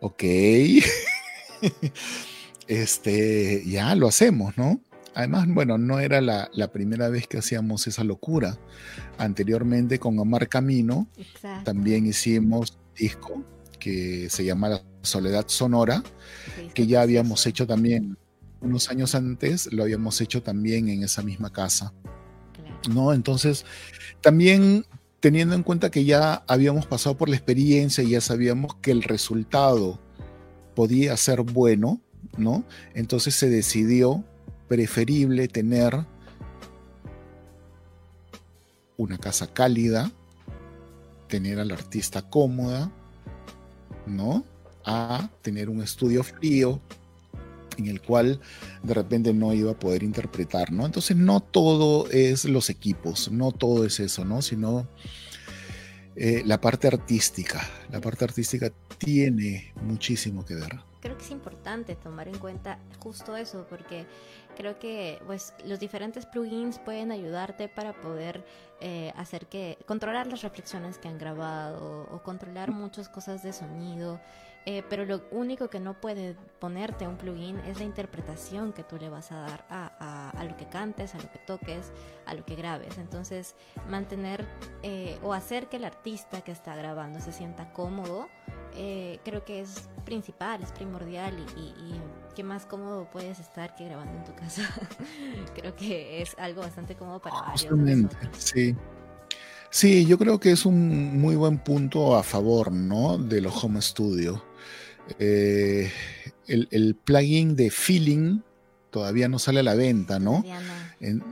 ok, 0.04 0.24
este, 2.68 3.64
ya 3.66 3.96
lo 3.96 4.10
hacemos, 4.10 4.58
¿no? 4.58 4.82
Además, 5.16 5.46
bueno, 5.48 5.78
no 5.78 6.00
era 6.02 6.20
la, 6.20 6.50
primera 6.74 7.08
vez 7.08 7.28
que 7.28 7.38
hacíamos 7.38 7.88
esa 7.88 8.04
locura. 8.04 8.58
Anteriormente 9.18 10.00
con 10.00 10.20
Omar 10.20 10.50
Camino 10.50 11.08
también 11.64 12.06
hicimos 12.06 12.78
disco 12.98 13.44
que 13.80 14.30
se 14.30 14.44
llama 14.44 14.70
La 14.70 14.84
Soledad 15.04 15.46
Sonora, 15.48 16.04
que 16.74 16.86
ya 16.86 17.02
habíamos 17.02 17.46
hecho 17.48 17.66
también 17.66 18.18
unos 18.60 18.90
años 18.90 19.16
antes, 19.16 19.72
lo 19.72 19.84
habíamos 19.84 20.20
hecho 20.20 20.42
también 20.44 20.90
en 20.90 21.04
esa 21.04 21.22
misma 21.22 21.50
casa. 21.52 21.94
¿No? 22.90 23.14
Entonces, 23.14 23.66
también 24.20 24.86
teniendo 25.24 25.56
en 25.56 25.64
cuenta 25.64 25.90
que 25.90 26.04
ya 26.04 26.44
habíamos 26.48 26.86
pasado 26.86 27.16
por 27.16 27.30
la 27.30 27.38
experiencia 27.38 28.04
y 28.04 28.10
ya 28.10 28.20
sabíamos 28.20 28.76
que 28.82 28.92
el 28.92 29.02
resultado 29.02 29.98
podía 30.76 31.16
ser 31.16 31.44
bueno, 31.44 32.02
¿no? 32.38 32.66
Entonces 32.94 33.34
se 33.34 33.50
decidió 33.50 34.22
preferible 34.68 35.48
tener 35.48 36.06
una 38.98 39.18
casa 39.18 39.48
cálida, 39.48 40.12
tener 41.30 41.58
al 41.58 41.72
artista 41.72 42.30
cómoda, 42.30 42.92
¿no? 44.06 44.44
A 44.84 45.30
tener 45.42 45.70
un 45.70 45.82
estudio 45.82 46.22
frío 46.26 46.82
en 47.78 47.88
el 47.88 48.02
cual 48.02 48.40
de 48.84 48.94
repente 48.94 49.34
no 49.34 49.54
iba 49.54 49.72
a 49.72 49.80
poder 49.80 50.04
interpretar, 50.04 50.72
¿no? 50.72 50.86
Entonces 50.86 51.18
no 51.18 51.40
todo 51.40 52.10
es 52.10 52.46
los 52.46 52.70
equipos, 52.70 53.32
no 53.32 53.52
todo 53.52 53.86
es 53.86 54.00
eso, 54.00 54.26
¿no? 54.26 54.42
Sino 54.42 54.88
eh, 56.16 56.44
la 56.46 56.62
parte 56.62 56.88
artística. 56.88 57.62
La 57.92 58.00
parte 58.00 58.26
artística 58.26 58.72
tiene 58.98 59.74
muchísimo 59.82 60.46
que 60.46 60.56
ver. 60.56 60.80
Creo 61.02 61.18
que 61.18 61.24
es 61.24 61.32
importante 61.32 61.96
tomar 61.96 62.28
en 62.28 62.38
cuenta 62.38 62.80
justo 63.00 63.36
eso, 63.36 63.66
porque 63.70 64.06
creo 64.56 64.80
que 64.80 65.20
pues 65.26 65.54
los 65.66 65.80
diferentes 65.80 66.26
plugins 66.26 66.80
pueden 66.80 67.12
ayudarte 67.12 67.68
para 67.68 67.94
poder 67.94 68.46
eh, 68.80 69.12
hacer 69.18 69.48
que 69.48 69.78
controlar 69.86 70.28
las 70.28 70.42
reflexiones 70.42 70.98
que 70.98 71.08
han 71.08 71.18
grabado 71.18 72.08
o 72.12 72.22
controlar 72.24 72.72
muchas 72.72 73.10
cosas 73.10 73.44
de 73.44 73.52
sonido 73.52 74.22
eh, 74.66 74.84
pero 74.90 75.06
lo 75.06 75.24
único 75.32 75.70
que 75.70 75.80
no 75.80 76.00
puede 76.00 76.36
ponerte 76.60 77.06
un 77.06 77.18
plugin 77.18 77.60
es 77.60 77.80
la 77.80 77.84
interpretación 77.84 78.72
que 78.72 78.84
tú 78.84 78.98
le 78.98 79.10
vas 79.10 79.32
a 79.32 79.42
dar 79.42 79.66
a, 79.70 80.30
a, 80.30 80.44
lo 80.46 80.56
que 80.56 80.68
cantes, 80.68 81.16
a 81.16 81.18
lo 81.18 81.30
que 81.32 81.40
toques, 81.40 81.92
a 82.26 82.34
lo 82.34 82.46
que 82.46 82.56
grabes. 82.56 82.98
Entonces, 82.98 83.56
mantener 83.90 84.46
eh, 84.82 85.18
o 85.22 85.34
hacer 85.34 85.68
que 85.68 85.78
el 85.78 85.84
artista 85.84 86.42
que 86.42 86.54
está 86.54 86.76
grabando 86.76 87.20
se 87.20 87.34
sienta 87.34 87.74
cómodo, 87.74 88.30
eh, 88.76 89.20
creo 89.26 89.44
que 89.44 89.60
es 89.60 89.90
principal, 90.06 90.64
es 90.64 90.72
primordial 90.72 91.38
y, 91.58 91.62
y, 91.62 92.02
qué 92.34 92.44
más 92.44 92.66
cómodo 92.66 93.08
puedes 93.12 93.40
estar 93.40 93.76
que 93.76 93.86
grabando 93.86 94.18
en 94.18 94.24
tu 94.24 94.34
casa. 94.34 94.64
creo 95.56 95.76
que 95.76 96.22
es 96.22 96.36
algo 96.40 96.62
bastante 96.62 96.96
cómodo 96.96 97.22
para 97.22 97.42
varios. 97.42 98.12
sí. 98.38 98.76
Sí, 99.74 100.06
yo 100.06 100.20
creo 100.20 100.40
que 100.40 100.52
es 100.52 100.68
un 100.68 101.20
muy 101.20 101.36
buen 101.36 101.58
punto 101.58 102.16
a 102.16 102.22
favor, 102.22 102.72
¿no? 102.72 103.18
De 103.18 103.42
los 103.42 103.64
home 103.64 103.82
studio. 103.82 104.46
Eh, 105.18 105.92
el, 106.46 106.96
plugin 106.96 107.56
de 107.56 107.72
Feeling 107.72 108.42
todavía 108.92 109.28
no 109.28 109.40
sale 109.40 109.62
a 109.62 109.64
la 109.64 109.74
venta, 109.74 110.20
¿no? 110.20 110.44
no. 111.02 111.26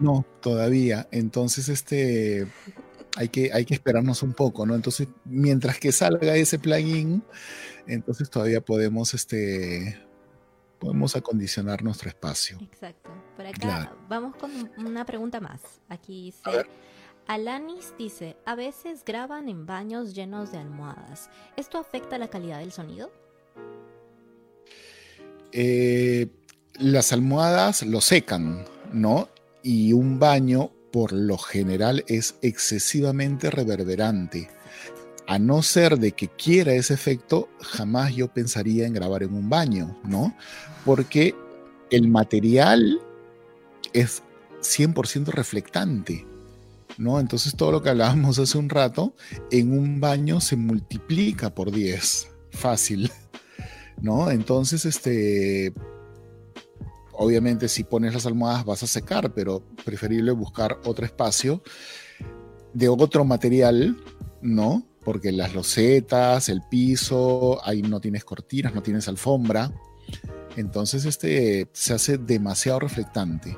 no, 0.00 0.26
todavía. 0.40 1.06
Entonces, 1.12 1.68
este, 1.68 2.48
hay 3.14 3.28
que, 3.28 3.52
hay 3.52 3.64
que 3.64 3.74
esperarnos 3.74 4.24
un 4.24 4.32
poco, 4.32 4.66
¿no? 4.66 4.74
Entonces, 4.74 5.06
mientras 5.24 5.78
que 5.78 5.92
salga 5.92 6.34
ese 6.34 6.58
plugin, 6.58 7.22
entonces 7.86 8.28
todavía 8.28 8.62
podemos, 8.62 9.14
este, 9.14 10.04
podemos 10.80 11.14
acondicionar 11.14 11.84
nuestro 11.84 12.08
espacio. 12.08 12.58
Exacto. 12.60 13.10
Por 13.36 13.46
acá 13.46 13.94
vamos 14.08 14.34
con 14.34 14.50
una 14.76 15.06
pregunta 15.06 15.40
más. 15.40 15.60
Aquí 15.88 16.32
dice, 16.32 16.66
Alanis 17.26 17.92
dice, 17.98 18.36
a 18.44 18.54
veces 18.54 19.04
graban 19.04 19.48
en 19.48 19.66
baños 19.66 20.14
llenos 20.14 20.52
de 20.52 20.58
almohadas. 20.58 21.28
¿Esto 21.56 21.78
afecta 21.78 22.18
la 22.18 22.28
calidad 22.28 22.60
del 22.60 22.70
sonido? 22.70 23.10
Eh, 25.50 26.28
las 26.78 27.12
almohadas 27.12 27.82
lo 27.82 28.00
secan, 28.00 28.64
¿no? 28.92 29.28
Y 29.62 29.92
un 29.92 30.20
baño, 30.20 30.70
por 30.92 31.12
lo 31.12 31.36
general, 31.36 32.04
es 32.06 32.36
excesivamente 32.42 33.50
reverberante. 33.50 34.48
A 35.26 35.40
no 35.40 35.62
ser 35.62 35.98
de 35.98 36.12
que 36.12 36.28
quiera 36.28 36.74
ese 36.74 36.94
efecto, 36.94 37.48
jamás 37.60 38.14
yo 38.14 38.28
pensaría 38.28 38.86
en 38.86 38.92
grabar 38.92 39.24
en 39.24 39.34
un 39.34 39.48
baño, 39.48 39.98
¿no? 40.04 40.36
Porque 40.84 41.34
el 41.90 42.06
material 42.06 43.00
es 43.92 44.22
100% 44.60 45.26
reflectante. 45.26 46.24
¿No? 46.98 47.20
Entonces 47.20 47.56
todo 47.56 47.72
lo 47.72 47.82
que 47.82 47.90
hablábamos 47.90 48.38
hace 48.38 48.58
un 48.58 48.68
rato, 48.68 49.14
en 49.50 49.76
un 49.76 50.00
baño 50.00 50.40
se 50.40 50.56
multiplica 50.56 51.54
por 51.54 51.70
10, 51.70 52.28
fácil, 52.50 53.10
¿no? 54.00 54.30
Entonces, 54.30 54.84
este, 54.84 55.72
obviamente 57.12 57.68
si 57.68 57.84
pones 57.84 58.14
las 58.14 58.26
almohadas 58.26 58.64
vas 58.64 58.82
a 58.82 58.86
secar, 58.86 59.32
pero 59.34 59.62
preferible 59.84 60.32
buscar 60.32 60.78
otro 60.84 61.04
espacio 61.04 61.62
de 62.72 62.88
otro 62.88 63.24
material, 63.24 63.96
¿no? 64.42 64.86
Porque 65.04 65.32
las 65.32 65.54
losetas, 65.54 66.48
el 66.48 66.62
piso, 66.68 67.60
ahí 67.64 67.80
no 67.80 68.00
tienes 68.00 68.24
cortinas, 68.24 68.74
no 68.74 68.82
tienes 68.82 69.08
alfombra. 69.08 69.72
Entonces, 70.56 71.04
este 71.04 71.68
se 71.72 71.94
hace 71.94 72.18
demasiado 72.18 72.80
reflectante. 72.80 73.56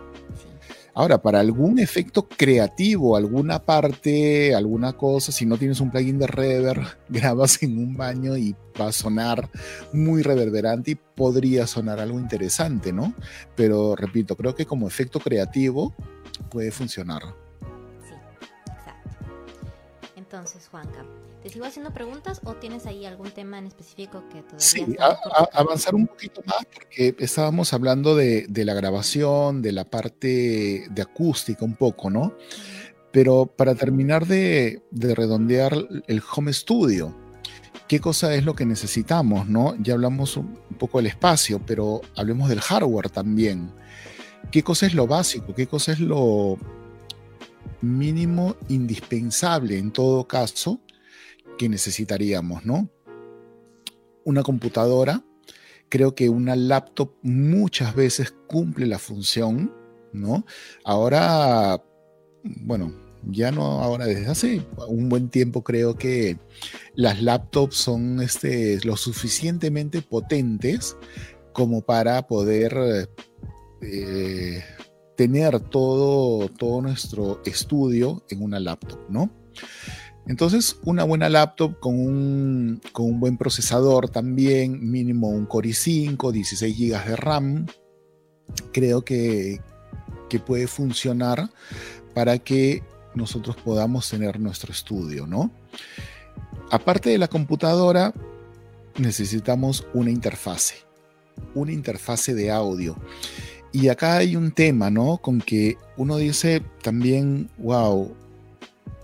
Ahora, 0.99 1.23
para 1.23 1.39
algún 1.39 1.79
efecto 1.79 2.29
creativo, 2.29 3.17
alguna 3.17 3.65
parte, 3.65 4.53
alguna 4.53 4.95
cosa, 4.95 5.31
si 5.31 5.47
no 5.47 5.57
tienes 5.57 5.79
un 5.79 5.93
plugin 5.93 6.19
de 6.19 6.27
reverb, 6.27 6.83
grabas 7.09 7.63
en 7.63 7.79
un 7.79 7.97
baño 7.97 8.37
y 8.37 8.57
va 8.81 8.89
a 8.89 8.93
sonar 8.93 9.49
muy 9.93 10.23
reverberante 10.23 10.91
y 10.91 10.95
podría 10.97 11.69
sonar 11.69 12.01
algo 12.01 12.19
interesante, 12.19 12.93
¿no? 12.93 13.15
Pero 13.55 13.95
repito, 13.95 14.35
creo 14.35 14.57
que 14.57 14.67
como 14.67 14.89
efecto 14.89 15.21
creativo 15.21 15.95
puede 16.51 16.73
funcionar. 16.73 17.23
Sí, 18.03 18.15
exacto. 18.67 19.11
Entonces, 20.17 20.67
Juanca, 20.69 21.05
¿Te 21.43 21.51
sigo 21.51 21.67
haciendo 21.67 21.93
preguntas 21.93 22.41
o 22.45 22.55
tienes 22.55 22.85
ahí 22.87 23.07
algún 23.07 23.31
tema 23.31 23.59
en 23.59 23.67
específico 23.67 24.25
que 24.29 24.43
todavía... 24.43 24.59
Sí, 24.59 24.85
avanzar 25.53 25.95
un 25.95 26.09
poquito 26.09 26.43
más 26.45 26.67
porque 26.73 27.15
estábamos 27.21 27.73
hablando 27.73 28.17
de, 28.17 28.47
la 28.65 28.75
grabación, 28.75 29.63
de 29.63 29.71
la 29.71 29.85
parte 29.85 30.87
de 30.91 31.03
acústica 31.03 31.65
un 31.65 31.77
poco, 31.77 32.11
¿no? 32.11 32.35
Pero 33.13 33.47
para 33.47 33.77
terminar 33.77 34.27
de, 34.27 34.83
redondear 34.91 35.77
el 36.09 36.23
home 36.35 36.53
studio, 36.53 37.15
¿qué 37.87 38.01
cosa 38.01 38.35
es 38.35 38.45
lo 38.45 38.55
que 38.55 38.67
necesitamos, 38.67 39.49
no? 39.49 39.77
Ya 39.81 39.95
hablamos 39.95 40.37
un, 40.37 40.59
poco 40.77 40.99
del 40.99 41.07
espacio, 41.07 41.61
pero 41.65 42.01
hablemos 42.17 42.49
del 42.49 42.61
hardware 42.61 43.11
también. 43.11 43.73
¿Qué 44.51 44.65
cosa 44.65 44.87
es 44.87 44.95
lo 44.95 45.07
básico? 45.07 45.55
¿Qué 45.55 45.69
cosa 45.69 45.93
es 45.93 46.01
lo 46.01 46.59
mínimo 47.81 48.57
indispensable 48.69 49.79
en 49.79 49.93
todo 49.93 50.27
caso 50.27 50.81
que 51.59 51.69
necesitaríamos, 51.69 52.65
¿no? 52.65 52.89
Una 54.25 54.43
computadora 54.43 55.23
Creo 55.89 56.15
que 56.15 56.29
una 56.29 56.55
laptop 56.55 57.13
muchas 57.23 57.95
veces 57.95 58.35
cumple 58.47 58.87
la 58.87 58.99
función, 58.99 59.73
¿no? 60.13 60.45
Ahora, 60.85 61.83
bueno, 62.45 62.93
ya 63.25 63.51
no 63.51 63.83
ahora, 63.83 64.05
desde 64.05 64.27
hace 64.27 64.67
un 64.87 65.09
buen 65.09 65.31
tiempo 65.31 65.65
creo 65.65 65.97
que 65.97 66.39
las 66.95 67.23
laptops 67.23 67.77
son 67.77 68.21
este, 68.21 68.79
lo 68.85 68.97
suficientemente 68.97 70.03
potentes 70.03 70.97
como 71.55 71.81
para 71.81 72.27
poder 72.27 73.09
eh, 73.81 74.63
tener 75.17 75.59
todo, 75.59 76.49
todo 76.51 76.83
nuestro 76.83 77.41
estudio 77.47 78.25
en 78.29 78.43
una 78.43 78.61
laptop, 78.61 79.01
¿no? 79.09 79.31
Entonces, 80.29 80.79
una 80.85 81.05
buena 81.05 81.31
laptop 81.31 81.81
con 81.81 81.99
un, 81.99 82.83
con 82.93 83.07
un 83.07 83.19
buen 83.19 83.39
procesador 83.39 84.11
también, 84.11 84.91
mínimo 84.91 85.29
un 85.29 85.47
Core 85.47 85.71
i5, 85.71 86.31
16 86.31 86.77
GB 86.79 87.05
de 87.07 87.17
RAM, 87.17 87.67
creo 88.73 89.03
que, 89.03 89.61
que 90.29 90.39
puede 90.39 90.67
funcionar 90.67 91.51
para 92.15 92.39
que 92.39 92.83
nosotros 93.15 93.57
podamos 93.57 94.09
tener 94.11 94.39
nuestro 94.39 94.71
estudio, 94.71 95.27
¿no? 95.27 95.51
Aparte 96.71 97.09
de 97.09 97.19
la 97.19 97.29
computadora, 97.29 98.13
necesitamos 98.99 99.87
una 99.95 100.11
interfase, 100.11 100.77
una 101.55 101.73
interfase 101.73 102.35
de 102.35 102.51
audio. 102.51 102.97
Y 103.73 103.89
acá 103.89 104.19
hay 104.19 104.37
un 104.37 104.53
tema, 104.53 104.91
¿no? 104.91 105.19
Con 105.19 105.41
que 105.41 105.79
uno 105.97 106.19
dice 106.19 106.63
también, 106.83 107.49
wow, 107.59 108.15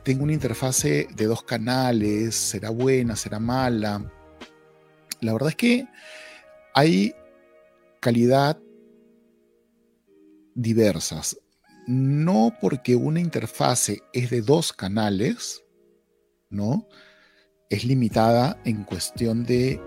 tengo 0.04 0.24
una 0.24 0.32
interfase 0.32 1.08
de 1.14 1.24
dos 1.26 1.42
canales, 1.42 2.34
será 2.34 2.70
buena, 2.70 3.16
será 3.16 3.38
mala. 3.38 4.10
La 5.20 5.32
verdad 5.32 5.50
es 5.50 5.56
que 5.56 5.88
hay 6.74 7.14
calidad 8.00 8.58
diversas 10.54 11.36
no 11.86 12.54
porque 12.60 12.96
una 12.96 13.20
interfase 13.20 14.02
es 14.12 14.30
de 14.30 14.40
dos 14.40 14.72
canales, 14.72 15.64
¿no? 16.50 16.86
Es 17.68 17.84
limitada 17.84 18.60
en 18.64 18.84
cuestión 18.84 19.44
de 19.44 19.80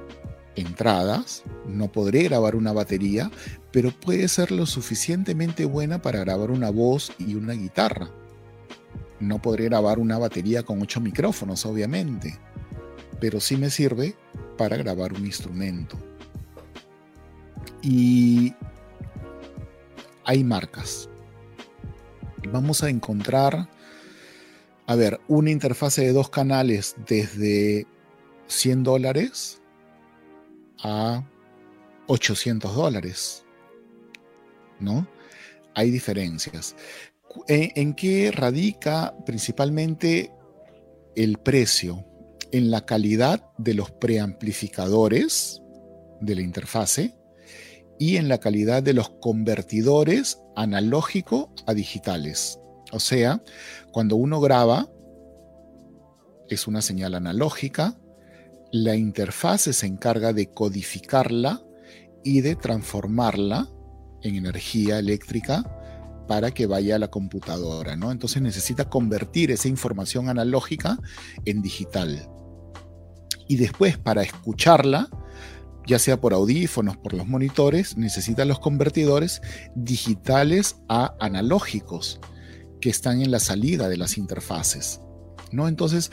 entradas, 0.55 1.43
no 1.67 1.91
podré 1.91 2.23
grabar 2.23 2.55
una 2.55 2.73
batería, 2.73 3.31
pero 3.71 3.91
puede 3.91 4.27
ser 4.27 4.51
lo 4.51 4.65
suficientemente 4.65 5.65
buena 5.65 6.01
para 6.01 6.19
grabar 6.19 6.51
una 6.51 6.69
voz 6.69 7.11
y 7.19 7.35
una 7.35 7.53
guitarra. 7.53 8.09
No 9.19 9.41
podré 9.41 9.65
grabar 9.65 9.99
una 9.99 10.17
batería 10.17 10.63
con 10.63 10.81
ocho 10.81 11.01
micrófonos, 11.01 11.65
obviamente, 11.65 12.37
pero 13.19 13.39
sí 13.39 13.57
me 13.57 13.69
sirve 13.69 14.15
para 14.57 14.77
grabar 14.77 15.13
un 15.13 15.25
instrumento. 15.25 15.97
Y 17.81 18.53
hay 20.23 20.43
marcas, 20.43 21.09
vamos 22.51 22.83
a 22.83 22.89
encontrar, 22.89 23.69
a 24.85 24.95
ver, 24.95 25.19
una 25.27 25.51
interfase 25.51 26.01
de 26.01 26.13
dos 26.13 26.29
canales 26.29 26.95
desde 27.07 27.87
100 28.47 28.83
dólares 28.83 29.61
a 30.83 31.23
800 32.07 32.75
dólares. 32.75 33.43
¿No? 34.79 35.07
Hay 35.73 35.91
diferencias. 35.91 36.75
¿En, 37.47 37.93
qué 37.93 38.31
radica 38.31 39.15
principalmente 39.25 40.31
el 41.15 41.37
precio? 41.37 42.05
En 42.51 42.71
la 42.71 42.85
calidad 42.85 43.49
de 43.57 43.73
los 43.73 43.91
preamplificadores 43.91 45.61
de 46.21 46.35
la 46.35 46.41
interfase 46.41 47.15
y 47.99 48.17
en 48.17 48.29
la 48.29 48.39
calidad 48.39 48.83
de 48.83 48.93
los 48.93 49.09
convertidores 49.09 50.39
analógico 50.55 51.53
a 51.65 51.73
digitales. 51.73 52.59
O 52.91 52.99
sea, 52.99 53.43
cuando 53.91 54.15
uno 54.15 54.39
graba, 54.39 54.89
es 56.49 56.67
una 56.67 56.81
señal 56.81 57.15
analógica, 57.15 57.97
la 58.71 58.95
interfase 58.95 59.73
se 59.73 59.87
encarga 59.87 60.33
de 60.33 60.47
codificarla 60.47 61.61
y 62.23 62.41
de 62.41 62.55
transformarla 62.55 63.69
en 64.21 64.35
energía 64.35 64.99
eléctrica 64.99 65.63
para 66.27 66.51
que 66.51 66.67
vaya 66.67 66.95
a 66.95 66.99
la 66.99 67.09
computadora, 67.09 67.95
¿no? 67.95 68.11
Entonces 68.11 68.41
necesita 68.41 68.89
convertir 68.89 69.51
esa 69.51 69.67
información 69.67 70.29
analógica 70.29 70.99
en 71.45 71.61
digital. 71.61 72.29
Y 73.47 73.55
después 73.55 73.97
para 73.97 74.23
escucharla, 74.23 75.09
ya 75.85 75.99
sea 75.99 76.19
por 76.19 76.33
audífonos, 76.33 76.97
por 76.97 77.13
los 77.13 77.27
monitores, 77.27 77.97
necesitan 77.97 78.49
los 78.49 78.59
convertidores 78.59 79.41
digitales 79.73 80.75
a 80.89 81.15
analógicos 81.19 82.19
que 82.81 82.89
están 82.89 83.21
en 83.21 83.31
la 83.31 83.39
salida 83.39 83.87
de 83.87 83.97
las 83.97 84.17
interfaces. 84.17 84.99
¿no? 85.51 85.67
Entonces, 85.67 86.11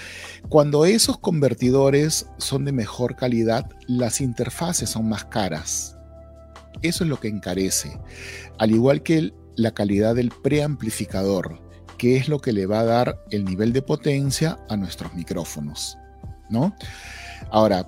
cuando 0.48 0.84
esos 0.84 1.18
convertidores 1.18 2.28
son 2.38 2.64
de 2.64 2.72
mejor 2.72 3.16
calidad, 3.16 3.68
las 3.88 4.20
interfaces 4.20 4.90
son 4.90 5.08
más 5.08 5.24
caras. 5.24 5.96
Eso 6.82 7.04
es 7.04 7.10
lo 7.10 7.18
que 7.18 7.28
encarece. 7.28 7.98
Al 8.58 8.70
igual 8.70 9.02
que 9.02 9.32
la 9.56 9.72
calidad 9.72 10.14
del 10.14 10.30
preamplificador, 10.30 11.60
que 11.98 12.16
es 12.16 12.28
lo 12.28 12.40
que 12.40 12.52
le 12.52 12.66
va 12.66 12.80
a 12.80 12.84
dar 12.84 13.24
el 13.30 13.44
nivel 13.44 13.72
de 13.72 13.82
potencia 13.82 14.58
a 14.68 14.76
nuestros 14.76 15.14
micrófonos. 15.14 15.96
¿no? 16.50 16.74
Ahora, 17.50 17.86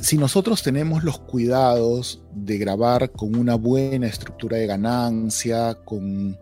si 0.00 0.18
nosotros 0.18 0.62
tenemos 0.62 1.04
los 1.04 1.18
cuidados 1.20 2.22
de 2.32 2.58
grabar 2.58 3.12
con 3.12 3.36
una 3.36 3.54
buena 3.54 4.06
estructura 4.06 4.56
de 4.56 4.66
ganancia, 4.66 5.74
con, 5.84 6.38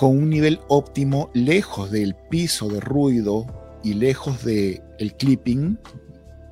un 0.00 0.30
nivel 0.30 0.60
óptimo, 0.68 1.30
lejos 1.34 1.90
del 1.90 2.14
piso 2.14 2.68
de 2.68 2.80
ruido 2.80 3.46
y 3.82 3.94
lejos 3.94 4.44
del 4.44 4.82
el 4.98 5.14
clipping, 5.14 5.78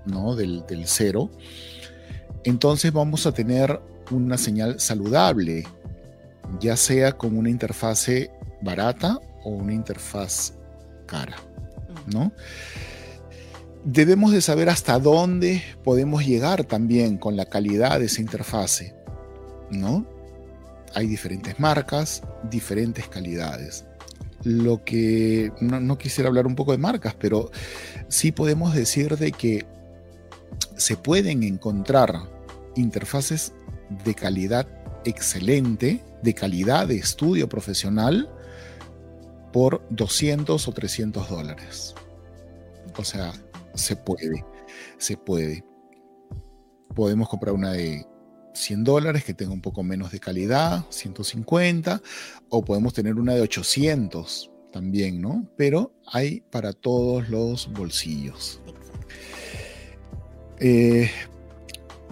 ¿no? 0.07 0.37
del, 0.37 0.65
del 0.67 0.87
cero, 0.87 1.31
entonces 2.45 2.93
vamos 2.93 3.27
a 3.27 3.33
tener 3.33 3.81
una 4.11 4.39
señal 4.39 4.79
saludable, 4.79 5.65
ya 6.61 6.77
sea 6.77 7.13
con 7.13 7.37
una 7.37 7.51
interfase 7.51 8.31
barata 8.63 9.19
o 9.45 9.51
una 9.51 9.75
interfaz 9.75 10.55
cara, 11.07 11.37
¿no? 12.07 12.33
debemos 13.87 14.33
de 14.33 14.41
saber 14.41 14.69
hasta 14.69 14.99
dónde 14.99 15.63
podemos 15.85 16.27
llegar 16.27 16.65
también 16.65 17.19
con 17.19 17.37
la 17.37 17.47
calidad 17.47 18.01
de 18.01 18.07
esa 18.07 18.21
interfase, 18.21 18.97
¿no? 19.71 20.05
Hay 20.93 21.07
diferentes 21.07 21.61
marcas, 21.61 22.23
diferentes 22.51 23.07
calidades. 23.07 23.85
Lo 24.43 24.83
que 24.83 25.53
no, 25.61 25.99
quisiera 25.99 26.29
hablar 26.29 26.49
un 26.49 26.57
poco 26.57 26.73
de 26.73 26.79
marcas, 26.79 27.15
pero 27.15 27.53
sí 28.09 28.33
podemos 28.33 28.75
decir 28.75 29.17
de 29.19 29.31
que 29.31 29.65
se 30.77 30.97
pueden 30.97 31.45
encontrar 31.45 32.29
interfaces 32.75 33.53
de 34.05 34.15
calidad 34.15 34.67
excelente, 35.05 36.03
de 36.27 36.35
calidad 36.35 36.89
de 36.89 36.97
estudio 36.97 37.49
profesional, 37.49 38.29
por 39.53 39.87
200 39.91 40.67
o 40.67 40.73
300 40.73 41.31
dólares. 41.31 41.95
O 42.99 43.05
sea, 43.05 43.33
se 43.75 43.95
puede, 43.95 44.45
se 44.99 45.17
puede. 45.17 45.65
Podemos 46.97 47.29
comprar 47.29 47.55
una 47.55 47.73
de 47.73 48.05
100 48.55 48.83
dólares 48.83 49.23
que 49.23 49.35
tenga 49.35 49.53
un 49.53 49.61
poco 49.61 49.85
menos 49.85 50.11
de 50.11 50.19
calidad, 50.19 50.85
150, 50.91 52.03
o 52.49 52.65
podemos 52.65 52.93
tener 52.93 53.15
una 53.15 53.35
de 53.35 53.43
800 53.43 54.51
también, 54.73 55.23
¿no? 55.23 55.49
Pero 55.57 55.95
hay 56.13 56.41
para 56.51 56.73
todos 56.73 57.29
los 57.29 57.73
bolsillos. 57.73 58.61
Eh, 60.59 61.09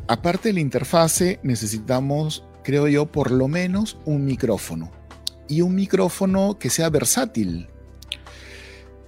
aparte 0.07 0.51
de 0.51 0.55
la 0.55 0.61
interfase, 0.61 1.41
necesitamos, 1.43 2.45
creo 2.65 2.89
yo, 2.89 3.07
por 3.07 3.31
lo 3.31 3.47
menos 3.47 3.97
un 4.05 4.25
micrófono. 4.25 4.91
Y 5.47 5.61
un 5.61 5.77
micrófono 5.77 6.59
que 6.59 6.71
sea 6.71 6.91
versátil. 6.91 7.69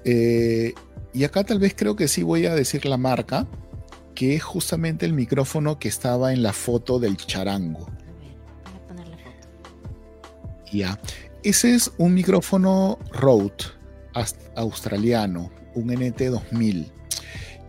Eh, 0.05 0.75
y 1.13 1.25
acá 1.25 1.43
tal 1.43 1.59
vez 1.59 1.75
creo 1.77 1.97
que 1.97 2.07
sí 2.07 2.23
voy 2.23 2.47
a 2.47 2.55
decir 2.55 2.87
la 2.87 2.99
marca, 2.99 3.49
que 4.15 4.37
es 4.37 4.45
justamente 4.45 5.07
el 5.07 5.15
micrófono 5.15 5.79
que 5.79 5.89
estaba 5.89 6.33
en 6.33 6.43
la 6.43 6.53
foto 6.53 7.01
del 7.01 7.17
charango. 7.17 7.87
Voy 7.87 8.77
a 8.77 8.87
poner 8.87 9.09
la 9.09 9.17
foto. 9.17 10.73
Ya. 10.73 11.01
Ese 11.43 11.75
es 11.75 11.91
un 11.99 12.15
micrófono 12.15 12.99
Rode 13.13 13.77
australiano, 14.57 15.51
un 15.75 15.89
NT2000, 15.89 16.91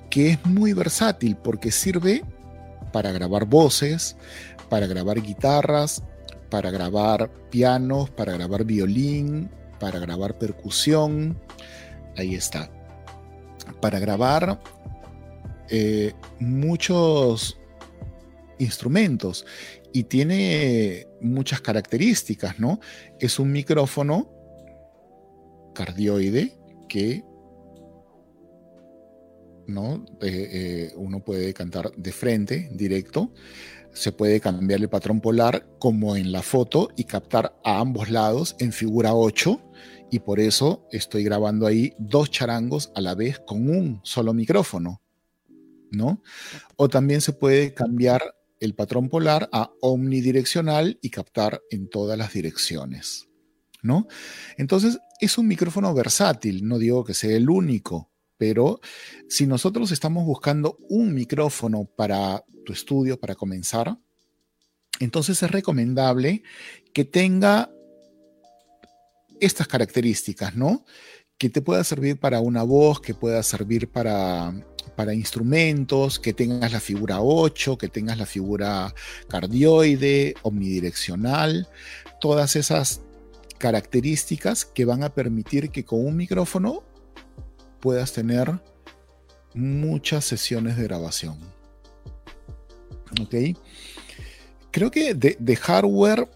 que 0.10 0.32
es 0.32 0.46
muy 0.46 0.74
versátil 0.74 1.36
porque 1.36 1.72
sirve 1.72 2.24
para 2.92 3.12
grabar 3.12 3.46
voces, 3.46 4.16
para 4.70 4.88
grabar 4.88 5.22
guitarras, 5.22 6.04
para 6.50 6.72
grabar 6.72 7.32
pianos, 7.50 8.10
para 8.10 8.34
grabar 8.34 8.64
violín, 8.64 9.50
para 9.80 10.00
grabar 10.00 10.38
percusión. 10.38 11.40
Ahí 12.16 12.36
está 12.36 12.70
para 13.80 14.00
grabar 14.00 14.60
eh, 15.70 16.14
muchos, 16.40 17.60
instrumentos 18.60 19.46
y 19.94 20.04
tiene 20.04 21.08
muchas 21.22 21.62
características, 21.62 22.60
¿no? 22.60 22.80
Es 23.20 23.40
un 23.40 23.52
micrófono 23.52 24.32
cardioide 25.74 26.58
que 26.88 27.24
¿no? 29.68 30.06
Eh, 30.22 30.50
eh, 30.52 30.94
uno 30.96 31.24
puede 31.24 31.54
cantar 31.54 31.92
de 31.92 32.12
frente, 32.14 32.70
directo. 32.72 33.34
Se 33.94 34.12
puede 34.12 34.40
cambiar 34.40 34.80
el 34.80 34.90
patrón 34.90 35.22
polar 35.22 35.68
como 35.80 36.16
en 36.16 36.32
la 36.32 36.42
foto 36.42 36.90
y 36.96 37.06
captar 37.06 37.60
a 37.64 37.80
ambos 37.80 38.10
lados 38.10 38.56
en 38.60 38.72
figura 38.72 39.14
8 39.14 39.62
y 40.12 40.20
por 40.20 40.40
eso 40.40 40.88
estoy 40.92 41.24
grabando 41.24 41.68
ahí 41.68 41.94
dos 41.98 42.32
charangos 42.32 42.92
a 42.96 43.02
la 43.02 43.16
vez 43.16 43.40
con 43.40 43.70
un 43.70 44.00
solo 44.04 44.34
micrófono, 44.34 45.02
¿no? 45.92 46.22
O 46.76 46.88
también 46.88 47.22
se 47.22 47.34
puede 47.34 47.74
cambiar 47.74 48.22
el 48.60 48.74
patrón 48.74 49.10
polar 49.10 49.50
a 49.52 49.72
omnidireccional 49.82 50.98
y 51.02 51.10
captar 51.10 51.62
en 51.70 51.90
todas 51.90 52.18
las 52.18 52.34
direcciones, 52.34 53.28
¿no? 53.82 54.08
Entonces, 54.58 55.00
es 55.20 55.38
un 55.38 55.48
micrófono 55.48 55.94
versátil, 55.94 56.68
no 56.68 56.78
digo 56.78 57.04
que 57.04 57.14
sea 57.14 57.36
el 57.36 57.50
único, 57.50 58.12
pero 58.38 58.80
si 59.28 59.48
nosotros 59.48 59.92
estamos 59.92 60.26
buscando 60.26 60.78
un 60.90 61.14
micrófono 61.14 61.86
para 61.86 62.44
tu 62.66 62.74
estudio, 62.74 63.20
para 63.20 63.36
comenzar, 63.36 63.98
entonces 65.00 65.42
es 65.44 65.52
recomendable 65.52 66.44
que 66.94 67.06
tenga 67.06 67.72
estas 69.40 69.68
características, 69.68 70.56
¿no? 70.56 70.86
Que 71.38 71.50
te 71.50 71.62
pueda 71.62 71.84
servir 71.84 72.20
para 72.20 72.40
una 72.40 72.64
voz, 72.64 73.00
que 73.00 73.14
pueda 73.14 73.44
servir 73.44 73.90
para, 73.90 74.54
para 74.96 75.14
instrumentos, 75.14 76.20
que 76.20 76.34
tengas 76.34 76.72
la 76.72 76.80
figura 76.80 77.22
8, 77.22 77.78
que 77.78 77.88
tengas 77.88 78.18
la 78.18 78.26
figura 78.26 78.94
cardioide, 79.28 80.34
omnidireccional, 80.42 81.68
todas 82.20 82.56
esas 82.56 83.02
características 83.60 84.66
que 84.66 84.86
van 84.86 85.04
a 85.04 85.14
permitir 85.14 85.70
que 85.70 85.86
con 85.86 86.06
un 86.06 86.16
micrófono 86.16 86.84
puedas 87.80 88.14
tener 88.14 88.60
muchas 89.54 90.26
sesiones 90.26 90.78
de 90.78 90.84
grabación. 90.84 91.40
¿Ok? 93.22 93.58
Creo 94.72 94.92
que 94.92 95.14
de, 95.14 95.38
de 95.40 95.56
hardware 95.56 96.30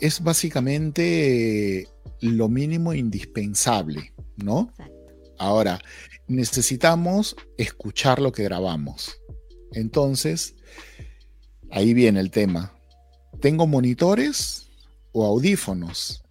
es 0.00 0.22
básicamente 0.22 1.88
lo 2.20 2.48
mínimo 2.48 2.92
indispensable, 2.92 4.12
¿no? 4.36 4.72
Ahora, 5.38 5.80
necesitamos 6.28 7.36
escuchar 7.56 8.20
lo 8.20 8.32
que 8.32 8.44
grabamos. 8.44 9.20
Entonces, 9.72 10.54
ahí 11.70 11.94
viene 11.94 12.20
el 12.20 12.30
tema. 12.30 12.72
¿Tengo 13.40 13.66
monitores 13.66 14.68
o 15.12 15.24
audífonos? 15.24 16.22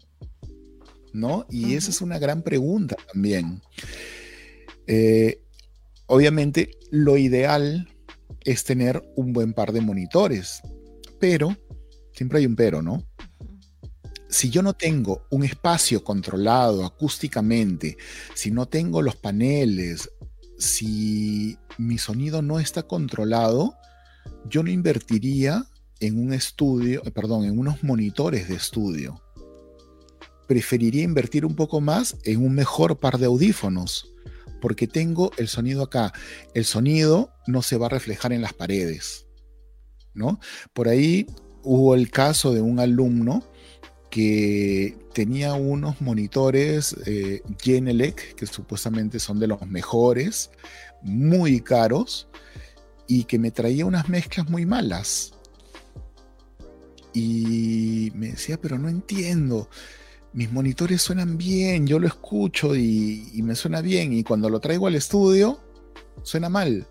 ¿No? 1.14 1.46
Y 1.50 1.76
esa 1.76 1.92
es 1.92 2.02
una 2.02 2.20
gran 2.20 2.42
pregunta 2.42 2.98
también. 3.14 3.62
Eh, 4.88 5.42
obviamente, 6.08 6.72
lo 6.92 7.18
ideal 7.18 7.88
es 8.42 8.64
tener 8.64 9.02
un 9.16 9.34
buen 9.34 9.54
par 9.54 9.72
de 9.72 9.82
monitores, 9.82 10.62
pero, 11.20 11.56
siempre 12.14 12.40
hay 12.40 12.46
un 12.46 12.56
pero, 12.56 12.82
¿no? 12.82 13.04
si 14.36 14.50
yo 14.50 14.62
no 14.62 14.74
tengo 14.74 15.26
un 15.30 15.46
espacio 15.46 16.04
controlado 16.04 16.86
acústicamente, 16.86 17.96
si 18.34 18.52
no 18.52 18.66
tengo 18.66 19.02
los 19.02 19.16
paneles, 19.16 20.10
si 20.58 21.58
mi 21.78 21.98
sonido 21.98 22.42
no 22.42 22.60
está 22.60 22.84
controlado, 22.84 23.76
yo 24.50 24.62
no 24.62 24.70
invertiría 24.70 25.66
en 26.02 26.20
un 26.20 26.34
estudio, 26.34 27.02
eh, 27.06 27.12
perdón, 27.12 27.46
en 27.46 27.58
unos 27.58 27.82
monitores 27.82 28.50
de 28.50 28.56
estudio. 28.56 29.22
Preferiría 30.48 31.04
invertir 31.04 31.46
un 31.46 31.56
poco 31.56 31.80
más 31.80 32.18
en 32.26 32.44
un 32.44 32.54
mejor 32.54 32.98
par 32.98 33.18
de 33.18 33.28
audífonos, 33.28 34.14
porque 34.66 34.88
tengo 34.88 35.30
el 35.38 35.48
sonido 35.48 35.84
acá. 35.84 36.12
El 36.56 36.66
sonido 36.66 37.30
no 37.46 37.62
se 37.62 37.78
va 37.78 37.86
a 37.86 37.90
reflejar 37.90 38.34
en 38.34 38.42
las 38.42 38.54
paredes, 38.54 39.28
¿no? 40.16 40.40
Por 40.74 40.88
ahí 40.88 41.28
hubo 41.62 41.94
el 41.94 42.10
caso 42.10 42.52
de 42.52 42.62
un 42.62 42.80
alumno 42.80 43.44
que 44.10 44.98
tenía 45.14 45.54
unos 45.54 46.02
monitores 46.02 46.96
eh, 47.06 47.44
Genelec, 47.62 48.34
que 48.34 48.48
supuestamente 48.48 49.20
son 49.20 49.40
de 49.40 49.46
los 49.46 49.62
mejores, 49.68 50.50
muy 51.04 51.62
caros, 51.62 52.28
y 53.08 53.26
que 53.26 53.38
me 53.38 53.52
traía 53.52 53.86
unas 53.86 54.10
mezclas 54.10 54.50
muy 54.50 54.66
malas. 54.66 55.34
Y 57.14 58.12
me 58.16 58.30
decía, 58.32 58.60
pero 58.60 58.80
no 58.80 58.90
entiendo, 58.90 59.70
mis 60.36 60.52
monitores 60.52 61.02
suenan 61.02 61.38
bien, 61.38 61.88
yo 61.88 61.98
lo 61.98 62.06
escucho 62.06 62.76
y, 62.76 63.32
y 63.34 63.42
me 63.42 63.56
suena 63.56 63.82
bien, 63.82 64.14
y 64.14 64.24
cuando 64.24 64.50
lo 64.50 64.60
traigo 64.60 64.86
al 64.86 64.96
estudio, 64.96 65.60
suena 66.22 66.50
mal. 66.50 66.86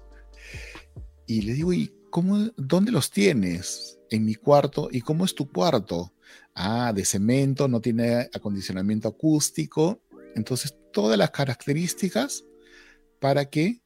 Y 1.27 1.43
le 1.43 1.53
digo, 1.53 1.73
¿y 1.73 1.93
cómo, 2.11 2.51
dónde 2.57 2.91
los 2.91 3.13
tienes? 3.13 4.01
En 4.11 4.25
mi 4.25 4.35
cuarto, 4.35 4.89
¿y 4.91 5.01
cómo 5.01 5.25
es 5.25 5.35
tu 5.35 5.49
cuarto? 5.49 6.15
ah, 6.55 6.93
de 6.95 7.05
cemento, 7.05 7.69
no 7.69 7.81
tiene 7.81 8.29
acondicionamiento 8.33 9.09
acústico. 9.09 10.01
Entonces, 10.35 10.75
todas 10.93 11.19
las 11.19 11.31
características 11.31 12.45
para 13.21 13.47
que 13.47 13.83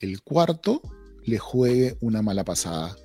el 0.00 0.22
cuarto 0.22 0.82
le 1.24 1.38
juegue 1.38 1.96
una 2.00 2.22
mala 2.22 2.44
pasada. 2.44 2.96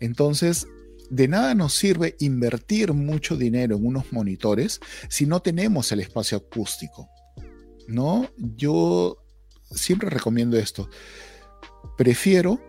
Entonces, 0.00 0.66
de 1.10 1.28
nada 1.28 1.54
nos 1.54 1.74
sirve 1.74 2.16
invertir 2.20 2.92
mucho 2.92 3.36
dinero 3.36 3.76
en 3.76 3.86
unos 3.86 4.12
monitores 4.12 4.80
si 5.08 5.26
no 5.26 5.40
tenemos 5.40 5.90
el 5.92 6.00
espacio 6.00 6.38
acústico. 6.38 7.08
¿No? 7.86 8.28
Yo 8.36 9.24
siempre 9.70 10.10
recomiendo 10.10 10.58
esto. 10.58 10.88
Prefiero 11.96 12.60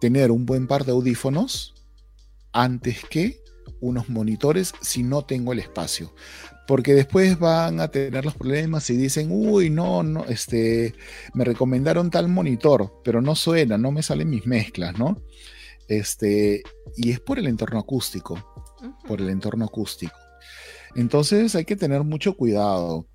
tener 0.00 0.30
un 0.30 0.46
buen 0.46 0.66
par 0.66 0.84
de 0.84 0.92
audífonos 0.92 1.74
antes 2.52 3.04
que 3.08 3.42
unos 3.80 4.08
monitores 4.08 4.72
si 4.80 5.02
no 5.02 5.24
tengo 5.24 5.52
el 5.52 5.60
espacio. 5.60 6.12
Porque 6.66 6.94
después 6.94 7.38
van 7.38 7.80
a 7.80 7.88
tener 7.88 8.24
los 8.24 8.34
problemas 8.34 8.90
y 8.90 8.96
dicen, 8.96 9.28
uy, 9.30 9.70
no, 9.70 10.02
no, 10.02 10.24
este, 10.26 10.94
me 11.32 11.44
recomendaron 11.44 12.10
tal 12.10 12.28
monitor, 12.28 13.00
pero 13.02 13.22
no 13.22 13.34
suena, 13.34 13.78
no 13.78 13.90
me 13.90 14.02
salen 14.02 14.28
mis 14.28 14.46
mezclas, 14.46 14.98
¿no? 14.98 15.22
Este, 15.88 16.62
y 16.96 17.10
es 17.10 17.20
por 17.20 17.38
el 17.38 17.46
entorno 17.46 17.78
acústico, 17.78 18.66
por 19.06 19.20
el 19.20 19.30
entorno 19.30 19.64
acústico. 19.64 20.16
Entonces 20.94 21.54
hay 21.54 21.64
que 21.64 21.76
tener 21.76 22.04
mucho 22.04 22.34
cuidado. 22.36 23.06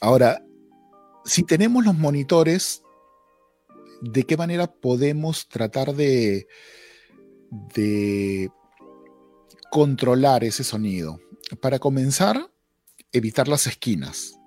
Ahora, 0.00 0.42
si 1.24 1.42
tenemos 1.42 1.84
los 1.84 1.96
monitores, 1.96 2.82
¿de 4.02 4.24
qué 4.24 4.36
manera 4.36 4.66
podemos 4.66 5.48
tratar 5.48 5.94
de, 5.94 6.46
de 7.74 8.50
controlar 9.70 10.44
ese 10.44 10.64
sonido. 10.64 11.20
Para 11.60 11.78
comenzar, 11.78 12.50
evitar 13.12 13.48
las 13.48 13.66
esquinas. 13.66 14.38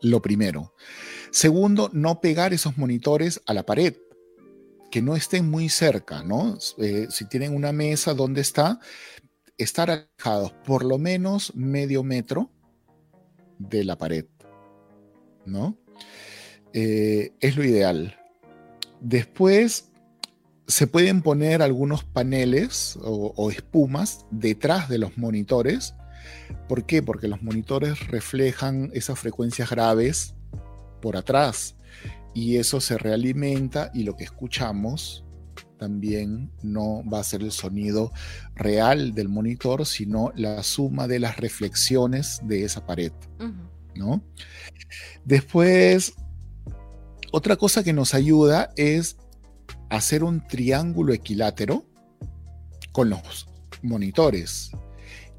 Lo 0.00 0.22
primero. 0.22 0.74
Segundo, 1.30 1.90
no 1.92 2.20
pegar 2.20 2.52
esos 2.52 2.76
monitores 2.78 3.40
a 3.46 3.54
la 3.54 3.64
pared, 3.64 3.96
que 4.92 5.00
no 5.00 5.16
estén 5.16 5.50
muy 5.50 5.70
cerca, 5.70 6.22
¿no? 6.22 6.58
Eh, 6.76 7.06
si 7.08 7.24
tienen 7.24 7.56
una 7.56 7.72
mesa 7.72 8.12
donde 8.12 8.42
está, 8.42 8.78
estar 9.56 9.90
alejados 9.90 10.52
por 10.66 10.84
lo 10.84 10.98
menos 10.98 11.56
medio 11.56 12.02
metro 12.04 12.50
de 13.58 13.84
la 13.84 13.96
pared, 13.96 14.26
¿no? 15.46 15.78
Eh, 16.74 17.32
es 17.40 17.56
lo 17.56 17.64
ideal. 17.64 18.18
Después, 19.00 19.90
se 20.66 20.86
pueden 20.86 21.22
poner 21.22 21.62
algunos 21.62 22.04
paneles 22.04 22.98
o, 23.02 23.50
espumas 23.50 24.26
detrás 24.30 24.90
de 24.90 24.98
los 24.98 25.16
monitores. 25.16 25.94
¿Por 26.68 26.84
qué? 26.84 27.02
Porque 27.02 27.28
los 27.28 27.42
monitores 27.42 28.08
reflejan 28.08 28.90
esas 28.92 29.18
frecuencias 29.18 29.70
graves 29.70 30.34
por 31.00 31.16
atrás 31.16 31.76
y 32.34 32.56
eso 32.56 32.80
se 32.80 32.98
realimenta 32.98 33.90
y 33.94 34.04
lo 34.04 34.16
que 34.16 34.24
escuchamos 34.24 35.24
también 35.78 36.52
no 36.62 37.02
va 37.10 37.18
a 37.18 37.24
ser 37.24 37.42
el 37.42 37.50
sonido 37.50 38.12
real 38.54 39.14
del 39.14 39.28
monitor, 39.28 39.84
sino 39.84 40.30
la 40.36 40.62
suma 40.62 41.08
de 41.08 41.18
las 41.18 41.38
reflexiones 41.38 42.40
de 42.44 42.64
esa 42.64 42.86
pared, 42.86 43.12
¿no? 43.96 44.22
Después, 45.24 46.14
otra 47.32 47.56
cosa 47.56 47.82
que 47.82 47.92
nos 47.92 48.14
ayuda 48.14 48.70
es 48.76 49.16
hacer 49.90 50.22
un 50.22 50.46
triángulo 50.46 51.12
equilátero 51.12 51.84
con 52.92 53.10
los 53.10 53.48
monitores 53.82 54.70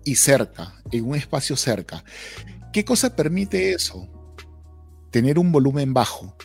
y 0.03 0.15
cerca, 0.15 0.73
en 0.91 1.05
un 1.05 1.15
espacio 1.15 1.55
cerca. 1.55 2.03
¿Qué 2.73 2.83
cosa 2.83 3.15
permite 3.15 3.71
eso? 3.71 4.09
Tener 5.09 5.39
un 5.39 5.51
volumen 5.51 5.93
bajo. 5.93 6.35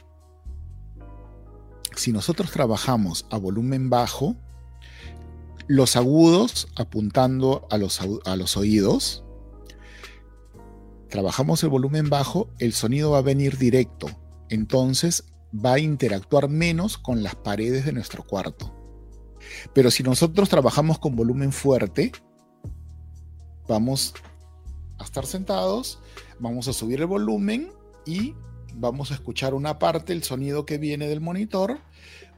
Si 1.98 2.12
nosotros 2.12 2.52
trabajamos 2.52 3.26
a 3.28 3.38
volumen 3.38 3.90
bajo, 3.90 4.36
Los 5.66 5.96
agudos 5.96 6.68
apuntando 6.76 7.66
a 7.70 7.76
los, 7.76 8.00
a 8.24 8.36
los 8.36 8.56
oídos. 8.56 9.24
Trabajamos 11.10 11.62
el 11.64 11.70
volumen 11.70 12.08
bajo, 12.08 12.48
el 12.60 12.72
sonido 12.72 13.10
va 13.10 13.18
a 13.18 13.22
venir 13.22 13.58
directo. 13.58 14.06
Entonces 14.48 15.24
va 15.52 15.74
a 15.74 15.78
interactuar 15.80 16.48
menos 16.48 16.98
con 16.98 17.24
las 17.24 17.34
paredes 17.34 17.84
de 17.84 17.92
nuestro 17.92 18.22
cuarto. 18.22 18.72
Pero 19.74 19.90
si 19.90 20.04
nosotros 20.04 20.48
trabajamos 20.48 21.00
con 21.00 21.16
volumen 21.16 21.52
fuerte, 21.52 22.12
vamos 23.66 24.14
a 24.98 25.04
estar 25.04 25.26
sentados, 25.26 25.98
vamos 26.38 26.68
a 26.68 26.72
subir 26.72 27.00
el 27.00 27.06
volumen 27.06 27.72
y 28.06 28.34
vamos 28.74 29.10
a 29.10 29.14
escuchar 29.14 29.54
una 29.54 29.78
parte, 29.78 30.12
el 30.12 30.22
sonido 30.22 30.64
que 30.64 30.78
viene 30.78 31.08
del 31.08 31.20
monitor, 31.20 31.80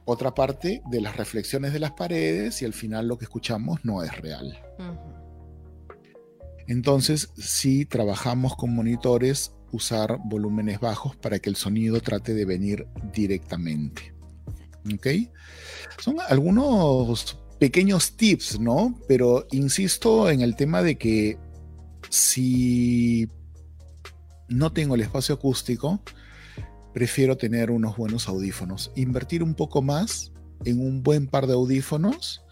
otra 0.05 0.33
parte 0.33 0.81
de 0.89 1.01
las 1.01 1.17
reflexiones 1.17 1.73
de 1.73 1.79
las 1.79 1.91
paredes 1.91 2.61
y 2.61 2.65
al 2.65 2.73
final 2.73 3.07
lo 3.07 3.17
que 3.17 3.25
escuchamos 3.25 3.83
no 3.83 4.03
es 4.03 4.15
real. 4.19 4.59
Entonces, 6.67 7.29
si 7.37 7.85
trabajamos 7.85 8.55
con 8.55 8.73
monitores, 8.73 9.53
usar 9.71 10.19
volúmenes 10.25 10.79
bajos 10.79 11.15
para 11.15 11.39
que 11.39 11.49
el 11.49 11.55
sonido 11.55 11.99
trate 12.01 12.33
de 12.33 12.45
venir 12.45 12.87
directamente. 13.13 14.13
¿Ok? 14.93 15.07
Son 15.99 16.17
algunos 16.27 17.39
pequeños 17.59 18.17
tips, 18.17 18.59
¿no? 18.59 18.99
Pero 19.07 19.45
insisto 19.51 20.29
en 20.29 20.41
el 20.41 20.55
tema 20.55 20.81
de 20.81 20.97
que 20.97 21.37
si 22.09 23.29
no 24.49 24.71
tengo 24.73 24.95
el 24.95 25.01
espacio 25.01 25.35
acústico, 25.35 26.01
prefiero 26.93 27.37
tener 27.37 27.71
unos 27.71 27.97
buenos 27.97 28.27
audífonos. 28.27 28.91
Invertir 28.95 29.43
un 29.43 29.55
poco 29.55 29.81
más 29.81 30.31
en 30.65 30.79
un 30.79 31.03
buen 31.03 31.27
par 31.27 31.47
de 31.47 31.53
audífonos. 31.53 32.43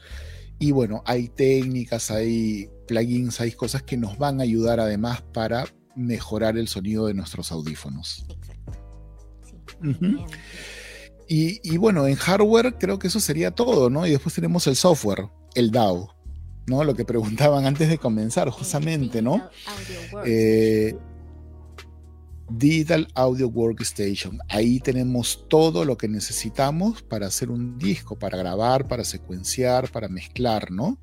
Y 0.60 0.72
bueno, 0.72 1.04
hay 1.06 1.30
técnicas, 1.30 2.12
hay 2.12 2.70
plugins, 2.88 3.40
hay 3.40 3.52
cosas 3.52 3.84
que 3.84 3.98
nos 3.98 4.18
van 4.18 4.40
a 4.40 4.44
ayudar 4.44 4.80
además 4.80 5.22
para 5.34 5.66
mejorar 5.96 6.58
el 6.58 6.68
sonido 6.68 7.08
de 7.08 7.14
nuestros 7.14 7.52
audífonos. 7.52 8.26
Exacto. 9.42 9.88
y, 11.28 11.60
y, 11.64 11.78
bueno, 11.78 12.08
en 12.08 12.16
hardware 12.16 12.76
creo 12.78 13.00
que 13.00 13.08
eso 13.08 13.20
sería 13.20 13.52
todo, 13.52 13.90
¿no? 13.90 14.06
Y 14.06 14.12
después 14.12 14.36
tenemos 14.36 14.68
el 14.68 14.76
software, 14.76 15.30
el 15.56 15.72
DAW, 15.72 16.10
¿no? 16.68 16.84
Lo 16.84 16.94
que 16.94 17.06
preguntaban 17.06 17.66
antes 17.66 17.90
de 17.90 17.98
comenzar, 17.98 18.50
justamente, 18.50 19.22
¿no? 19.22 19.50
Eh, 20.26 20.96
Digital 22.50 23.08
Audio 23.16 23.48
Workstation. 23.48 24.40
Ahí 24.50 24.80
tenemos 24.80 25.46
todo 25.48 25.86
lo 25.86 25.98
que 25.98 26.08
necesitamos 26.08 27.02
para 27.02 27.28
hacer 27.28 27.50
un 27.50 27.78
disco, 27.78 28.18
para 28.18 28.38
grabar, 28.38 28.88
para 28.88 29.04
secuenciar, 29.04 29.92
para 29.92 30.08
mezclar, 30.08 30.72
¿no? 30.72 31.00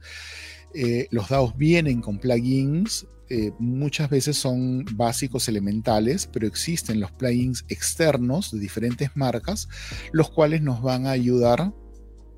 Eh, 0.74 1.08
los 1.10 1.28
DAOs 1.28 1.56
vienen 1.56 2.00
con 2.00 2.18
plugins, 2.18 3.06
eh, 3.28 3.52
muchas 3.58 4.08
veces 4.08 4.36
son 4.36 4.84
básicos 4.94 5.48
elementales, 5.48 6.28
pero 6.32 6.46
existen 6.46 7.00
los 7.00 7.10
plugins 7.12 7.64
externos 7.68 8.52
de 8.52 8.60
diferentes 8.60 9.16
marcas, 9.16 9.68
los 10.12 10.30
cuales 10.30 10.62
nos 10.62 10.82
van 10.82 11.06
a 11.06 11.10
ayudar 11.10 11.72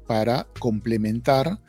para 0.07 0.49
complementar 0.59 1.61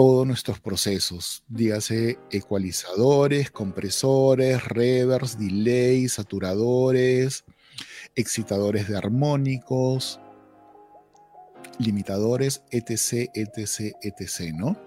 todos 0.00 0.26
nuestros 0.26 0.60
procesos, 0.60 1.44
dígase 1.46 2.18
ecualizadores, 2.30 3.50
compresores, 3.50 4.64
reverbs, 4.64 5.38
delays, 5.38 6.14
saturadores, 6.14 7.44
excitadores 8.16 8.88
de 8.88 8.96
armónicos, 8.96 10.18
limitadores, 11.78 12.62
etc, 12.70 13.30
etc, 13.34 13.94
etc, 14.00 14.54
¿no? 14.54 14.78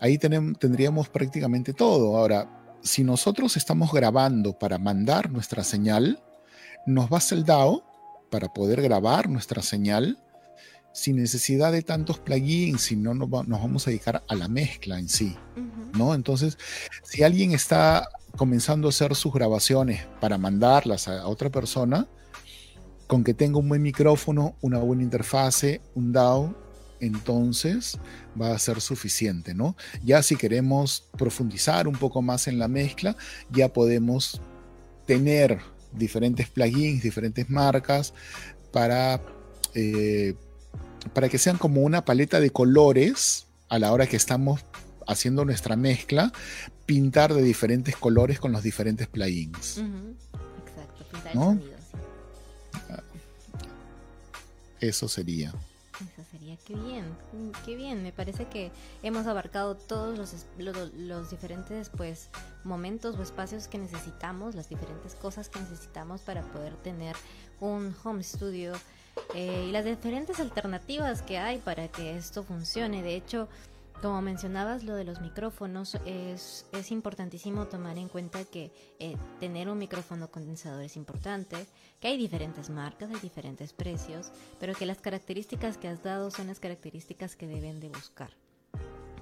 Ahí 0.00 0.16
tendríamos 0.16 1.10
prácticamente 1.10 1.74
todo. 1.74 2.16
Ahora, 2.16 2.78
si 2.80 3.04
nosotros 3.04 3.58
estamos 3.58 3.92
grabando 3.92 4.58
para 4.58 4.78
mandar 4.78 5.30
nuestra 5.30 5.62
señal, 5.64 6.18
nos 6.86 7.12
va 7.12 7.18
a 7.18 7.34
el 7.34 7.44
DAO 7.44 7.84
para 8.30 8.50
poder 8.54 8.80
grabar 8.80 9.28
nuestra 9.28 9.60
señal 9.60 10.16
sin 10.92 11.16
necesidad 11.16 11.72
de 11.72 11.82
tantos 11.82 12.18
plugins, 12.18 12.82
si 12.82 12.96
no 12.96 13.14
nos, 13.14 13.30
vamos 13.30 13.86
a 13.86 13.90
dedicar 13.90 14.22
a 14.26 14.34
la 14.34 14.48
mezcla 14.48 14.98
en 14.98 15.08
sí, 15.08 15.36
¿no? 15.96 16.14
Entonces, 16.14 16.58
si 17.02 17.22
alguien 17.22 17.52
está 17.52 18.08
comenzando 18.36 18.88
a 18.88 18.90
hacer 18.90 19.14
sus 19.14 19.32
grabaciones 19.32 20.06
para 20.20 20.38
mandarlas 20.38 21.08
a, 21.08 21.26
otra 21.26 21.50
persona, 21.50 22.08
con 23.06 23.24
que 23.24 23.34
tenga 23.34 23.58
un 23.58 23.68
buen 23.68 23.82
micrófono, 23.82 24.56
una 24.60 24.78
buena 24.78 25.02
interfase, 25.02 25.80
un 25.94 26.12
DAW, 26.12 26.54
entonces 27.00 27.98
va 28.40 28.52
a 28.54 28.58
ser 28.58 28.80
suficiente, 28.80 29.54
¿no? 29.54 29.76
Ya 30.04 30.22
si 30.22 30.36
queremos 30.36 31.08
profundizar 31.16 31.88
un 31.88 31.96
poco 31.96 32.22
más 32.22 32.46
en 32.46 32.58
la 32.58 32.68
mezcla, 32.68 33.16
ya 33.50 33.72
podemos 33.72 34.40
tener 35.06 35.60
diferentes 35.92 36.48
plugins, 36.48 37.02
diferentes 37.02 37.48
marcas 37.48 38.14
para 38.70 39.20
eh, 39.74 40.34
para 41.12 41.28
que 41.28 41.38
sean 41.38 41.58
como 41.58 41.82
una 41.82 42.04
paleta 42.04 42.40
de 42.40 42.50
colores 42.50 43.46
a 43.68 43.78
la 43.78 43.92
hora 43.92 44.06
que 44.06 44.16
estamos 44.16 44.64
haciendo 45.06 45.44
nuestra 45.44 45.76
mezcla, 45.76 46.32
pintar 46.86 47.34
de 47.34 47.42
diferentes 47.42 47.96
colores 47.96 48.38
con 48.38 48.52
los 48.52 48.62
diferentes 48.62 49.08
plugins. 49.08 49.78
Exacto, 49.78 51.04
pintar 51.10 51.32
el 51.32 51.38
sonido, 51.38 51.76
ah, 52.90 53.02
Eso 54.80 55.08
sería. 55.08 55.52
Eso 56.00 56.24
sería, 56.30 56.56
qué 56.64 56.74
bien, 56.74 57.04
qué 57.66 57.76
bien. 57.76 58.02
Me 58.02 58.12
parece 58.12 58.46
que 58.46 58.72
hemos 59.02 59.26
abarcado 59.26 59.76
todos 59.76 60.16
los, 60.16 60.46
los, 60.96 61.30
diferentes 61.30 61.90
pues 61.90 62.30
momentos 62.64 63.16
o 63.16 63.22
espacios 63.22 63.68
que 63.68 63.78
necesitamos, 63.78 64.54
las 64.54 64.70
diferentes 64.70 65.14
cosas 65.14 65.50
que 65.50 65.60
necesitamos 65.60 66.22
para 66.22 66.42
poder 66.42 66.74
tener 66.76 67.16
un 67.60 67.94
home 68.02 68.22
studio 68.22 68.72
eh, 69.34 69.66
y 69.68 69.72
las 69.72 69.84
diferentes 69.84 70.40
alternativas 70.40 71.22
que 71.22 71.38
hay 71.38 71.58
para 71.58 71.88
que 71.88 72.16
esto 72.16 72.42
funcione. 72.42 73.02
De 73.02 73.14
hecho, 73.14 73.48
como 74.00 74.22
mencionabas, 74.22 74.82
lo 74.82 74.94
de 74.94 75.04
los 75.04 75.20
micrófonos 75.20 75.96
es, 76.06 76.66
es 76.72 76.90
importantísimo 76.90 77.66
tomar 77.66 77.98
en 77.98 78.08
cuenta 78.08 78.44
que 78.44 78.72
eh, 78.98 79.16
tener 79.40 79.68
un 79.68 79.76
micrófono 79.76 80.30
condensador 80.30 80.82
es 80.82 80.96
importante, 80.96 81.66
que 82.00 82.08
hay 82.08 82.16
diferentes 82.16 82.70
marcas, 82.70 83.10
hay 83.10 83.20
diferentes 83.20 83.74
precios, 83.74 84.32
pero 84.58 84.74
que 84.74 84.86
las 84.86 85.00
características 85.00 85.76
que 85.76 85.88
has 85.88 86.02
dado 86.02 86.30
son 86.30 86.46
las 86.46 86.60
características 86.60 87.36
que 87.36 87.46
deben 87.46 87.78
de 87.78 87.88
buscar. 87.88 88.30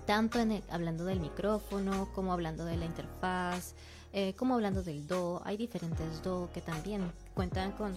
Tanto 0.06 0.38
en 0.38 0.62
hablando 0.70 1.04
del 1.04 1.20
micrófono 1.20 2.08
como 2.14 2.32
hablando 2.32 2.64
de 2.64 2.76
la 2.76 2.86
interfaz, 2.86 3.74
eh, 4.12 4.34
como 4.34 4.54
hablando 4.54 4.82
del 4.82 5.06
Do, 5.06 5.42
hay 5.44 5.56
diferentes 5.56 6.22
Do 6.22 6.50
que 6.54 6.60
también 6.60 7.12
cuentan 7.38 7.70
con, 7.70 7.96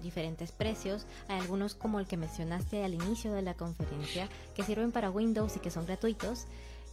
diferentes 0.00 0.52
precios. 0.52 1.06
Hay 1.26 1.40
algunos 1.40 1.74
como 1.74 1.98
el 1.98 2.06
que 2.06 2.16
mencionaste 2.16 2.84
al 2.84 2.94
inicio 2.94 3.32
de 3.32 3.42
la 3.42 3.54
conferencia 3.54 4.28
que 4.54 4.62
sirven 4.62 4.92
para 4.92 5.10
Windows 5.10 5.56
y 5.56 5.58
que 5.58 5.72
son 5.72 5.86
gratuitos. 5.86 6.46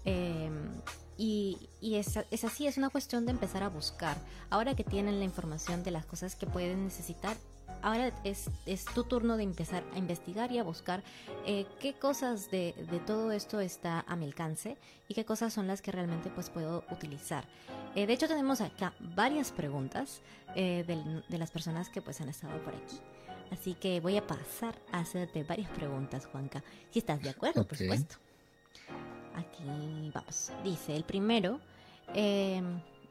Em, 0.04 0.72
y, 1.20 1.70
es, 1.84 2.18
es, 2.32 2.44
así, 2.46 2.66
es 2.66 2.80
una 2.80 2.90
cuestión 2.90 3.28
de 3.28 3.32
empezar 3.32 3.62
a 3.62 3.70
buscar. 3.70 4.18
Ahora 4.50 4.76
que 4.76 4.84
tienen 4.84 5.20
la 5.20 5.26
información 5.26 5.84
de 5.84 5.92
las 5.92 6.08
cosas 6.08 6.36
que 6.36 6.48
pueden 6.48 6.84
necesitar, 6.84 7.38
ahora 7.84 8.12
es, 8.24 8.50
tu 8.96 9.04
turno 9.04 9.38
de 9.38 9.44
empezar 9.44 9.84
a 9.94 10.00
investigar 10.00 10.52
y 10.52 10.58
a 10.58 10.64
buscar 10.64 11.04
eh, 11.46 11.68
qué 11.80 11.94
cosas 11.94 12.50
de, 12.50 12.74
todo 13.06 13.32
esto 13.32 13.60
está 13.60 14.04
a 14.08 14.16
mi 14.16 14.26
alcance 14.26 14.78
y 15.08 15.14
qué 15.14 15.26
cosas 15.26 15.54
son 15.54 15.68
las 15.68 15.82
que 15.82 15.92
realmente 15.92 16.30
pues 16.30 16.50
puedo 16.50 16.84
utilizar. 16.90 17.46
Eh, 17.96 18.08
de 18.08 18.14
hecho 18.14 18.28
tenemos 18.28 18.62
acá 18.62 18.94
varias 19.00 19.52
preguntas 19.52 20.22
eh, 20.56 20.84
de, 20.88 21.38
las 21.38 21.52
personas 21.52 21.90
que 21.90 22.02
pues 22.02 22.20
han 22.22 22.30
estado 22.30 22.58
por 22.64 22.74
aquí. 22.74 23.00
Así 23.52 23.76
que 23.76 24.00
voy 24.00 24.18
a 24.18 24.26
pasar 24.26 24.76
a 24.92 25.00
hacerte 25.02 25.44
varias 25.44 25.70
preguntas, 25.72 26.26
Juanca. 26.26 26.64
Si 26.90 27.00
estás 27.00 27.22
de 27.22 27.30
acuerdo, 27.30 27.68
por 27.68 27.78
supuesto. 27.78 28.16
Aquí 29.36 30.12
vamos. 30.14 30.52
Dice 30.64 30.96
el 30.96 31.04
primero, 31.04 31.60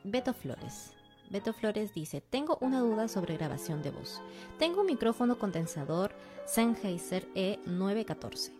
Beto 0.04 0.32
Flores. 0.32 0.94
Beto 1.32 1.54
Flores 1.54 1.94
dice, 1.94 2.20
tengo 2.20 2.58
una 2.60 2.80
duda 2.80 3.08
sobre 3.08 3.38
grabación 3.38 3.80
de 3.82 3.90
voz. 3.90 4.20
Tengo 4.58 4.82
un 4.82 4.86
micrófono 4.86 5.38
condensador 5.38 6.14
Sennheiser 6.44 7.26
E914. 7.32 8.52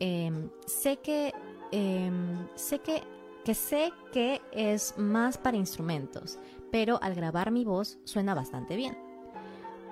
Em, 0.00 0.50
sé 0.66 0.98
que 0.98 1.32
em, 1.72 2.46
sé 2.56 2.80
que, 2.80 3.02
que 3.42 3.54
sé 3.54 3.90
que 4.12 4.42
es 4.52 4.98
más 4.98 5.38
para 5.38 5.56
instrumentos, 5.56 6.38
pero 6.70 6.98
al 7.02 7.14
grabar 7.14 7.50
mi 7.50 7.64
voz 7.64 7.98
suena 8.04 8.34
bastante 8.34 8.76
bien. 8.76 8.98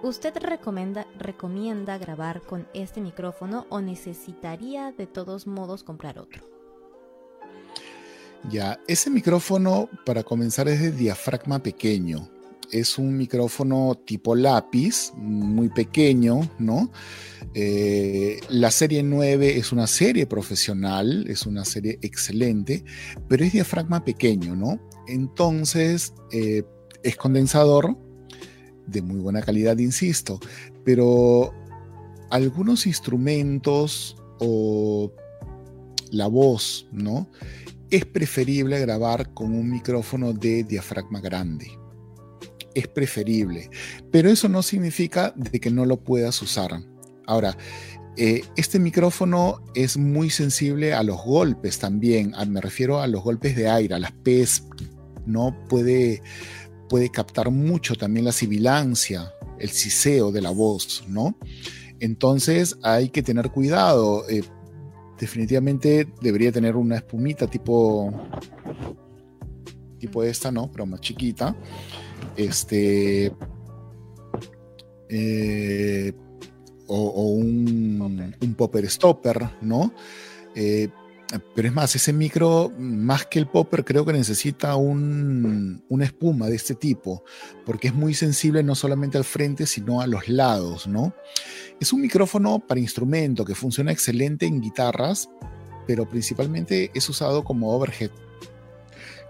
¿Usted 0.02 0.36
recomienda, 0.36 1.06
recomienda 1.16 1.96
grabar 1.96 2.42
con 2.42 2.68
este 2.74 3.00
micrófono 3.00 3.66
o 3.70 3.80
necesitaría 3.80 4.92
de 4.92 5.06
todos 5.06 5.46
modos 5.46 5.82
comprar 5.82 6.18
otro? 6.18 6.51
Ya, 8.50 8.80
ese 8.88 9.08
micrófono 9.08 9.88
para 10.04 10.24
comenzar 10.24 10.68
es 10.68 10.80
de 10.80 10.92
diafragma 10.92 11.62
pequeño. 11.62 12.28
es 12.70 12.96
un 12.96 13.18
micrófono 13.18 14.00
tipo 14.06 14.34
lápiz, 14.34 15.12
muy 15.14 15.68
pequeño, 15.68 16.50
¿no? 16.58 16.90
Eh, 17.52 18.40
la 18.48 18.70
serie 18.70 19.02
9 19.02 19.58
es 19.58 19.72
una 19.72 19.86
serie 19.86 20.24
profesional, 20.26 21.26
es 21.28 21.44
una 21.44 21.66
serie 21.66 21.98
excelente, 22.00 22.82
pero 23.28 23.44
es 23.44 23.52
diafragma 23.52 24.02
pequeño, 24.06 24.56
¿no? 24.56 24.80
Entonces, 25.06 26.14
eh, 26.30 26.62
es 27.02 27.16
condensador 27.16 27.94
de 28.86 29.02
muy 29.02 29.20
buena 29.20 29.42
calidad, 29.42 29.76
insisto, 29.76 30.40
pero 30.82 31.52
algunos 32.30 32.86
instrumentos 32.86 34.16
o 34.38 35.12
la 36.10 36.26
voz, 36.26 36.88
¿no? 36.90 37.28
Es 37.92 38.06
preferible 38.06 38.80
grabar 38.80 39.34
con 39.34 39.52
un 39.52 39.68
micrófono 39.68 40.32
de 40.32 40.64
diafragma 40.64 41.20
grande. 41.20 41.70
Es 42.74 42.88
preferible, 42.88 43.68
pero 44.10 44.30
eso 44.30 44.48
no 44.48 44.62
significa 44.62 45.34
de 45.36 45.60
que 45.60 45.70
no 45.70 45.84
lo 45.84 46.02
puedas 46.02 46.40
usar. 46.40 46.80
Ahora, 47.26 47.54
eh, 48.16 48.44
este 48.56 48.78
micrófono 48.78 49.62
es 49.74 49.98
muy 49.98 50.30
sensible 50.30 50.94
a 50.94 51.02
los 51.02 51.22
golpes 51.22 51.78
también, 51.78 52.32
me 52.48 52.62
refiero 52.62 52.98
a 52.98 53.06
los 53.06 53.22
golpes 53.22 53.54
de 53.56 53.68
aire, 53.68 53.94
a 53.94 53.98
las 53.98 54.12
P's, 54.12 54.64
¿no? 55.26 55.54
Puede, 55.68 56.22
puede 56.88 57.10
captar 57.10 57.50
mucho 57.50 57.94
también 57.94 58.24
la 58.24 58.32
sibilancia, 58.32 59.34
el 59.58 59.68
siseo 59.68 60.32
de 60.32 60.40
la 60.40 60.50
voz, 60.50 61.04
¿no? 61.08 61.36
Entonces 62.00 62.78
hay 62.82 63.10
que 63.10 63.22
tener 63.22 63.50
cuidado. 63.50 64.26
Eh, 64.30 64.44
definitivamente 65.22 66.08
debería 66.20 66.50
tener 66.50 66.74
una 66.74 66.96
espumita 66.96 67.46
tipo, 67.46 68.12
tipo 69.96 70.24
esta, 70.24 70.50
¿no? 70.50 70.68
Pero 70.72 70.84
más 70.84 71.00
chiquita. 71.00 71.54
Este. 72.36 73.32
Eh, 75.08 76.12
o, 76.88 77.26
un, 77.34 78.34
un, 78.40 78.54
popper 78.54 78.90
stopper, 78.90 79.48
¿no? 79.60 79.94
Eh, 80.56 80.88
pero 81.54 81.68
es 81.68 81.74
más, 81.74 81.94
ese 81.94 82.12
micro, 82.12 82.72
más 82.76 83.26
que 83.26 83.38
el 83.38 83.46
popper, 83.46 83.84
creo 83.84 84.04
que 84.04 84.12
necesita 84.12 84.74
un, 84.74 85.84
una 85.88 86.04
espuma 86.04 86.48
de 86.48 86.56
este 86.56 86.74
tipo, 86.74 87.22
porque 87.64 87.88
es 87.88 87.94
muy 87.94 88.12
sensible 88.12 88.62
no 88.62 88.74
solamente 88.74 89.18
al 89.18 89.24
frente, 89.24 89.66
sino 89.66 90.00
a 90.00 90.06
los 90.06 90.28
lados, 90.28 90.86
¿no? 90.88 91.14
Es 91.82 91.92
un 91.92 92.00
micrófono 92.00 92.60
para 92.60 92.78
instrumento 92.78 93.44
que 93.44 93.56
funciona 93.56 93.90
excelente 93.90 94.46
en 94.46 94.60
guitarras, 94.60 95.28
pero 95.84 96.08
principalmente 96.08 96.92
es 96.94 97.08
usado 97.08 97.42
como 97.42 97.74
overhead, 97.74 98.12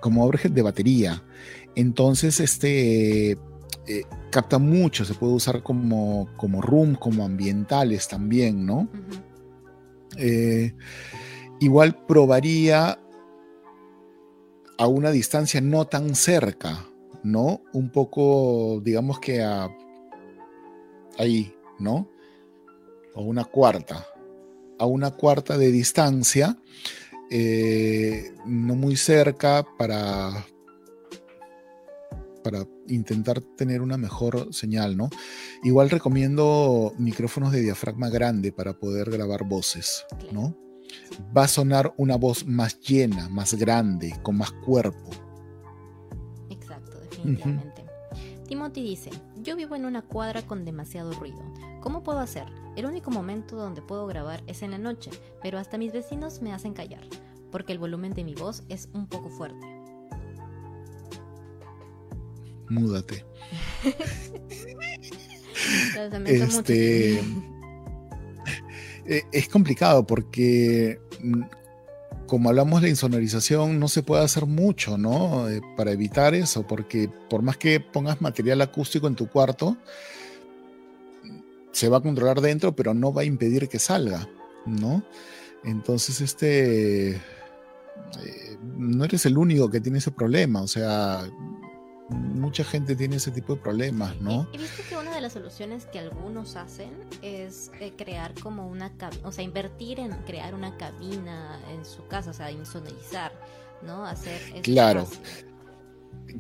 como 0.03 0.23
overhead 0.23 0.51
de 0.51 0.61
batería. 0.61 1.25
Entonces, 1.75 2.41
este 2.41 3.31
eh, 3.31 3.39
capta 4.31 4.59
mucho, 4.59 5.07
se 5.07 5.15
puede 5.15 5.33
usar 5.33 5.63
como, 5.63 6.29
como 6.37 6.61
room, 6.61 6.95
como 6.95 7.25
ambientales 7.25 8.07
también, 8.07 8.67
¿no? 8.67 8.87
eh, 10.19 10.75
igual 11.59 12.05
probaría 12.05 12.99
a 14.77 14.87
una 14.89 15.11
distancia 15.11 15.63
no 15.63 15.87
tan 15.87 16.15
cerca, 16.15 16.85
¿no? 17.23 17.63
Un 17.73 17.89
poco, 17.89 18.83
digamos 18.85 19.21
que 19.21 19.43
a 19.43 19.71
ahí, 21.17 21.55
¿no? 21.79 22.12
O 23.15 23.23
una 23.23 23.45
cuarta, 23.45 24.07
a 24.79 24.87
una 24.87 25.11
cuarta 25.11 25.59
de 25.59 25.71
distancia, 25.71 26.59
eh, 27.31 28.33
no 28.47 28.75
muy 28.75 28.97
cerca 28.97 29.65
para, 29.79 30.47
para 32.43 32.67
intentar 32.89 33.41
tener 33.41 33.83
una 33.83 33.97
mejor 33.97 34.53
señal, 34.53 34.97
¿no? 34.97 35.11
Igual 35.63 35.91
recomiendo 35.91 36.93
micrófonos 36.99 37.53
de 37.53 37.61
diafragma 37.61 38.09
grande 38.09 38.53
para 38.53 38.73
poder 38.79 39.11
grabar 39.11 39.45
voces, 39.45 40.05
¿no? 40.33 40.57
va 41.37 41.45
a 41.45 41.49
sonar 41.49 41.93
una 41.97 42.17
voz 42.17 42.47
más 42.47 42.79
llena, 42.81 43.29
más 43.29 43.55
grande, 43.55 44.15
con 44.23 44.37
más 44.37 44.53
cuerpo. 44.53 45.11
Exacto, 46.51 46.99
definitivamente. 47.01 47.85
Timothy 48.47 48.83
dice, 48.83 49.11
yo 49.43 49.57
vivo 49.57 49.77
en 49.77 49.87
una 49.87 50.03
cuadra 50.03 50.43
con 50.43 50.65
demasiado 50.65 51.13
ruido. 51.13 51.43
¿Cómo 51.83 52.05
puedo 52.05 52.21
hacer? 52.21 52.45
El 52.77 52.87
único 52.87 53.11
momento 53.11 53.57
donde 53.57 53.83
puedo 53.83 54.07
grabar 54.07 54.45
es 54.47 54.63
en 54.63 54.71
la 54.71 54.79
noche, 54.79 55.11
pero 55.43 55.59
hasta 55.59 55.79
mis 55.79 55.93
vecinos 55.93 56.41
me 56.41 56.53
hacen 56.53 56.75
callar, 56.75 57.03
porque 57.51 57.73
el 57.73 57.81
volumen 57.81 58.15
de 58.15 58.23
mi 58.23 58.35
voz 58.35 58.63
es 58.69 58.89
un 58.95 59.09
poco 59.09 59.29
fuerte. 59.29 59.67
Múdate. 62.69 63.27
este... 66.27 67.21
Eh, 69.05 69.25
es 69.33 69.49
complicado 69.49 70.07
porque 70.07 71.01
mm, 71.21 71.43
como 72.27 72.49
hablamos 72.49 72.81
de 72.81 72.89
insonorización, 72.89 73.81
no 73.81 73.89
se 73.89 74.05
puede 74.05 74.25
hacer 74.25 74.47
mucho, 74.47 74.97
¿no? 74.97 75.51
Eh, 75.51 75.61
para 75.77 75.91
evitar 75.91 76.35
eso, 76.35 76.67
porque 76.67 77.11
por 77.29 77.43
más 77.43 77.57
que 77.57 77.81
pongas 77.81 78.23
material 78.23 78.63
acústico 78.63 79.09
en 79.09 79.17
tu 79.17 79.29
cuarto, 79.29 79.77
se 81.73 81.89
va 81.89 81.99
a 81.99 82.03
controlar 82.03 82.41
dentro, 82.41 82.75
pero 82.77 82.95
no 82.95 83.13
va 83.13 83.23
a 83.23 83.25
impedir 83.25 83.69
que 83.69 83.79
salga, 83.79 84.29
¿no? 84.67 85.03
Entonces, 85.65 86.21
este, 86.21 87.13
eh, 87.13 88.59
no 88.63 89.05
eres 89.05 89.27
el 89.27 89.39
único 89.39 89.71
que 89.71 89.81
tiene 89.81 89.99
ese 89.99 90.11
problema, 90.11 90.63
o 90.63 90.69
sea, 90.69 91.25
mucha 92.11 92.65
gente 92.65 92.95
tiene 92.95 93.17
ese 93.17 93.31
tipo 93.31 93.55
de 93.55 93.61
problemas, 93.61 94.21
¿no? 94.21 94.47
He, 94.53 94.59
visto 94.59 94.83
que 94.89 94.97
una 94.97 95.15
de 95.15 95.21
las 95.21 95.33
soluciones 95.33 95.87
que 95.87 95.99
algunos 95.99 96.57
hacen 96.57 96.91
es 97.23 97.71
eh, 97.81 97.93
crear 97.97 98.35
como 98.41 98.69
una 98.69 98.97
cabina, 98.97 99.27
o 99.27 99.33
sea, 99.33 99.45
invertir 99.45 100.01
en 100.01 100.13
crear 100.25 100.55
una 100.55 100.77
cabina 100.77 101.61
en 101.71 101.85
su 101.85 102.07
casa, 102.07 102.31
o 102.31 102.35
sea, 102.35 102.51
insonorizar, 102.51 103.33
¿no? 103.83 104.05
Hacer 104.05 104.41
Claro. 104.63 105.07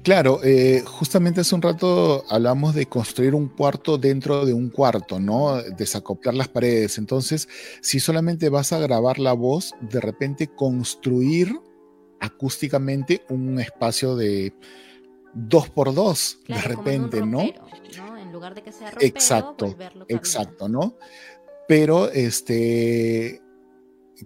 Claro, 0.02 0.40
eh, 0.42 0.82
justamente 0.84 1.42
hace 1.42 1.54
un 1.54 1.62
rato 1.62 2.24
hablamos 2.28 2.74
de 2.74 2.86
construir 2.86 3.34
un 3.34 3.48
cuarto 3.48 3.98
dentro 3.98 4.44
de 4.44 4.52
un 4.52 4.68
cuarto, 4.68 5.20
¿no? 5.20 5.62
Desacoplar 5.62 6.34
las 6.34 6.48
paredes. 6.48 6.98
Entonces, 6.98 7.48
si 7.82 8.00
solamente 8.00 8.48
vas 8.48 8.72
a 8.72 8.80
grabar 8.80 9.20
la 9.20 9.32
voz, 9.32 9.74
de 9.80 10.00
repente 10.00 10.48
construir 10.48 11.54
acústicamente 12.18 13.22
un 13.28 13.60
espacio 13.60 14.16
de, 14.16 14.54
dos 15.34 15.70
por 15.70 15.94
dos 15.94 16.38
de 16.48 16.60
repente, 16.60 17.24
¿no? 17.24 17.40
En 17.40 18.32
lugar 18.32 18.54
de 18.54 18.62
que 18.62 18.72
sea 18.72 18.92
exacto, 19.00 19.76
exacto, 20.08 20.68
¿no? 20.68 20.96
Pero 21.68 22.10
este 22.10 23.41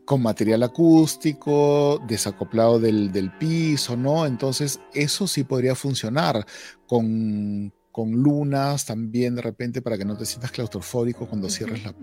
con 0.05 0.23
material 0.23 0.63
acústico, 0.63 2.01
desacoplado 2.07 2.79
del, 2.79 3.33
piso, 3.39 3.97
¿no? 3.97 4.27
Entonces, 4.27 4.81
eso 4.93 5.27
sí 5.27 5.45
podría 5.45 5.75
funcionar 5.75 6.45
con, 6.87 7.73
con, 7.93 8.13
lunas 8.13 8.85
también 8.85 9.35
de 9.35 9.43
repente 9.43 9.83
para 9.83 9.97
que 9.97 10.05
no 10.05 10.17
te 10.17 10.27
sientas 10.27 10.51
claustrofóbico 10.51 11.27
cuando 11.27 11.49
cierres 11.49 11.85
la 11.85 11.95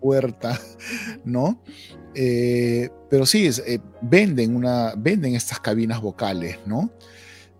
puerta, 0.00 0.58
¿no? 1.24 1.62
Eh, 2.14 2.88
pero 3.10 3.26
sí, 3.26 3.48
eh, 3.66 3.80
venden, 4.00 4.56
una, 4.56 4.94
venden 4.96 5.34
estas 5.34 5.60
cabinas 5.60 6.00
vocales, 6.00 6.58
¿no? 6.66 6.90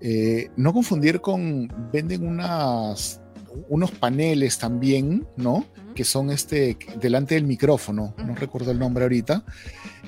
Eh, 0.01 0.51
no 0.57 0.73
confundir 0.73 1.20
con, 1.20 1.69
venden 1.93 2.27
unas, 2.27 3.20
unos 3.69 3.91
paneles 3.91 4.59
también, 4.59 5.27
¿no? 5.37 5.67
Que 5.95 6.05
son 6.05 6.31
este, 6.31 6.77
delante 7.01 7.35
del 7.35 7.45
micrófono, 7.45 8.15
no 8.25 8.35
recuerdo 8.35 8.71
el 8.71 8.79
nombre 8.79 9.05
ahorita. 9.05 9.45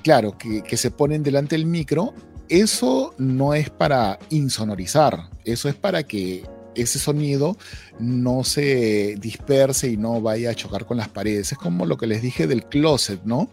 Claro, 0.03 0.37
que, 0.39 0.63
que 0.63 0.77
se 0.77 0.91
ponen 0.91 1.23
delante 1.23 1.57
del 1.57 1.67
micro. 1.67 2.15
Eso 2.49 3.15
no 3.19 3.55
es 3.55 3.71
para 3.71 4.19
insonorizar, 4.31 5.31
eso 5.45 5.69
es 5.69 5.75
para 5.77 6.03
que 6.03 6.45
ese 6.75 6.99
sonido 6.99 7.57
no 7.99 8.45
se 8.45 9.17
disperse 9.21 9.91
y 9.91 9.97
no 9.97 10.21
vaya 10.21 10.51
a 10.51 10.55
chocar 10.55 10.85
con 10.87 10.97
las 10.97 11.09
paredes. 11.09 11.53
Es 11.53 11.59
como 11.59 11.87
lo 11.87 11.97
que 11.97 12.07
les 12.07 12.23
dije 12.23 12.47
del 12.47 12.65
closet, 12.65 13.23
¿no? 13.25 13.51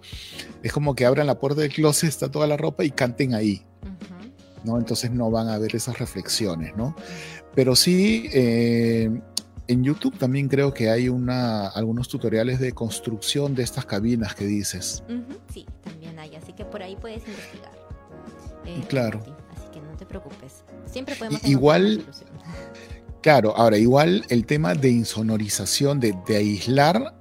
Es 0.63 0.71
como 0.71 0.95
que 0.95 1.05
abran 1.05 1.27
la 1.27 1.39
puerta 1.39 1.61
del 1.61 1.73
closet, 1.73 2.09
está 2.09 2.31
toda 2.31 2.47
la 2.47 2.57
ropa 2.57 2.83
y 2.83 2.91
canten 2.91 3.33
ahí. 3.33 3.63
Entonces 4.75 5.11
no 5.11 5.31
van 5.31 5.47
a 5.47 5.57
ver 5.57 5.75
esas 5.75 5.97
reflexiones, 5.99 6.75
¿no? 6.75 6.95
Pero 7.55 7.75
sí, 7.75 8.29
eh, 8.33 9.09
en 9.67 9.83
YouTube 9.83 10.17
también 10.17 10.47
creo 10.47 10.73
que 10.73 10.89
hay 10.89 11.09
una, 11.09 11.67
algunos 11.67 12.07
tutoriales 12.07 12.59
de 12.59 12.71
construcción 12.71 13.55
de 13.55 13.63
estas 13.63 13.85
cabinas 13.85 14.35
que 14.35 14.45
dices. 14.45 15.03
sí, 15.53 15.65
también 15.83 16.17
hay, 16.19 16.35
así 16.35 16.53
que 16.53 16.65
por 16.65 16.81
ahí 16.81 16.95
puedes 16.95 17.27
investigar. 17.27 17.71
Eh, 18.65 18.81
claro. 18.87 19.19
Así 19.55 19.69
que 19.71 19.81
no 19.81 19.95
te 19.97 20.05
preocupes. 20.05 20.63
Siempre 20.85 21.15
podemos... 21.15 21.43
Igual... 21.43 22.05
Claro, 23.19 23.57
ahora 23.57 23.77
igual 23.77 24.23
el 24.29 24.45
tema 24.45 24.73
de 24.73 24.89
insonorización, 24.89 25.99
de, 25.99 26.15
de 26.27 26.37
aislar, 26.37 27.13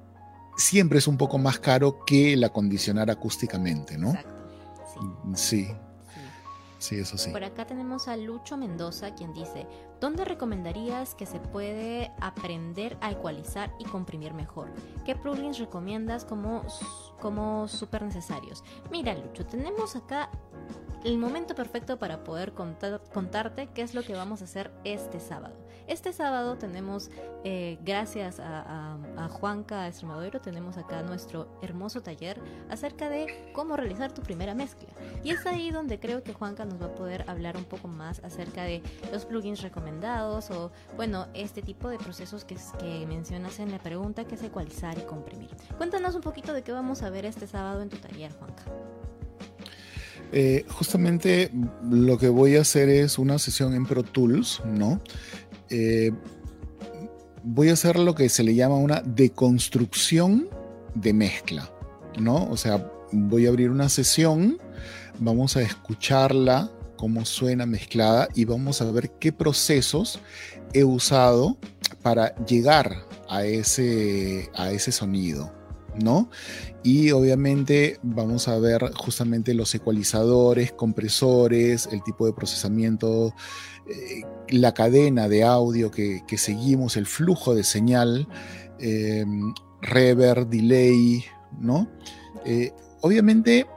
siempre 0.55 0.99
es 0.99 1.07
un 1.07 1.17
poco 1.17 1.37
más 1.37 1.59
caro 1.59 2.05
que 2.05 2.33
el 2.33 2.43
acondicionar 2.45 3.09
acústicamente, 3.11 3.97
¿no? 3.97 4.11
Exacto. 4.11 4.29
sí. 5.33 5.67
Sí, 5.67 5.67
eso 6.79 7.17
sí. 7.17 7.31
Por 7.31 7.43
acá 7.43 7.65
tenemos 7.65 8.07
a 8.07 8.17
Lucho 8.17 8.57
Mendoza, 8.57 9.13
quien 9.15 9.33
dice, 9.33 9.67
¿dónde 9.99 10.25
recomendarías 10.25 11.15
que 11.15 11.25
se 11.25 11.39
puede 11.39 12.11
aprender 12.21 12.97
a 13.01 13.11
ecualizar 13.11 13.71
y 13.79 13.85
comprimir 13.85 14.33
mejor? 14.33 14.69
¿Qué 15.05 15.15
plugins 15.15 15.57
recomiendas 15.59 16.23
como, 16.25 16.63
como 17.19 17.67
súper 17.67 18.03
necesarios? 18.03 18.63
Mira, 18.91 19.13
Lucho, 19.15 19.45
tenemos 19.45 19.95
acá 19.95 20.29
el 21.03 21.17
momento 21.17 21.55
perfecto 21.55 21.97
para 21.97 22.23
poder 22.23 22.53
contarte 22.53 23.67
qué 23.73 23.81
es 23.81 23.93
lo 23.93 24.03
que 24.03 24.13
vamos 24.13 24.41
a 24.41 24.45
hacer 24.45 24.71
este 24.83 25.19
sábado. 25.19 25.55
Este 25.87 26.11
sábado 26.11 26.57
tenemos, 26.57 27.09
eh, 27.45 27.77
gracias 27.85 28.41
a, 28.41 28.97
a, 29.17 29.29
Juanca 29.29 29.87
Estremadero, 29.87 30.41
tenemos 30.41 30.77
acá 30.77 31.01
nuestro 31.01 31.47
hermoso 31.61 32.01
taller 32.01 32.41
acerca 32.69 33.09
de 33.09 33.51
cómo 33.53 33.77
realizar 33.77 34.11
tu 34.11 34.21
primera 34.21 34.53
mezcla. 34.53 34.89
Y 35.23 35.31
es 35.31 35.45
ahí 35.45 35.71
donde 35.71 35.97
creo 35.97 36.23
que 36.23 36.33
Juanca 36.33 36.65
nos 36.65 36.81
va 36.81 36.87
a 36.87 36.95
poder 36.95 37.23
hablar 37.29 37.55
un 37.55 37.63
poco 37.63 37.87
más 37.87 38.21
acerca 38.25 38.63
de 38.63 38.81
los 39.13 39.25
plugins 39.25 39.61
recomendados 39.61 40.51
o, 40.51 40.71
bueno, 40.97 41.27
este 41.33 41.61
tipo 41.61 41.87
de 41.87 41.97
procesos 41.97 42.43
que, 42.43 42.57
que 42.79 43.05
mencionas 43.07 43.59
en 43.59 43.71
la 43.71 43.79
pregunta, 43.79 44.25
que 44.25 44.35
es 44.35 44.43
ecualizar 44.43 44.97
y 44.97 45.01
comprimir. 45.01 45.49
Cuéntanos 45.77 46.15
un 46.15 46.21
poquito 46.21 46.51
de 46.51 46.63
qué 46.63 46.73
vamos 46.73 47.01
a 47.01 47.09
ver 47.09 47.25
este 47.25 47.47
sábado 47.47 47.81
en 47.81 47.89
tu 47.89 47.97
taller, 47.97 48.33
Juanca. 48.33 48.65
Eh, 50.31 50.65
justamente 50.69 51.51
lo 51.89 52.17
que 52.17 52.27
voy 52.27 52.57
a 52.57 52.61
hacer 52.61 52.89
es 52.89 53.17
una 53.17 53.39
sesión 53.39 53.73
en 53.73 53.85
Pro 53.85 54.03
Tools, 54.03 54.61
¿no? 54.65 54.99
Eh, 55.69 56.11
voy 57.43 57.69
a 57.69 57.73
hacer 57.73 57.97
lo 57.97 58.15
que 58.15 58.29
se 58.29 58.43
le 58.43 58.55
llama 58.55 58.75
una 58.75 59.01
deconstrucción 59.01 60.49
de 60.95 61.13
mezcla, 61.13 61.71
¿no? 62.19 62.49
O 62.49 62.57
sea, 62.57 62.91
voy 63.11 63.45
a 63.45 63.49
abrir 63.49 63.69
una 63.69 63.89
sesión, 63.89 64.59
vamos 65.19 65.55
a 65.55 65.61
escucharla, 65.61 66.71
cómo 66.97 67.25
suena 67.25 67.65
mezclada 67.65 68.27
y 68.35 68.45
vamos 68.45 68.81
a 68.81 68.91
ver 68.91 69.11
qué 69.19 69.31
procesos 69.31 70.19
he 70.73 70.83
usado 70.83 71.57
para 72.01 72.35
llegar 72.45 73.05
a 73.29 73.45
ese, 73.45 74.49
a 74.55 74.71
ese 74.71 74.91
sonido, 74.91 75.53
¿no? 76.03 76.29
Y 76.83 77.11
obviamente 77.11 77.99
vamos 78.03 78.47
a 78.47 78.57
ver 78.59 78.91
justamente 78.95 79.53
los 79.53 79.73
ecualizadores, 79.75 80.71
compresores, 80.71 81.87
el 81.91 82.03
tipo 82.03 82.25
de 82.25 82.33
procesamiento, 82.33 83.33
eh, 83.87 84.23
la 84.49 84.73
cadena 84.73 85.27
de 85.27 85.43
audio 85.43 85.91
que, 85.91 86.23
seguimos, 86.37 86.97
el 86.97 87.05
flujo 87.05 87.55
de 87.55 87.63
señal, 87.63 88.27
em, 88.79 89.53
reverb, 89.81 90.47
delay, 90.47 91.23
¿no? 91.59 91.87
Eh, 92.45 92.73
obviamente 93.01 93.67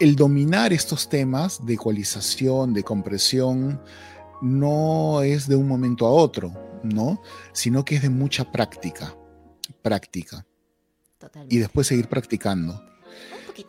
el 0.00 0.16
dominar 0.16 0.72
estos 0.72 1.08
temas 1.08 1.64
de 1.64 1.74
ecualización, 1.74 2.74
de 2.74 2.82
compresión, 2.82 3.80
no 4.40 5.22
es 5.22 5.46
de 5.46 5.54
un 5.54 5.68
momento 5.68 6.06
a 6.06 6.10
otro, 6.10 6.52
¿no? 6.82 7.22
Sino 7.52 7.84
que 7.84 7.96
es 7.96 8.02
de 8.02 8.10
mucha 8.10 8.50
práctica 8.50 9.14
práctica. 9.82 10.46
Y 11.48 11.58
después 11.58 11.86
seguir 11.86 12.08
practicando. 12.08 12.82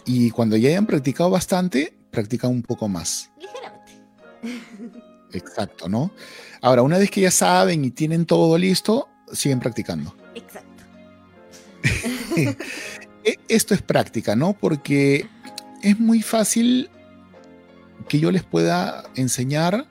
Y 0.06 0.32
cuando 0.32 0.56
ya 0.56 0.70
hayan 0.70 0.86
practicado 0.86 1.30
bastante, 1.30 1.94
practican 2.10 2.52
un 2.52 2.64
poco 2.64 2.88
más. 2.88 3.30
Ligeramente. 3.38 3.92
Exacto, 5.34 5.90
¿no? 5.90 6.12
Ahora, 6.62 6.82
una 6.82 6.98
vez 6.98 7.10
que 7.12 7.22
ya 7.22 7.32
saben 7.32 7.84
y 7.84 7.92
tienen 7.92 8.26
todo 8.26 8.58
listo, 8.58 9.10
siguen 9.32 9.60
practicando. 9.60 10.16
Exacto. 10.36 10.84
E, 13.26 13.40
esto 13.48 13.74
es 13.74 13.82
práctica, 13.82 14.36
¿no? 14.36 14.52
Porque 14.52 15.30
es 15.82 15.98
muy 15.98 16.22
fácil 16.22 16.90
que 18.10 18.20
yo 18.20 18.32
les 18.32 18.44
pueda 18.44 19.06
enseñar 19.16 19.88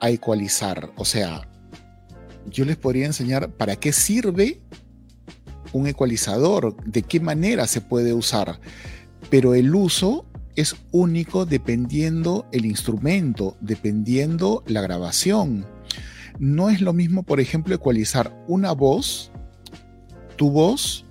a 0.00 0.10
ecualizar. 0.10 0.90
O 0.96 1.04
sea, 1.04 1.48
yo 2.46 2.64
les 2.64 2.76
podría 2.76 3.06
enseñar 3.06 3.50
para 3.50 3.76
qué 3.76 3.92
sirve 3.92 4.60
un 5.72 5.86
ecualizador, 5.86 6.76
de 6.84 7.02
qué 7.02 7.20
manera 7.20 7.66
se 7.68 7.80
puede 7.80 8.12
usar, 8.12 8.60
pero 9.30 9.54
el 9.54 9.74
uso 9.74 10.26
es 10.56 10.76
único 10.90 11.46
dependiendo 11.46 12.46
el 12.52 12.64
instrumento, 12.66 13.56
dependiendo 13.60 14.62
la 14.66 14.80
grabación. 14.80 15.66
No 16.38 16.70
es 16.70 16.80
lo 16.80 16.92
mismo, 16.92 17.22
por 17.22 17.40
ejemplo, 17.40 17.74
ecualizar 17.74 18.36
una 18.48 18.72
voz, 18.72 19.30
tu 20.36 20.50
voz, 20.50 21.04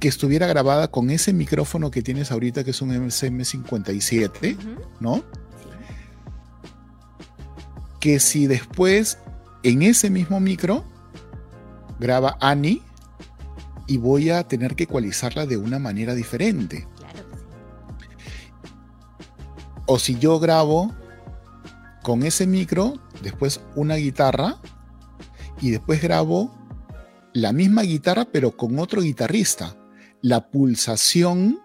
que 0.00 0.08
estuviera 0.08 0.46
grabada 0.46 0.88
con 0.88 1.08
ese 1.10 1.32
micrófono 1.32 1.90
que 1.90 2.02
tienes 2.02 2.30
ahorita, 2.30 2.64
que 2.64 2.72
es 2.72 2.82
un 2.82 2.90
MCM57, 2.90 4.56
¿no? 5.00 5.24
Que 8.00 8.20
si 8.20 8.46
después 8.46 9.18
en 9.62 9.82
ese 9.82 10.10
mismo 10.10 10.40
micro 10.40 10.84
graba 11.98 12.36
Annie 12.40 12.82
y 13.86 13.96
voy 13.96 14.30
a 14.30 14.42
tener 14.46 14.74
que 14.74 14.84
ecualizarla 14.84 15.46
de 15.46 15.56
una 15.56 15.78
manera 15.78 16.14
diferente. 16.14 16.86
O 19.86 19.98
si 19.98 20.18
yo 20.18 20.38
grabo 20.38 20.92
con 22.02 22.22
ese 22.22 22.46
micro, 22.46 22.94
después 23.22 23.60
una 23.74 23.96
guitarra 23.96 24.56
y 25.60 25.70
después 25.70 26.02
grabo 26.02 26.54
la 27.32 27.52
misma 27.52 27.82
guitarra 27.82 28.24
pero 28.24 28.56
con 28.56 28.78
otro 28.78 29.02
guitarrista. 29.02 29.76
La 30.20 30.48
pulsación 30.48 31.60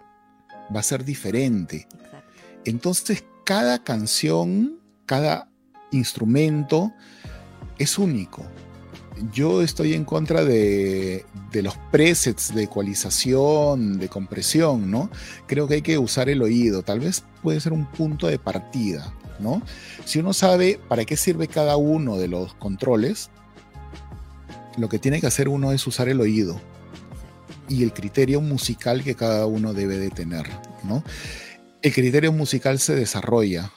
va 0.76 0.82
a 0.82 0.84
ser 0.84 1.06
diferente. 1.06 1.88
Entonces 2.66 3.26
cada 3.46 3.84
canción, 3.84 4.80
cada 5.06 5.50
instrumento 5.92 6.94
es 7.78 7.98
único 7.98 8.46
yo 9.34 9.62
estoy 9.62 9.94
en 9.94 10.06
contra 10.06 10.44
de, 10.44 11.26
los 11.54 11.76
presets 11.92 12.54
de 12.54 12.64
ecualización, 12.64 14.00
de 14.00 14.10
compresión, 14.10 14.90
¿no? 14.90 15.10
Creo 15.48 15.68
que 15.68 15.76
hay 15.76 15.82
que 15.82 15.98
usar 15.98 16.30
el 16.30 16.42
oído, 16.42 16.84
tal 16.84 17.00
vez 17.00 17.24
puede 17.42 17.60
ser 17.60 17.74
un 17.74 17.86
punto 17.86 18.28
de 18.28 18.40
partida, 18.40 19.14
¿no? 19.40 19.62
Si 20.06 20.20
uno 20.20 20.34
sabe 20.34 20.80
para 20.88 21.06
qué 21.06 21.18
sirve 21.18 21.48
cada 21.48 21.78
uno 21.78 22.18
de 22.18 22.28
los 22.28 22.54
controles, 22.56 23.30
lo 24.78 24.90
que 24.90 25.00
tiene 25.00 25.20
que 25.20 25.28
hacer 25.28 25.50
uno 25.50 25.72
es 25.72 25.86
usar 25.88 26.10
el 26.10 26.22
oído 26.22 26.60
y 27.68 27.84
el 27.84 27.94
criterio 27.94 28.42
musical 28.42 29.04
que 29.04 29.16
cada 29.16 29.46
uno 29.46 29.74
debe 29.74 29.98
de 29.98 30.10
tener, 30.10 30.46
¿no? 30.84 31.04
El 31.82 31.94
criterio 31.94 32.32
musical 32.32 32.80
se 32.80 32.96
desarrolla 32.96 33.72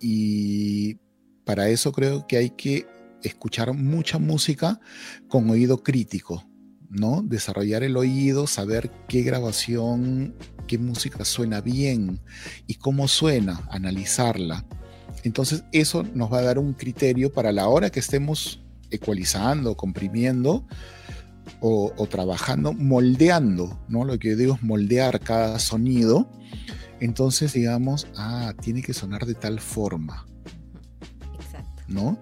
y 0.00 0.96
para 1.44 1.68
eso 1.68 1.92
creo 1.92 2.26
que 2.26 2.36
hay 2.36 2.50
que 2.50 2.86
escuchar 3.22 3.72
mucha 3.72 4.18
música 4.18 4.80
con 5.28 5.48
oído 5.50 5.82
crítico, 5.82 6.44
¿no? 6.88 7.22
Desarrollar 7.22 7.82
el 7.82 7.96
oído, 7.96 8.46
saber 8.46 8.90
qué 9.08 9.22
grabación, 9.22 10.34
qué 10.66 10.78
música 10.78 11.24
suena 11.24 11.60
bien 11.60 12.20
y 12.66 12.74
cómo 12.74 13.08
suena, 13.08 13.66
analizarla. 13.70 14.64
Entonces 15.24 15.64
eso 15.72 16.04
nos 16.14 16.32
va 16.32 16.38
a 16.38 16.42
dar 16.42 16.58
un 16.58 16.72
criterio 16.74 17.32
para 17.32 17.52
la 17.52 17.68
hora 17.68 17.90
que 17.90 18.00
estemos 18.00 18.62
ecualizando, 18.90 19.76
comprimiendo 19.76 20.66
o, 21.60 21.92
o 21.96 22.06
trabajando, 22.06 22.72
moldeando, 22.72 23.80
¿no? 23.88 24.04
Lo 24.04 24.18
que 24.18 24.30
yo 24.30 24.36
digo 24.36 24.54
es 24.54 24.62
moldear 24.62 25.20
cada 25.20 25.58
sonido. 25.58 26.30
Entonces 27.00 27.52
digamos, 27.52 28.06
ah, 28.16 28.54
tiene 28.60 28.82
que 28.82 28.94
sonar 28.94 29.26
de 29.26 29.34
tal 29.34 29.60
forma. 29.60 30.26
Exacto. 31.34 31.82
¿No? 31.88 32.18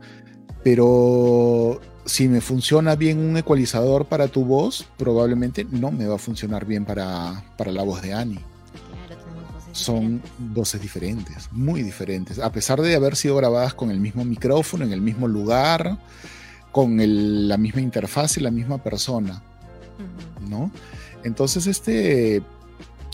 Pero 0.65 1.79
si 2.07 2.27
me 2.27 2.41
funciona 2.41 2.97
bien 2.97 3.19
un 3.19 3.37
ecualizador 3.37 4.07
para 4.07 4.29
tu 4.29 4.45
voz, 4.45 4.87
probablemente 4.97 5.67
no 5.71 5.93
me 5.93 6.07
va 6.07 6.17
a 6.17 6.19
funcionar 6.19 6.65
bien 6.65 6.87
para, 6.87 7.45
la 7.59 7.83
voz 7.83 8.01
de 8.03 8.15
Annie. 8.15 8.41
Son 9.73 10.23
voces 10.39 10.81
diferentes, 10.81 11.49
muy 11.53 11.83
diferentes, 11.83 12.39
a 12.39 12.51
pesar 12.51 12.81
de 12.81 12.95
haber 12.95 13.15
sido 13.15 13.37
grabadas 13.37 13.75
con 13.75 13.91
el 13.91 14.01
mismo 14.01 14.25
micrófono, 14.25 14.85
en 14.85 14.93
el 14.93 15.01
mismo 15.01 15.29
lugar, 15.29 15.99
con 16.73 16.97
la 17.49 17.57
misma 17.59 17.81
interfaz 17.83 18.39
y 18.39 18.41
la 18.41 18.51
misma 18.51 18.79
persona, 18.79 19.43
¿no? 20.49 20.71
Entonces, 21.25 21.67
este, 21.67 22.43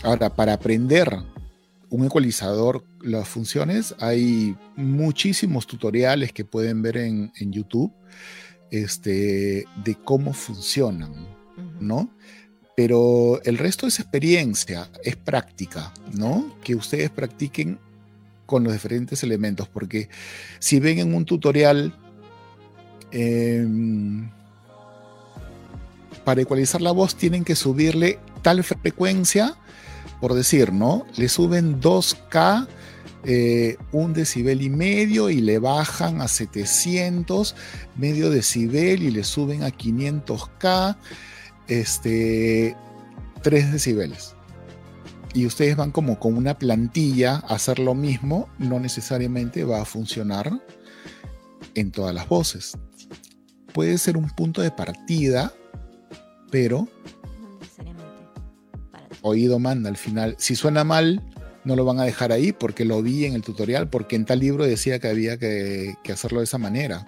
ahora, 0.03 0.29
para 0.29 0.53
aprender 0.53 1.17
un 1.91 2.05
ecualizador, 2.05 2.85
las 3.01 3.27
funciones, 3.27 3.93
hay 3.99 4.55
muchísimos 4.77 5.67
tutoriales 5.67 6.31
que 6.31 6.45
pueden 6.45 6.81
ver 6.81 6.95
en, 6.95 7.31
YouTube 7.37 7.91
este, 8.71 9.65
de 9.83 9.95
cómo 10.05 10.33
funcionan, 10.33 11.27
¿no? 11.81 12.09
Pero 12.77 13.41
el 13.43 13.57
resto 13.57 13.87
es 13.87 13.99
experiencia, 13.99 14.89
es 15.03 15.17
práctica, 15.17 15.93
¿no? 16.13 16.55
Que 16.63 16.75
ustedes 16.75 17.09
practiquen 17.09 17.77
con 18.45 18.63
los 18.63 18.71
diferentes 18.71 19.21
elementos, 19.23 19.67
porque 19.67 20.07
si 20.59 20.79
ven 20.79 20.99
en 20.99 21.13
un 21.13 21.25
tutorial 21.25 21.93
em, 23.11 24.29
para 26.23 26.41
ecualizar 26.41 26.81
la 26.81 26.91
voz 26.91 27.15
tienen 27.15 27.43
que 27.43 27.55
subirle 27.55 28.17
tal 28.41 28.63
frecuencia 28.63 29.57
por 30.21 30.35
decir, 30.35 30.71
¿no? 30.71 31.05
Le 31.17 31.27
suben 31.27 31.81
2K, 31.81 32.67
eh, 33.25 33.77
un 33.91 34.13
decibel 34.13 34.61
y 34.61 34.69
medio 34.69 35.29
y 35.29 35.41
le 35.41 35.57
bajan 35.57 36.21
a 36.21 36.27
700, 36.27 37.55
medio 37.97 38.29
decibel 38.29 39.03
y 39.03 39.11
le 39.11 39.23
suben 39.23 39.63
a 39.63 39.69
500K, 39.69 40.95
este, 41.67 42.77
3 43.41 43.71
decibeles. 43.71 44.35
Y 45.33 45.45
ustedes 45.47 45.75
van 45.75 45.91
como 45.91 46.19
con 46.19 46.37
una 46.37 46.57
plantilla 46.57 47.35
a 47.47 47.55
hacer 47.55 47.79
lo 47.79 47.95
mismo, 47.95 48.47
no 48.59 48.79
necesariamente 48.79 49.63
va 49.63 49.81
a 49.81 49.85
funcionar 49.85 50.51
en 51.73 51.91
todas 51.91 52.13
las 52.13 52.27
voces. 52.27 52.77
Puede 53.73 53.97
ser 53.97 54.17
un 54.17 54.29
punto 54.29 54.61
de 54.61 54.71
partida, 54.71 55.53
pero 56.51 56.87
oído 59.21 59.59
manda 59.59 59.89
al 59.89 59.97
final. 59.97 60.35
Si 60.37 60.55
suena 60.55 60.83
mal, 60.83 61.21
no 61.63 61.75
lo 61.75 61.85
van 61.85 61.99
a 61.99 62.03
dejar 62.03 62.31
ahí 62.31 62.51
porque 62.51 62.85
lo 62.85 63.01
vi 63.01 63.25
en 63.25 63.33
el 63.33 63.41
tutorial, 63.41 63.89
porque 63.89 64.15
en 64.15 64.25
tal 64.25 64.39
libro 64.39 64.65
decía 64.65 64.99
que 64.99 65.07
había 65.07 65.37
que, 65.37 65.95
hacerlo 66.11 66.39
de 66.39 66.45
esa 66.45 66.57
manera. 66.57 67.05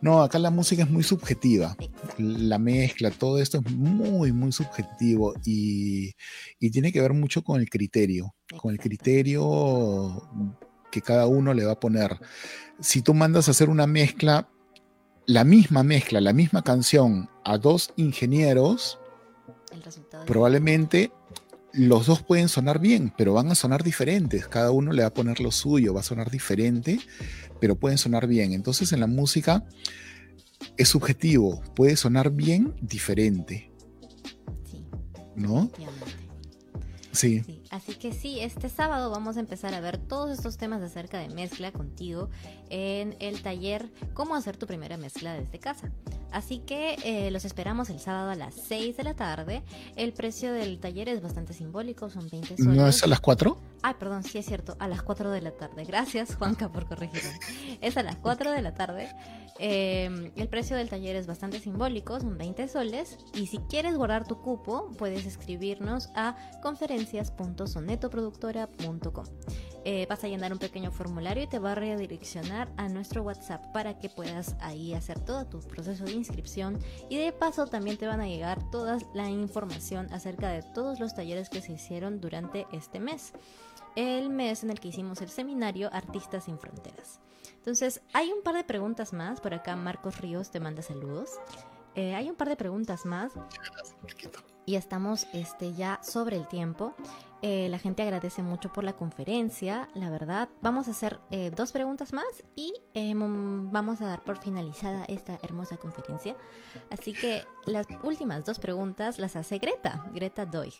No, 0.00 0.22
acá 0.22 0.38
la 0.38 0.50
música 0.50 0.82
es 0.82 0.90
muy 0.90 1.02
subjetiva. 1.02 1.76
La 2.16 2.58
mezcla, 2.58 3.10
todo 3.10 3.38
esto 3.38 3.58
es 3.58 3.70
muy, 3.70 4.32
muy 4.32 4.50
subjetivo 4.50 5.34
y, 5.44 6.14
y, 6.58 6.70
tiene 6.70 6.90
que 6.90 7.02
ver 7.02 7.12
mucho 7.12 7.42
con 7.42 7.60
el 7.60 7.68
criterio, 7.68 8.34
con 8.56 8.72
el 8.72 8.78
criterio 8.78 10.26
que 10.90 11.02
cada 11.02 11.26
uno 11.26 11.52
le 11.52 11.66
va 11.66 11.72
a 11.72 11.80
poner. 11.80 12.18
Si 12.80 13.02
tú 13.02 13.12
mandas 13.12 13.48
a 13.48 13.50
hacer 13.50 13.68
una 13.68 13.86
mezcla, 13.86 14.48
la 15.26 15.44
misma 15.44 15.82
mezcla, 15.82 16.20
la 16.22 16.32
misma 16.32 16.62
canción 16.62 17.28
a 17.44 17.58
dos 17.58 17.92
ingenieros, 17.96 18.99
probablemente 20.26 21.12
los 21.72 22.06
dos 22.06 22.22
pueden 22.22 22.48
sonar 22.48 22.80
bien, 22.80 23.12
pero 23.16 23.34
van 23.34 23.50
a 23.50 23.54
sonar 23.54 23.84
diferentes. 23.84 24.48
Cada 24.48 24.70
uno 24.70 24.92
le 24.92 25.02
va 25.02 25.08
a 25.08 25.14
poner 25.14 25.40
lo 25.40 25.50
suyo, 25.50 25.94
va 25.94 26.00
a 26.00 26.04
sonar 26.04 26.30
diferente, 26.30 26.98
pero 27.60 27.76
pueden 27.76 27.98
sonar 27.98 28.26
bien. 28.26 28.52
Entonces 28.52 28.92
en 28.92 29.00
la 29.00 29.06
música 29.06 29.64
es 30.76 30.88
subjetivo, 30.88 31.62
puede 31.74 31.96
sonar 31.96 32.30
bien, 32.30 32.74
diferente. 32.80 33.70
Sí. 34.64 34.86
¿No? 35.36 35.70
Sí. 37.12 37.59
Así 37.70 37.94
que 37.94 38.12
sí, 38.12 38.40
este 38.40 38.68
sábado 38.68 39.10
vamos 39.10 39.36
a 39.36 39.40
empezar 39.40 39.74
a 39.74 39.80
ver 39.80 39.96
todos 39.96 40.30
estos 40.30 40.56
temas 40.56 40.82
acerca 40.82 41.18
de 41.18 41.28
mezcla 41.28 41.70
contigo 41.70 42.28
en 42.68 43.16
el 43.20 43.42
taller 43.42 43.90
Cómo 44.12 44.34
hacer 44.34 44.56
tu 44.56 44.66
primera 44.66 44.96
mezcla 44.96 45.34
desde 45.34 45.58
casa. 45.58 45.92
Así 46.32 46.58
que 46.58 46.96
eh, 47.04 47.30
los 47.30 47.44
esperamos 47.44 47.90
el 47.90 48.00
sábado 48.00 48.30
a 48.30 48.34
las 48.34 48.54
6 48.54 48.96
de 48.96 49.04
la 49.04 49.14
tarde. 49.14 49.62
El 49.96 50.12
precio 50.12 50.52
del 50.52 50.78
taller 50.78 51.08
es 51.08 51.22
bastante 51.22 51.52
simbólico, 51.52 52.10
son 52.10 52.28
20 52.28 52.56
soles. 52.56 52.76
¿No 52.76 52.86
es 52.86 53.02
a 53.02 53.06
las 53.06 53.20
4? 53.20 53.56
Ay, 53.82 53.94
perdón, 53.98 54.22
sí 54.22 54.38
es 54.38 54.46
cierto, 54.46 54.76
a 54.78 54.88
las 54.88 55.02
4 55.02 55.30
de 55.30 55.40
la 55.40 55.52
tarde. 55.52 55.84
Gracias, 55.84 56.34
Juanca, 56.36 56.70
por 56.70 56.86
corregirme. 56.86 57.38
Es 57.80 57.96
a 57.96 58.02
las 58.02 58.16
4 58.16 58.52
de 58.52 58.62
la 58.62 58.74
tarde. 58.74 59.08
Em, 59.58 60.32
el 60.36 60.48
precio 60.48 60.76
del 60.76 60.88
taller 60.88 61.16
es 61.16 61.26
bastante 61.26 61.60
simbólico, 61.60 62.18
son 62.20 62.38
20 62.38 62.68
soles. 62.68 63.18
Y 63.34 63.46
si 63.46 63.58
quieres 63.58 63.96
guardar 63.96 64.26
tu 64.26 64.40
cupo, 64.40 64.90
puedes 64.98 65.26
escribirnos 65.26 66.10
a 66.14 66.36
conferencias.sonetoproductora.com. 67.60 69.24
Eh, 69.84 70.06
vas 70.08 70.22
a 70.24 70.28
llenar 70.28 70.52
un 70.52 70.58
pequeño 70.58 70.90
formulario 70.90 71.44
y 71.44 71.46
te 71.46 71.58
va 71.58 71.72
a 71.72 71.74
redireccionar 71.74 72.70
a 72.76 72.88
nuestro 72.88 73.22
WhatsApp 73.22 73.72
para 73.72 73.98
que 73.98 74.10
puedas 74.10 74.56
ahí 74.60 74.92
hacer 74.92 75.18
todo 75.20 75.46
tu 75.46 75.60
proceso 75.60 76.04
de 76.04 76.12
inscripción 76.12 76.78
y 77.08 77.16
de 77.16 77.32
paso 77.32 77.66
también 77.66 77.96
te 77.96 78.06
van 78.06 78.20
a 78.20 78.28
llegar 78.28 78.70
toda 78.70 78.98
la 79.14 79.30
información 79.30 80.12
acerca 80.12 80.50
de 80.50 80.62
todos 80.62 81.00
los 81.00 81.14
talleres 81.14 81.48
que 81.48 81.62
se 81.62 81.72
hicieron 81.72 82.20
durante 82.20 82.66
este 82.72 83.00
mes, 83.00 83.32
el 83.96 84.28
mes 84.28 84.62
en 84.64 84.70
el 84.70 84.80
que 84.80 84.88
hicimos 84.88 85.22
el 85.22 85.30
seminario 85.30 85.88
Artistas 85.92 86.44
sin 86.44 86.58
Fronteras. 86.58 87.20
Entonces, 87.56 88.02
hay 88.12 88.32
un 88.32 88.42
par 88.42 88.54
de 88.54 88.64
preguntas 88.64 89.12
más, 89.12 89.40
por 89.40 89.54
acá 89.54 89.76
Marcos 89.76 90.18
Ríos 90.20 90.50
te 90.50 90.60
manda 90.60 90.82
saludos. 90.82 91.30
Eh, 91.94 92.14
hay 92.14 92.30
un 92.30 92.36
par 92.36 92.48
de 92.48 92.56
preguntas 92.56 93.04
más 93.04 93.32
y 94.64 94.76
estamos 94.76 95.26
este, 95.32 95.74
ya 95.74 96.00
sobre 96.02 96.36
el 96.36 96.46
tiempo. 96.46 96.94
Eh, 97.42 97.68
la 97.70 97.78
gente 97.78 98.02
agradece 98.02 98.42
mucho 98.42 98.70
por 98.70 98.84
la 98.84 98.92
conferencia, 98.92 99.88
la 99.94 100.10
verdad. 100.10 100.50
Vamos 100.60 100.88
a 100.88 100.90
hacer 100.90 101.20
eh, 101.30 101.50
dos 101.54 101.72
preguntas 101.72 102.12
más 102.12 102.26
y 102.54 102.74
em, 102.92 103.70
vamos 103.70 104.02
a 104.02 104.06
dar 104.06 104.22
por 104.22 104.38
finalizada 104.38 105.04
esta 105.06 105.38
hermosa 105.42 105.78
conferencia. 105.78 106.36
Así 106.90 107.14
que 107.14 107.44
las 107.64 107.86
últimas 108.02 108.44
dos 108.44 108.58
preguntas 108.58 109.18
las 109.18 109.36
hace 109.36 109.58
Greta, 109.58 110.04
Greta 110.12 110.44
Doig. 110.44 110.74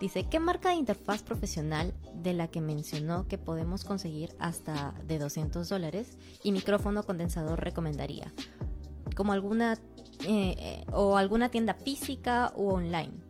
Dice, 0.00 0.28
¿qué 0.30 0.40
marca 0.40 0.70
de 0.70 0.76
interfaz 0.76 1.22
profesional 1.22 1.92
de 2.14 2.32
la 2.32 2.48
que 2.48 2.60
mencionó 2.60 3.26
que 3.26 3.36
podemos 3.36 3.84
conseguir 3.84 4.34
hasta 4.38 4.94
de 5.04 5.18
200 5.18 5.68
dólares 5.68 6.16
y 6.42 6.52
micrófono 6.52 7.02
condensador 7.02 7.62
recomendaría? 7.62 8.32
Como 9.14 9.32
alguna 9.32 9.76
eh, 10.24 10.84
o 10.92 11.16
alguna 11.16 11.50
tienda 11.50 11.74
física 11.74 12.52
o 12.56 12.74
online. 12.74 13.27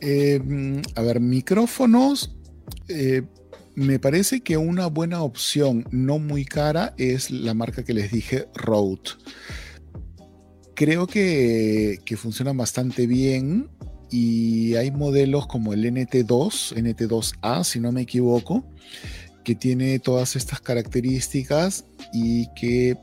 Eh, 0.00 0.82
a 0.94 1.02
ver, 1.02 1.20
micrófonos. 1.20 2.36
Eh, 2.88 3.22
me 3.74 3.98
parece 3.98 4.40
que 4.40 4.56
una 4.56 4.86
buena 4.88 5.22
opción, 5.22 5.86
no 5.90 6.18
muy 6.18 6.44
cara, 6.44 6.94
es 6.98 7.30
la 7.30 7.54
marca 7.54 7.84
que 7.84 7.94
les 7.94 8.10
dije, 8.10 8.48
Rode. 8.54 9.10
Creo 10.74 11.06
que, 11.06 11.98
que 12.04 12.16
funcionan 12.16 12.56
bastante 12.56 13.06
bien 13.06 13.70
y 14.10 14.74
hay 14.74 14.90
modelos 14.90 15.46
como 15.46 15.72
el 15.72 15.84
NT2, 15.84 16.74
NT2A, 16.74 17.64
si 17.64 17.80
no 17.80 17.92
me 17.92 18.02
equivoco, 18.02 18.64
que 19.44 19.54
tiene 19.54 19.98
todas 19.98 20.36
estas 20.36 20.60
características 20.60 21.84
y 22.12 22.48
que 22.54 22.98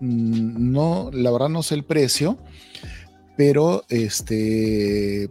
mm, 0.00 0.72
no, 0.72 1.10
la 1.12 1.30
verdad 1.30 1.48
no 1.48 1.62
sé 1.62 1.74
el 1.74 1.84
precio, 1.84 2.38
pero 3.36 3.84
este 3.88 5.28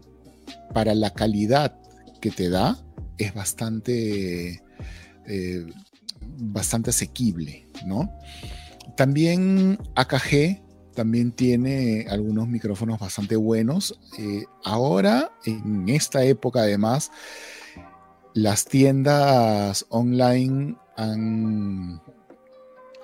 para 0.73 0.95
la 0.95 1.13
calidad 1.13 1.77
que 2.19 2.31
te 2.31 2.49
da, 2.49 2.77
es 3.17 3.33
bastante, 3.33 4.61
eh, 5.27 5.65
bastante 6.37 6.91
asequible, 6.91 7.67
¿no? 7.85 8.11
También 8.95 9.79
AKG 9.95 10.61
también 10.93 11.31
tiene 11.31 12.05
algunos 12.09 12.47
micrófonos 12.47 12.99
bastante 12.99 13.35
buenos. 13.35 13.99
Eh, 14.19 14.43
ahora, 14.63 15.31
en 15.45 15.89
esta 15.89 16.23
época 16.23 16.61
además, 16.61 17.11
las 18.33 18.65
tiendas 18.65 19.85
online 19.89 20.75
han 20.97 22.01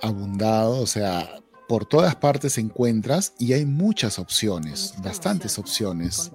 abundado, 0.02 0.80
o 0.80 0.86
sea, 0.86 1.40
por 1.68 1.84
todas 1.84 2.16
partes 2.16 2.56
encuentras 2.56 3.34
y 3.38 3.52
hay 3.52 3.66
muchas 3.66 4.18
opciones, 4.18 4.94
bastantes 5.04 5.58
opciones. 5.58 6.32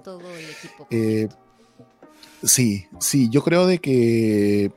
Eh, 0.90 1.28
sí, 2.44 2.86
sí, 3.00 3.28
yo 3.28 3.42
creo 3.42 3.66
de 3.66 3.80
que 3.80 4.72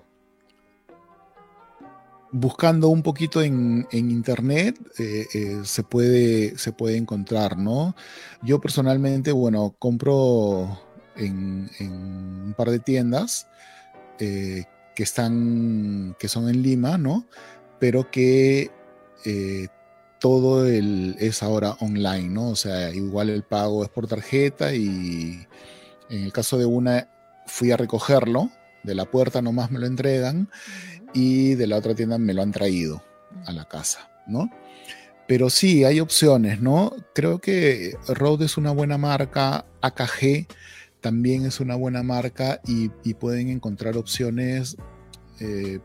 buscando 2.31 2.89
un 2.89 3.03
poquito 3.03 3.43
en, 3.43 3.87
internet 3.91 4.79
eh, 4.97 5.27
eh, 5.31 5.61
se, 5.63 5.83
puede, 5.83 6.57
se 6.57 6.71
puede 6.71 6.97
encontrar, 6.97 7.57
¿no? 7.57 7.95
Yo 8.41 8.59
personalmente, 8.59 9.31
bueno, 9.31 9.75
compro 9.77 10.81
en, 11.15 11.69
un 11.79 12.55
par 12.57 12.71
de 12.71 12.79
tiendas 12.79 13.47
que 14.17 14.65
están, 14.97 16.15
que 16.17 16.27
son 16.27 16.49
en 16.49 16.63
Lima, 16.63 16.97
¿no? 16.97 17.27
Pero 17.79 18.09
que 18.09 18.71
todo 20.19 20.65
el, 20.65 21.15
es 21.19 21.43
ahora 21.43 21.77
online, 21.79 22.29
¿no? 22.29 22.49
O 22.49 22.55
sea, 22.55 22.91
igual 22.91 23.29
el 23.29 23.43
pago 23.43 23.83
es 23.83 23.89
por 23.89 24.07
tarjeta 24.07 24.73
y 24.73 25.45
en 26.09 26.23
el 26.23 26.33
caso 26.33 26.57
de 26.57 26.65
una 26.65 27.09
fui 27.45 27.71
a 27.71 27.77
recogerlo, 27.77 28.49
de 28.83 28.95
la 28.95 29.05
puerta 29.05 29.41
nomás 29.41 29.71
me 29.71 29.79
lo 29.79 29.85
entregan 29.85 30.49
y 31.13 31.55
de 31.55 31.67
la 31.67 31.77
otra 31.77 31.95
tienda 31.95 32.17
me 32.17 32.33
lo 32.33 32.41
han 32.41 32.51
traído 32.51 33.03
a 33.45 33.51
la 33.51 33.65
casa, 33.65 34.09
¿no? 34.27 34.49
Pero 35.27 35.49
sí, 35.49 35.83
hay 35.83 35.99
opciones, 35.99 36.61
¿no? 36.61 36.93
Creo 37.13 37.39
que 37.39 37.97
Rode 38.07 38.45
es 38.45 38.57
una 38.57 38.71
buena 38.71 38.97
marca, 38.97 39.65
AKG 39.81 40.47
también 41.01 41.45
es 41.45 41.59
una 41.59 41.75
buena 41.75 42.01
marca 42.01 42.61
y, 42.65 42.89
pueden 43.15 43.49
encontrar 43.49 43.97
opciones 43.97 44.77
eh, 45.39 45.79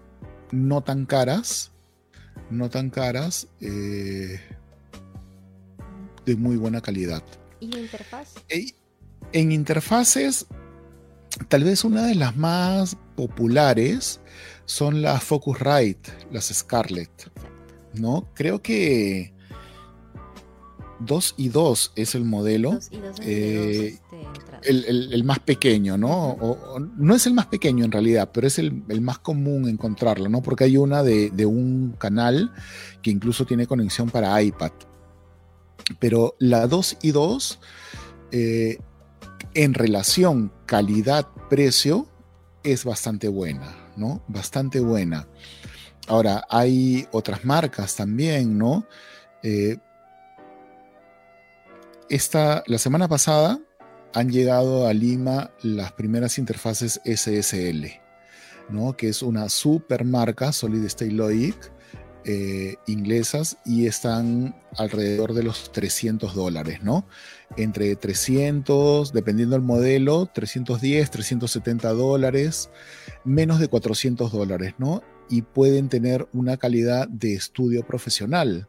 no 0.51 0.83
tan 0.83 1.07
caras, 1.07 1.72
no 2.51 2.71
tan 2.71 2.91
caras, 2.91 3.49
eh, 3.61 4.41
de 6.25 6.37
muy 6.37 6.57
buena 6.57 6.81
calidad. 6.81 7.23
¿Y 7.61 7.69
la 7.69 7.81
interfaz? 7.81 8.35
en 9.33 9.53
interfaces, 9.53 10.47
tal 11.49 11.65
vez 11.65 11.85
una 11.85 12.07
de 12.07 12.15
las 12.15 12.37
más 12.37 12.97
populares 13.17 14.21
son 14.67 15.03
las 15.03 15.23
Focusrite, 15.23 16.11
las 16.31 16.47
Scarlett. 16.53 17.31
¿no? 17.95 18.29
Creo 18.35 18.63
que 18.63 19.32
2 21.07 21.35
y 21.37 21.49
2 21.49 21.93
es 21.97 22.15
el 22.15 22.25
modelo. 22.25 22.79
Eh, 23.21 23.99
este, 24.63 24.81
el, 24.91 25.25
más 25.25 25.41
pequeño, 25.41 25.97
¿no? 25.99 26.37
no 26.97 27.15
es 27.15 27.27
el 27.27 27.35
más 27.35 27.47
pequeño 27.47 27.85
en 27.85 27.93
realidad, 27.93 28.31
pero 28.33 28.47
es 28.47 28.59
el, 28.59 28.85
más 29.01 29.19
común 29.19 29.69
encontrarlo, 29.69 30.29
¿no? 30.29 30.43
Porque 30.43 30.65
hay 30.65 30.77
una 30.77 31.03
de, 31.03 31.47
un 31.47 31.97
canal 31.99 32.53
que 33.03 33.11
incluso 33.11 33.45
tiene 33.45 33.67
conexión 33.67 34.11
para 34.11 34.41
iPad. 34.43 34.73
Pero 35.99 36.37
la 36.39 36.67
2 36.67 36.99
y 37.03 37.11
2, 37.11 37.61
eh, 38.31 38.79
en 39.55 39.75
relación 39.75 40.53
calidad-precio, 40.67 42.07
es 42.63 42.85
bastante 42.85 43.29
buena, 43.29 43.75
¿no? 43.97 44.23
Bastante 44.29 44.79
buena. 44.79 45.27
Ahora, 46.07 46.45
hay 46.49 47.07
otras 47.13 47.45
marcas 47.45 47.97
también, 47.97 48.57
¿no? 48.57 48.87
Eh, 49.43 49.79
esta, 52.13 52.63
la 52.67 52.77
semana 52.77 53.09
pasada 53.09 53.59
han 54.13 54.31
llegado 54.31 54.87
a 54.87 54.93
Lima 54.93 55.51
las 55.63 55.93
primeras 55.93 56.37
interfaces 56.37 57.01
SSL, 57.07 57.87
¿no? 58.69 58.95
que 58.99 59.09
es 59.09 59.23
una 59.23 59.49
super 59.49 60.05
marca 60.05 60.53
Solid 60.53 60.85
State 60.85 61.13
Logic 61.13 61.57
eh, 62.27 62.77
inglesas 62.87 63.57
y 63.65 63.87
están 63.87 64.55
alrededor 64.77 65.33
de 65.33 65.43
los 65.43 65.73
300 65.73 66.35
dólares, 66.35 66.81
¿no? 66.83 67.05
Entre 67.57 67.97
300, 67.97 69.13
dependiendo 69.13 69.57
del 69.57 69.65
modelo, 69.65 70.27
310, 70.27 71.11
370 71.11 71.93
dólares, 71.95 72.71
menos 73.25 73.59
de 73.59 73.69
400 73.69 74.31
dólares, 74.31 74.75
¿no? 74.79 75.03
Y 75.31 75.43
pueden 75.43 75.89
tener 75.89 76.29
una 76.33 76.59
calidad 76.59 77.09
de 77.09 77.35
estudio 77.35 77.85
profesional, 77.85 78.69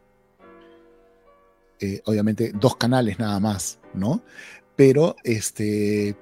eh, 1.84 2.02
obviamente 2.06 2.54
dos 2.54 2.78
canales 2.78 3.20
nada 3.20 3.42
más, 3.42 3.80
¿no? 3.94 4.24
Pero 4.78 5.18
este 5.26 6.16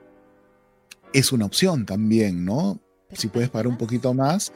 es 1.14 1.32
una 1.32 1.46
opción 1.46 1.86
también, 1.86 2.46
¿no? 2.46 2.80
si 3.14 3.28
puedes 3.28 3.50
pagar 3.50 3.68
un 3.68 3.78
poquito 3.78 4.14
más, 4.14 4.54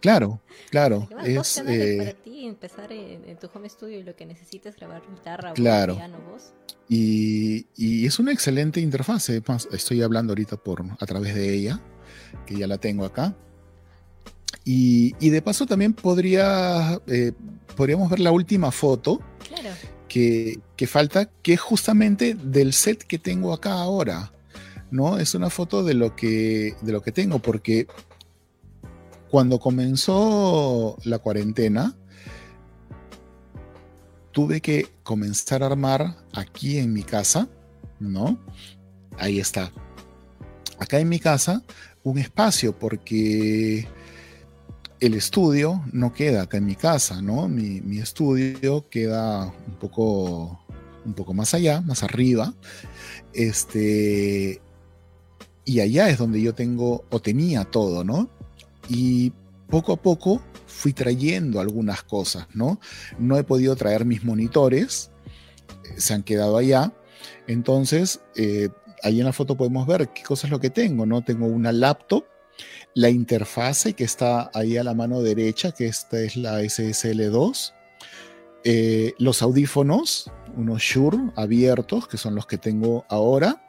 claro, 0.00 0.40
claro. 0.70 1.08
Es 1.24 1.58
eh, 1.58 1.96
para 1.98 2.14
ti 2.14 2.46
empezar 2.46 2.90
en, 2.90 3.36
tu 3.36 3.48
home 3.54 3.68
studio 3.68 4.00
y 4.00 4.02
lo 4.02 4.16
que 4.16 4.26
necesites 4.26 4.74
grabar 4.74 5.02
guitarra, 5.08 5.52
claro. 5.52 5.94
piano, 5.94 6.18
voz. 6.28 6.54
Y, 6.88 7.66
y, 7.76 8.06
es 8.06 8.18
una 8.18 8.32
excelente 8.32 8.80
interfaz. 8.80 9.28
estoy 9.28 10.02
hablando 10.02 10.32
ahorita 10.32 10.56
por 10.56 10.82
a 10.98 11.06
través 11.06 11.34
de 11.34 11.54
ella, 11.54 11.80
que 12.46 12.56
ya 12.56 12.66
la 12.66 12.78
tengo 12.78 13.04
acá. 13.04 13.36
Y, 14.64 15.14
y 15.20 15.30
de 15.30 15.42
paso 15.42 15.66
también 15.66 15.92
podría, 15.92 17.00
eh, 17.06 17.32
podríamos 17.76 18.10
ver 18.10 18.20
la 18.20 18.32
última 18.32 18.72
foto. 18.72 19.20
Claro 19.46 19.70
que, 20.12 20.86
falta, 20.86 21.30
que 21.42 21.54
es 21.54 21.60
justamente 21.60 22.34
del 22.34 22.74
set 22.74 23.02
que 23.04 23.18
tengo 23.18 23.54
acá 23.54 23.72
ahora. 23.72 24.32
¿no? 24.90 25.18
Es 25.18 25.34
una 25.34 25.48
foto 25.48 25.82
de 25.82 25.94
lo 25.94 26.14
que, 26.14 26.76
de 26.82 26.92
lo 26.92 27.02
que 27.02 27.12
tengo, 27.12 27.38
porque 27.38 27.86
cuando 29.30 29.58
comenzó 29.58 30.98
la 31.04 31.18
cuarentena, 31.18 31.96
tuve 34.32 34.60
que 34.60 34.88
comenzar 35.02 35.62
a 35.62 35.66
armar 35.66 36.18
aquí 36.34 36.76
en 36.76 36.92
mi 36.92 37.02
casa, 37.02 37.48
¿no? 37.98 38.38
Ahí 39.18 39.40
está. 39.40 39.72
Acá 40.78 40.98
en 40.98 41.08
mi 41.08 41.20
casa, 41.20 41.62
un 42.02 42.18
espacio, 42.18 42.78
porque 42.78 43.88
el 45.02 45.14
estudio 45.14 45.82
no 45.92 46.12
queda 46.12 46.42
acá 46.42 46.58
en 46.58 46.64
mi 46.64 46.76
casa, 46.76 47.20
¿no? 47.20 47.48
Mi, 47.48 47.98
estudio 47.98 48.88
queda 48.88 49.46
un 49.46 49.74
poco, 49.80 50.60
un 51.04 51.14
poco 51.14 51.34
más 51.34 51.54
allá, 51.54 51.80
más 51.80 52.04
arriba. 52.04 52.54
Este, 53.32 54.60
y 55.64 55.80
allá 55.80 56.08
es 56.08 56.18
donde 56.18 56.40
yo 56.40 56.54
tengo 56.54 57.04
o 57.10 57.20
tenía 57.20 57.64
todo, 57.64 58.04
¿no? 58.04 58.30
Y 58.88 59.32
poco 59.68 59.92
a 59.92 59.96
poco 59.96 60.40
fui 60.68 60.92
trayendo 60.92 61.58
algunas 61.58 62.04
cosas, 62.04 62.46
¿no? 62.54 62.78
No 63.18 63.36
he 63.36 63.42
podido 63.42 63.74
traer 63.74 64.04
mis 64.04 64.22
monitores, 64.22 65.10
eh, 65.84 65.94
se 65.96 66.14
han 66.14 66.22
quedado 66.22 66.56
allá. 66.56 66.92
Entonces, 67.48 68.20
eh, 68.36 68.68
ahí 69.02 69.18
en 69.18 69.26
la 69.26 69.32
foto 69.32 69.56
podemos 69.56 69.84
ver 69.84 70.10
qué 70.10 70.22
cosas 70.22 70.44
es 70.44 70.50
lo 70.52 70.60
que 70.60 70.70
tengo, 70.70 71.06
¿no? 71.06 71.24
Tengo 71.24 71.46
una 71.46 71.72
laptop 71.72 72.24
la 72.94 73.10
interfase 73.10 73.94
que 73.94 74.04
está 74.04 74.50
ahí 74.54 74.76
a 74.76 74.84
la 74.84 74.94
mano 74.94 75.22
derecha, 75.22 75.72
que 75.72 75.86
esta 75.86 76.20
es 76.20 76.36
la 76.36 76.60
SSL2, 76.60 77.72
eh, 78.64 79.14
los 79.18 79.42
audífonos, 79.42 80.30
unos 80.56 80.82
Shure 80.82 81.18
abiertos, 81.36 82.06
que 82.06 82.18
son 82.18 82.34
los 82.34 82.46
que 82.46 82.58
tengo 82.58 83.04
ahora, 83.08 83.64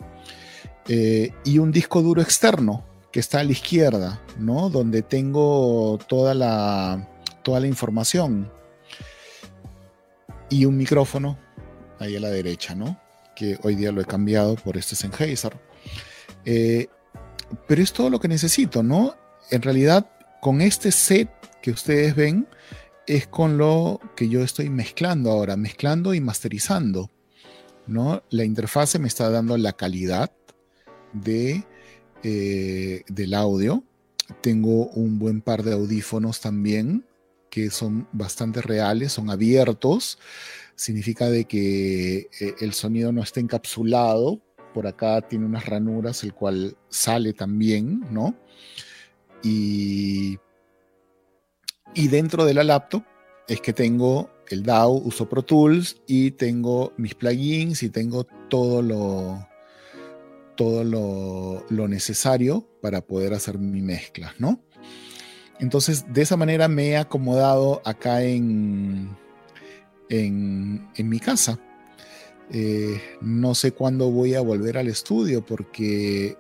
eh, 0.88 1.32
y 1.46 1.60
un 1.60 1.72
disco 1.72 2.02
duro 2.02 2.22
externo, 2.22 2.86
que 3.12 3.20
está 3.20 3.40
a 3.40 3.44
la 3.44 3.52
izquierda, 3.52 4.22
¿no? 4.40 4.70
Donde 4.70 5.04
tengo 5.04 6.00
toda 6.08 6.34
la, 6.34 7.08
toda 7.44 7.60
la 7.60 7.68
información. 7.68 8.52
Y 10.50 10.66
un 10.66 10.78
micrófono 10.78 11.38
ahí 12.00 12.16
a 12.16 12.20
la 12.20 12.30
derecha, 12.30 12.76
¿no? 12.76 13.00
Que 13.36 13.58
hoy 13.64 13.76
día 13.76 13.92
lo 13.92 14.02
he 14.02 14.06
cambiado 14.06 14.56
por 14.56 14.78
este 14.78 14.96
Sennheiser. 14.96 15.54
Eh, 16.46 16.88
pero 17.68 17.82
es 17.82 17.94
todo 17.94 18.10
lo 18.10 18.20
que 18.20 18.28
necesito, 18.28 18.84
¿no? 18.84 19.16
En 19.52 19.62
realidad, 19.62 20.10
con 20.42 20.62
este 20.62 20.92
set 20.92 21.30
que 21.62 21.72
ustedes 21.72 22.16
ven, 22.16 22.48
es 23.08 23.28
con 23.28 23.58
lo 23.58 24.00
que 24.16 24.30
yo 24.30 24.44
estoy 24.44 24.70
mezclando 24.70 25.32
ahora, 25.32 25.58
mezclando 25.58 26.14
y 26.14 26.22
masterizando, 26.22 27.10
¿no? 27.88 28.24
La 28.30 28.44
interfase 28.44 29.00
me 29.00 29.08
está 29.08 29.30
dando 29.30 29.58
la 29.58 29.74
calidad 29.74 30.32
de, 31.12 31.66
eh, 32.24 33.04
del 33.08 33.34
audio. 33.34 33.84
Tengo 34.42 34.88
un 34.88 35.20
buen 35.20 35.42
par 35.42 35.64
de 35.64 35.74
audífonos 35.74 36.40
también 36.40 37.06
que 37.50 37.70
son 37.70 38.08
bastante 38.14 38.62
reales, 38.62 39.12
son 39.12 39.30
abiertos. 39.30 40.18
Significa 40.76 41.30
de 41.30 41.46
que 41.46 42.30
eh, 42.40 42.56
el 42.62 42.74
sonido 42.74 43.12
no 43.12 43.22
está 43.22 43.42
encapsulado, 43.42 44.42
por 44.74 44.88
acá 44.88 45.22
tiene 45.22 45.46
unas 45.46 45.66
ranuras, 45.66 46.24
el 46.24 46.34
cual 46.34 46.76
sale 46.90 47.34
también, 47.34 48.06
¿no? 48.12 48.36
Y, 49.44 50.40
y 51.94 52.08
dentro 52.08 52.46
de 52.46 52.54
la 52.54 52.64
laptop 52.64 53.04
es 53.48 53.62
que 53.62 53.74
tengo 53.74 54.30
el 54.50 54.64
DAW, 54.64 55.02
uso 55.06 55.30
Pro 55.30 55.44
Tools 55.44 56.02
y 56.08 56.32
tengo 56.32 56.94
mis 56.98 57.16
plugins 57.16 57.84
y 57.84 57.90
tengo 57.90 58.26
todo 58.50 58.82
lo, 58.82 59.48
todo 60.56 60.84
lo, 60.84 61.66
lo 61.70 61.88
necesario 61.88 62.68
para 62.82 63.02
poder 63.02 63.34
hacer 63.34 63.58
mi 63.58 63.82
mezcla, 63.82 64.34
¿no? 64.38 64.60
Entonces, 65.60 66.06
de 66.12 66.22
esa 66.22 66.36
manera 66.36 66.68
me 66.68 66.90
he 66.90 66.98
acomodado 66.98 67.82
acá 67.86 68.24
en, 68.24 69.16
en, 70.10 70.90
en 70.96 71.10
mi 71.10 71.20
casa. 71.20 71.60
Eh, 72.52 73.02
no 73.22 73.56
sé 73.56 73.72
cuándo 73.72 74.12
voy 74.12 74.36
a 74.36 74.42
volver 74.42 74.78
al 74.78 74.88
estudio 74.88 75.46
porque 75.46 76.38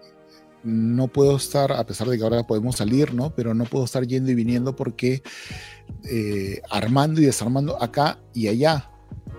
no 0.63 1.07
puedo 1.07 1.35
estar, 1.35 1.71
a 1.71 1.85
pesar 1.85 2.07
de 2.07 2.17
que 2.17 2.23
ahora 2.23 2.47
podemos 2.47 2.77
salir, 2.77 3.13
¿no? 3.13 3.33
Pero 3.35 3.53
no 3.53 3.65
puedo 3.65 3.85
estar 3.85 4.05
yendo 4.05 4.31
y 4.31 4.35
viniendo 4.35 4.75
porque 4.75 5.21
eh, 6.09 6.61
armando 6.69 7.21
y 7.21 7.25
desarmando 7.25 7.81
acá 7.81 8.19
y 8.33 8.47
allá, 8.47 8.89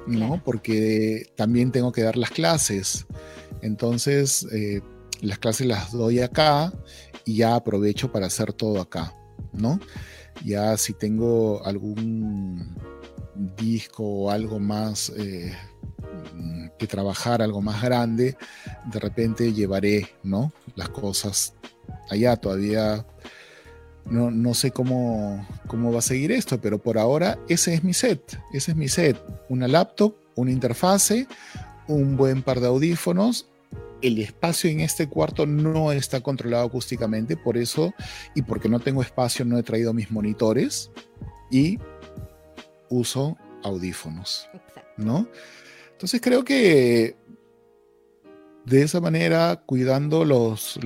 ¿no? 0.06 0.42
Porque 0.44 1.32
también 1.36 1.72
tengo 1.72 1.92
que 1.92 2.02
dar 2.02 2.16
las 2.16 2.30
clases. 2.30 3.06
Entonces, 3.62 4.46
eh, 4.52 4.82
las 5.22 5.38
clases 5.38 5.66
las 5.66 5.92
doy 5.92 6.20
acá 6.20 6.72
y 7.24 7.36
ya 7.36 7.54
aprovecho 7.54 8.12
para 8.12 8.26
hacer 8.26 8.52
todo 8.52 8.80
acá, 8.80 9.14
¿no? 9.52 9.80
Ya 10.44 10.76
si 10.76 10.92
tengo 10.92 11.64
algún 11.64 12.76
disco 13.56 14.04
o 14.04 14.30
algo 14.30 14.60
más 14.60 15.10
que 16.78 16.86
trabajar 16.86 17.42
algo 17.42 17.62
más 17.62 17.82
grande, 17.82 18.36
de 18.86 19.00
repente 19.00 19.52
llevaré, 19.52 20.08
¿no? 20.22 20.52
Las 20.76 20.88
cosas 20.88 21.54
allá. 22.10 22.36
Todavía 22.36 23.04
no, 24.06 24.30
no 24.30 24.54
sé 24.54 24.70
cómo, 24.70 25.46
cómo 25.66 25.92
va 25.92 26.00
a 26.00 26.02
seguir 26.02 26.32
esto, 26.32 26.60
pero 26.60 26.78
por 26.78 26.98
ahora 26.98 27.38
ese 27.48 27.74
es 27.74 27.84
mi 27.84 27.94
set. 27.94 28.38
Ese 28.52 28.72
es 28.72 28.76
mi 28.76 28.88
set. 28.88 29.20
Una 29.48 29.68
laptop, 29.68 30.14
una 30.34 30.50
interfase, 30.50 31.26
un 31.86 32.16
buen 32.16 32.42
par 32.42 32.60
de 32.60 32.66
audífonos. 32.66 33.48
El 34.02 34.18
espacio 34.18 34.68
en 34.68 34.80
este 34.80 35.08
cuarto 35.08 35.46
no 35.46 35.90
está 35.92 36.20
controlado 36.20 36.66
acústicamente, 36.66 37.36
por 37.36 37.56
eso 37.56 37.94
y 38.34 38.42
porque 38.42 38.68
no 38.68 38.80
tengo 38.80 39.00
espacio 39.00 39.44
no 39.46 39.56
he 39.56 39.62
traído 39.62 39.94
mis 39.94 40.10
monitores 40.10 40.90
y 41.50 41.78
uso 42.90 43.38
audífonos, 43.62 44.48
¿no? 44.98 45.26
Entonces 46.04 46.20
creo 46.20 46.44
que 46.44 47.16
de 48.66 48.82
esa 48.82 49.00
manera, 49.00 49.62
cuidando 49.64 50.26
los, 50.26 50.78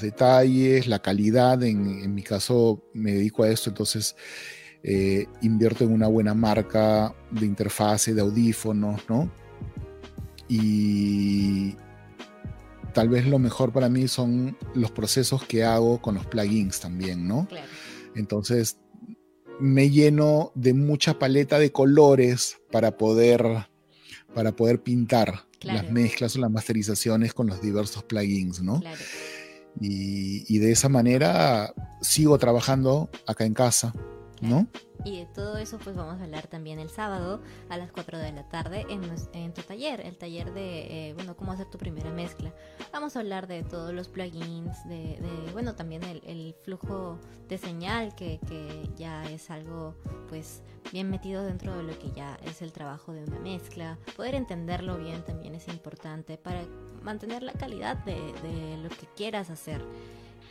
detalles, 0.00 0.86
la 0.86 1.02
calidad, 1.02 1.62
en, 1.62 2.14
mi 2.14 2.22
caso 2.22 2.82
me 2.94 3.12
dedico 3.12 3.42
a 3.42 3.50
esto, 3.50 3.68
entonces 3.68 4.16
eh, 4.82 5.26
invierto 5.42 5.84
en 5.84 5.92
una 5.92 6.06
buena 6.06 6.32
marca 6.32 7.14
de 7.30 7.44
interfase, 7.44 8.14
de 8.14 8.22
audífonos, 8.22 9.02
¿no? 9.10 9.30
y 10.48 11.76
tal 12.94 13.10
vez 13.10 13.26
lo 13.26 13.38
mejor 13.38 13.74
para 13.74 13.90
mí 13.90 14.08
son 14.08 14.56
los 14.74 14.90
procesos 14.90 15.44
que 15.44 15.64
hago 15.64 16.00
con 16.00 16.14
los 16.14 16.24
plugins 16.24 16.80
también, 16.80 17.28
¿no? 17.28 17.46
Entonces 18.16 18.78
me 19.60 19.90
lleno 19.90 20.50
de 20.54 20.72
mucha 20.72 21.18
paleta 21.18 21.58
de 21.58 21.72
colores 21.72 22.56
para 22.70 22.96
poder, 22.96 23.66
para 24.34 24.52
poder 24.52 24.82
pintar 24.82 25.44
las 25.62 25.90
mezclas 25.90 26.36
o 26.36 26.40
las 26.40 26.50
masterizaciones 26.50 27.34
con 27.34 27.46
los 27.46 27.60
diversos 27.62 28.02
plugins, 28.04 28.62
¿no? 28.62 28.82
Y, 29.80 30.44
y, 30.54 30.58
de 30.58 30.72
esa 30.72 30.90
manera 30.90 31.72
sigo 32.02 32.36
trabajando 32.36 33.08
acá 33.26 33.46
en 33.46 33.54
casa, 33.54 33.94
¿no? 34.42 34.66
Y 35.04 35.18
de 35.18 35.26
todo 35.26 35.56
eso 35.56 35.78
pues 35.78 35.96
vamos 35.96 36.20
a 36.20 36.24
hablar 36.24 36.46
también 36.46 36.78
el 36.78 36.88
sábado 36.88 37.40
a 37.68 37.76
las 37.76 37.90
4 37.90 38.18
de 38.18 38.32
la 38.32 38.48
tarde 38.48 38.86
en, 38.88 39.02
en 39.32 39.52
tu 39.52 39.62
taller, 39.62 40.00
el 40.00 40.16
taller 40.16 40.52
de, 40.52 41.08
eh, 41.08 41.14
bueno, 41.14 41.36
cómo 41.36 41.52
hacer 41.52 41.66
tu 41.66 41.78
primera 41.78 42.10
mezcla. 42.10 42.52
Vamos 42.92 43.16
a 43.16 43.20
hablar 43.20 43.46
de 43.46 43.62
todos 43.64 43.92
los 43.92 44.08
plugins, 44.08 44.86
de, 44.88 45.18
bueno, 45.52 45.74
también 45.74 46.02
el, 46.04 46.54
flujo 46.62 47.18
de 47.48 47.58
señal 47.58 48.14
que, 48.14 48.38
que 48.46 48.88
ya 48.96 49.24
es 49.30 49.50
algo 49.50 49.96
pues 50.28 50.62
bien 50.92 51.10
metido 51.10 51.42
dentro 51.42 51.76
de 51.76 51.82
lo 51.82 51.98
que 51.98 52.10
ya 52.12 52.38
es 52.44 52.62
el 52.62 52.72
trabajo 52.72 53.12
de 53.12 53.24
una 53.24 53.38
mezcla. 53.40 53.98
Poder 54.16 54.34
entenderlo 54.34 54.98
bien 54.98 55.24
también 55.24 55.54
es 55.54 55.66
importante 55.68 56.36
para 56.36 56.62
mantener 57.02 57.42
la 57.42 57.52
calidad 57.52 57.96
de 58.04 58.78
lo 58.82 58.88
que 58.88 59.06
quieras 59.16 59.50
hacer. 59.50 59.82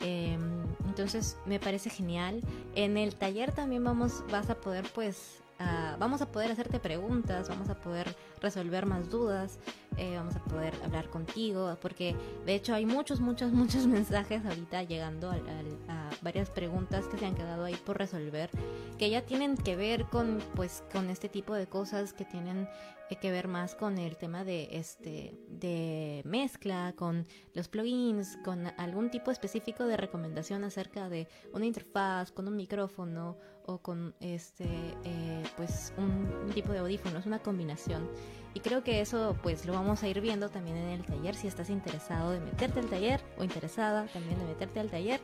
Em, 0.04 0.66
entonces 0.88 1.38
me 1.46 1.60
parece 1.60 1.90
genial. 1.90 2.42
En 2.76 2.98
el 2.98 3.16
taller 3.16 3.54
también 3.54 3.84
vamos, 3.84 4.24
vas 4.32 4.50
a 4.50 4.56
poder 4.56 4.86
pues 4.94 5.42
vamos 6.00 6.22
a 6.22 6.32
poder 6.32 6.52
hacerte 6.52 6.80
preguntas, 6.80 7.50
vamos 7.50 7.70
a 7.70 7.76
poder 7.76 8.16
resolver 8.42 8.86
más 8.86 9.10
dudas, 9.10 9.60
eh, 9.98 10.16
vamos 10.16 10.36
a 10.36 10.44
poder 10.44 10.74
hablar 10.84 11.10
contigo, 11.10 11.78
porque 11.82 12.16
de 12.46 12.56
hecho 12.56 12.74
hay 12.74 12.86
muchos, 12.86 13.20
muchos, 13.20 13.52
muchos 13.54 13.88
mensajes 13.88 14.46
ahorita 14.46 14.84
llegando 14.84 15.32
a, 15.32 15.38
varias 16.22 16.52
preguntas 16.52 17.08
que 17.08 17.18
se 17.18 17.26
han 17.26 17.34
quedado 17.34 17.64
ahí 17.64 17.76
por 17.76 17.98
resolver, 17.98 18.50
que 19.00 19.10
ya 19.10 19.24
tienen 19.24 19.58
que 19.58 19.76
ver 19.76 20.06
con, 20.06 20.40
pues, 20.56 20.84
con 20.92 21.10
este 21.10 21.30
tipo 21.30 21.56
de 21.56 21.66
cosas 21.68 22.14
que 22.14 22.26
tienen 22.26 22.68
eh, 23.10 23.16
que 23.16 23.32
ver 23.32 23.48
más 23.48 23.76
con 23.76 23.98
el 23.98 24.18
tema 24.18 24.44
de 24.44 24.70
este 24.72 25.36
de 25.50 26.22
mezcla 26.26 26.94
con 26.96 27.26
los 27.54 27.68
plugins 27.68 28.38
con 28.44 28.68
algún 28.78 29.10
tipo 29.10 29.32
específico 29.32 29.86
de 29.86 29.98
recomendación 29.98 30.64
acerca 30.64 31.10
de 31.10 31.28
una 31.54 31.66
interfaz 31.66 32.32
con 32.32 32.48
un 32.48 32.56
micrófono 32.56 33.38
o 33.66 33.78
con 33.80 34.14
este 34.20 34.66
eh, 35.04 35.44
pues 35.58 35.94
un, 35.98 36.52
tipo 36.54 36.72
de 36.72 36.80
audífonos, 36.80 37.26
una 37.26 37.40
combinación. 37.40 38.08
Y 38.54 38.60
creo 38.60 38.84
que 38.84 39.00
eso 39.00 39.38
pues 39.42 39.66
lo 39.66 39.74
vamos 39.74 40.04
a 40.04 40.08
ir 40.08 40.20
viendo 40.20 40.50
también 40.50 40.76
en 40.78 40.90
el 40.90 41.06
taller. 41.06 41.36
Si 41.36 41.48
estás 41.48 41.70
interesado 41.70 42.32
de 42.32 42.40
meterte 42.40 42.80
al 42.80 42.88
taller 42.88 43.22
o 43.38 43.44
interesada 43.44 44.08
también 44.08 44.38
de 44.40 44.46
meterte 44.46 44.80
al 44.80 44.90
taller, 44.90 45.22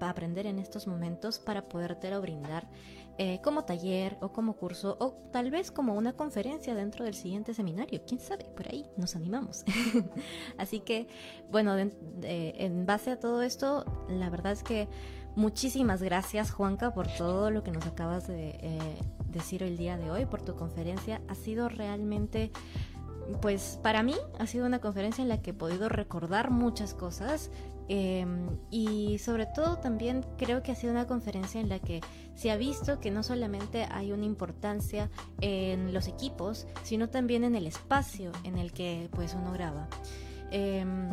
aprender 0.00 0.46
en 0.46 0.58
estos 0.58 0.88
momentos 0.88 1.38
para 1.38 1.68
podértelo 1.68 2.20
brindar 2.20 2.68
eh, 3.18 3.40
como 3.42 3.64
taller 3.64 4.16
o 4.20 4.32
como 4.32 4.54
curso 4.54 4.96
o 5.00 5.12
tal 5.32 5.50
vez 5.50 5.70
como 5.70 5.94
una 5.94 6.12
conferencia 6.12 6.74
dentro 6.74 7.04
del 7.04 7.14
siguiente 7.14 7.52
seminario. 7.52 8.02
¿Quién 8.06 8.20
sabe? 8.20 8.44
Por 8.44 8.68
ahí 8.68 8.86
nos 8.96 9.16
animamos. 9.16 9.64
Así 10.58 10.80
que, 10.80 11.08
bueno, 11.50 11.76
en 11.76 12.86
base 12.86 13.10
a 13.10 13.18
todo 13.18 13.42
esto, 13.42 13.84
la 14.08 14.30
verdad 14.30 14.52
es 14.52 14.62
que 14.62 14.88
muchísimas 15.38 16.02
gracias 16.02 16.50
Juanca 16.50 16.92
por 16.92 17.06
todo 17.06 17.50
lo 17.50 17.62
que 17.62 17.70
nos 17.70 17.86
acabas 17.86 18.26
de 18.26 18.58
eh, 18.60 18.98
decir 19.30 19.62
el 19.62 19.76
día 19.76 19.96
de 19.96 20.10
hoy, 20.10 20.26
por 20.26 20.42
tu 20.42 20.56
conferencia. 20.56 21.20
Ha 21.28 21.34
sido 21.34 21.68
realmente 21.68 22.50
pues 23.42 23.78
para 23.82 24.02
mí 24.02 24.14
ha 24.38 24.46
sido 24.46 24.66
una 24.66 24.80
conferencia 24.80 25.22
en 25.22 25.28
la 25.28 25.42
que 25.42 25.50
he 25.50 25.54
podido 25.54 25.88
recordar 25.88 26.50
muchas 26.50 26.94
cosas 26.94 27.50
em, 27.88 28.48
y 28.70 29.18
sobre 29.18 29.46
todo 29.46 29.78
también 29.78 30.24
creo 30.36 30.62
que 30.62 30.72
ha 30.72 30.74
sido 30.74 30.92
una 30.92 31.06
conferencia 31.06 31.60
en 31.60 31.68
la 31.68 31.78
que 31.78 32.00
se 32.34 32.50
ha 32.50 32.56
visto 32.56 33.00
que 33.00 33.10
no 33.10 33.22
solamente 33.22 33.86
hay 33.90 34.12
una 34.12 34.24
importancia 34.24 35.10
en 35.40 35.92
los 35.92 36.06
equipos, 36.08 36.66
sino 36.82 37.08
también 37.08 37.44
en 37.44 37.54
el 37.54 37.66
espacio 37.66 38.32
en 38.44 38.58
el 38.58 38.72
que 38.72 39.08
pues 39.12 39.34
uno 39.34 39.52
graba. 39.52 39.88
Em, 40.50 41.10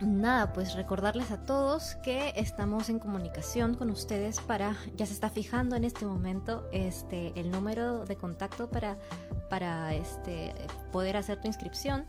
nada, 0.00 0.52
pues 0.52 0.74
recordarles 0.74 1.30
a 1.30 1.38
todos 1.44 1.96
que 1.96 2.32
estamos 2.36 2.88
en 2.88 2.98
comunicación 2.98 3.74
con 3.74 3.90
ustedes 3.90 4.40
para, 4.40 4.76
ya 4.96 5.06
se 5.06 5.12
está 5.12 5.30
fijando 5.30 5.76
en 5.76 5.84
este 5.84 6.04
momento 6.04 6.68
este, 6.72 7.32
el 7.38 7.50
número 7.50 8.04
de 8.04 8.16
contacto 8.16 8.68
para, 8.68 8.96
para 9.48 9.94
este, 9.94 10.54
poder 10.90 11.16
hacer 11.16 11.40
tu 11.40 11.46
inscripción 11.46 12.04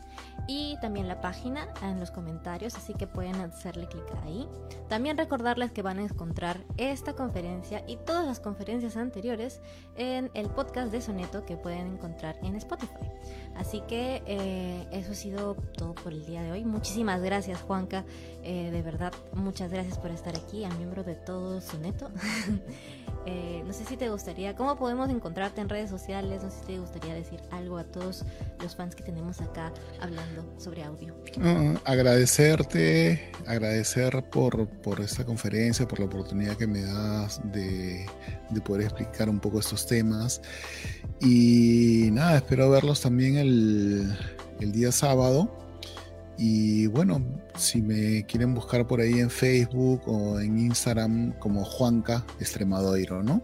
y 0.48 0.78
también 0.82 1.08
la 1.08 1.22
página 1.22 1.68
en 1.82 2.00
los 2.00 2.12
comentarios, 2.12 2.76
así 2.76 2.94
que 2.94 3.08
pueden 3.08 3.36
hacerle 3.36 3.88
clic 3.88 4.06
ahí. 4.24 4.48
También 4.90 5.18
recordarles 5.18 5.72
que 5.72 5.82
van 5.82 6.00
a 6.00 6.04
encontrar 6.04 6.60
esta 6.78 7.14
conferencia 7.14 7.84
y 7.88 7.98
todas 7.98 8.26
las 8.26 8.40
conferencias 8.40 8.98
anteriores 8.98 9.62
en 9.96 10.32
el 10.34 10.50
podcast 10.50 10.92
de 10.92 11.02
Soneto 11.02 11.46
que 11.46 11.58
pueden 11.58 11.94
encontrar 11.94 12.38
en 12.44 12.56
Spotify. 12.56 13.10
Así 13.56 13.82
que 13.82 14.24
eh, 14.26 14.88
eso 14.92 15.12
ha 15.12 15.16
sido 15.16 15.56
todo 15.78 15.94
por 15.94 16.12
el 16.12 16.26
día 16.26 16.42
de 16.42 16.52
hoy. 16.52 16.66
Muchísimas 16.66 17.22
gracias 17.22 17.62
Juanca, 17.62 18.04
eh, 18.44 18.70
de 18.72 18.82
verdad 18.82 19.14
muchas 19.34 19.72
gracias 19.72 19.98
por 19.98 20.12
estar 20.12 20.36
aquí, 20.36 20.64
al 20.64 20.76
miembro 20.78 21.04
de 21.04 21.16
todo 21.16 21.62
Soneto. 21.62 22.10
Eh, 23.26 23.64
no 23.66 23.72
sé 23.72 23.86
si 23.86 23.96
te 23.96 24.10
gustaría, 24.10 24.54
¿cómo 24.56 24.76
podemos 24.78 25.10
encontrarte 25.10 25.62
en 25.62 25.70
redes 25.70 25.90
sociales? 25.90 26.44
No 26.44 26.52
sé 26.52 26.60
si 26.60 26.66
te 26.66 26.80
gustaría 26.80 27.14
decir 27.14 27.40
algo 27.52 27.78
a 27.78 27.86
todos 27.86 28.26
los 28.62 28.76
fans 28.76 28.96
que 28.96 29.04
tenemos 29.04 29.40
acá 29.40 29.72
hablando 30.02 30.44
sobre 30.58 30.84
audio. 30.84 31.16
agradecerte, 31.86 33.32
agradecer 33.48 34.30
por, 34.30 34.68
por, 34.68 35.00
esta 35.00 35.24
conferencia, 35.26 35.88
por 35.88 36.00
la 36.00 36.06
oportunidad 36.06 36.58
que 36.58 36.68
me 36.68 36.82
das 36.82 37.40
de, 37.52 38.06
de, 38.50 38.62
poder 38.62 38.84
explicar 38.84 39.30
un 39.30 39.40
poco 39.40 39.60
estos 39.60 39.88
temas. 39.88 40.42
Y 41.22 42.10
nada, 42.12 42.36
espero 42.36 42.70
verlos 42.70 43.00
también 43.00 43.38
el, 43.38 44.18
el 44.60 44.72
día 44.74 44.92
sábado. 44.92 45.63
Y 46.38 46.88
bueno, 46.88 47.22
si 47.56 47.82
me 47.82 48.26
quieren 48.26 48.54
buscar 48.54 48.88
por 48.88 49.02
ahí 49.02 49.20
en 49.20 49.30
Facebook 49.30 50.02
o 50.08 50.40
en 50.40 50.58
Instagram 50.58 51.34
como 51.40 51.64
Juanca 51.64 52.26
Extremadoiro, 52.40 53.22
¿no? 53.22 53.44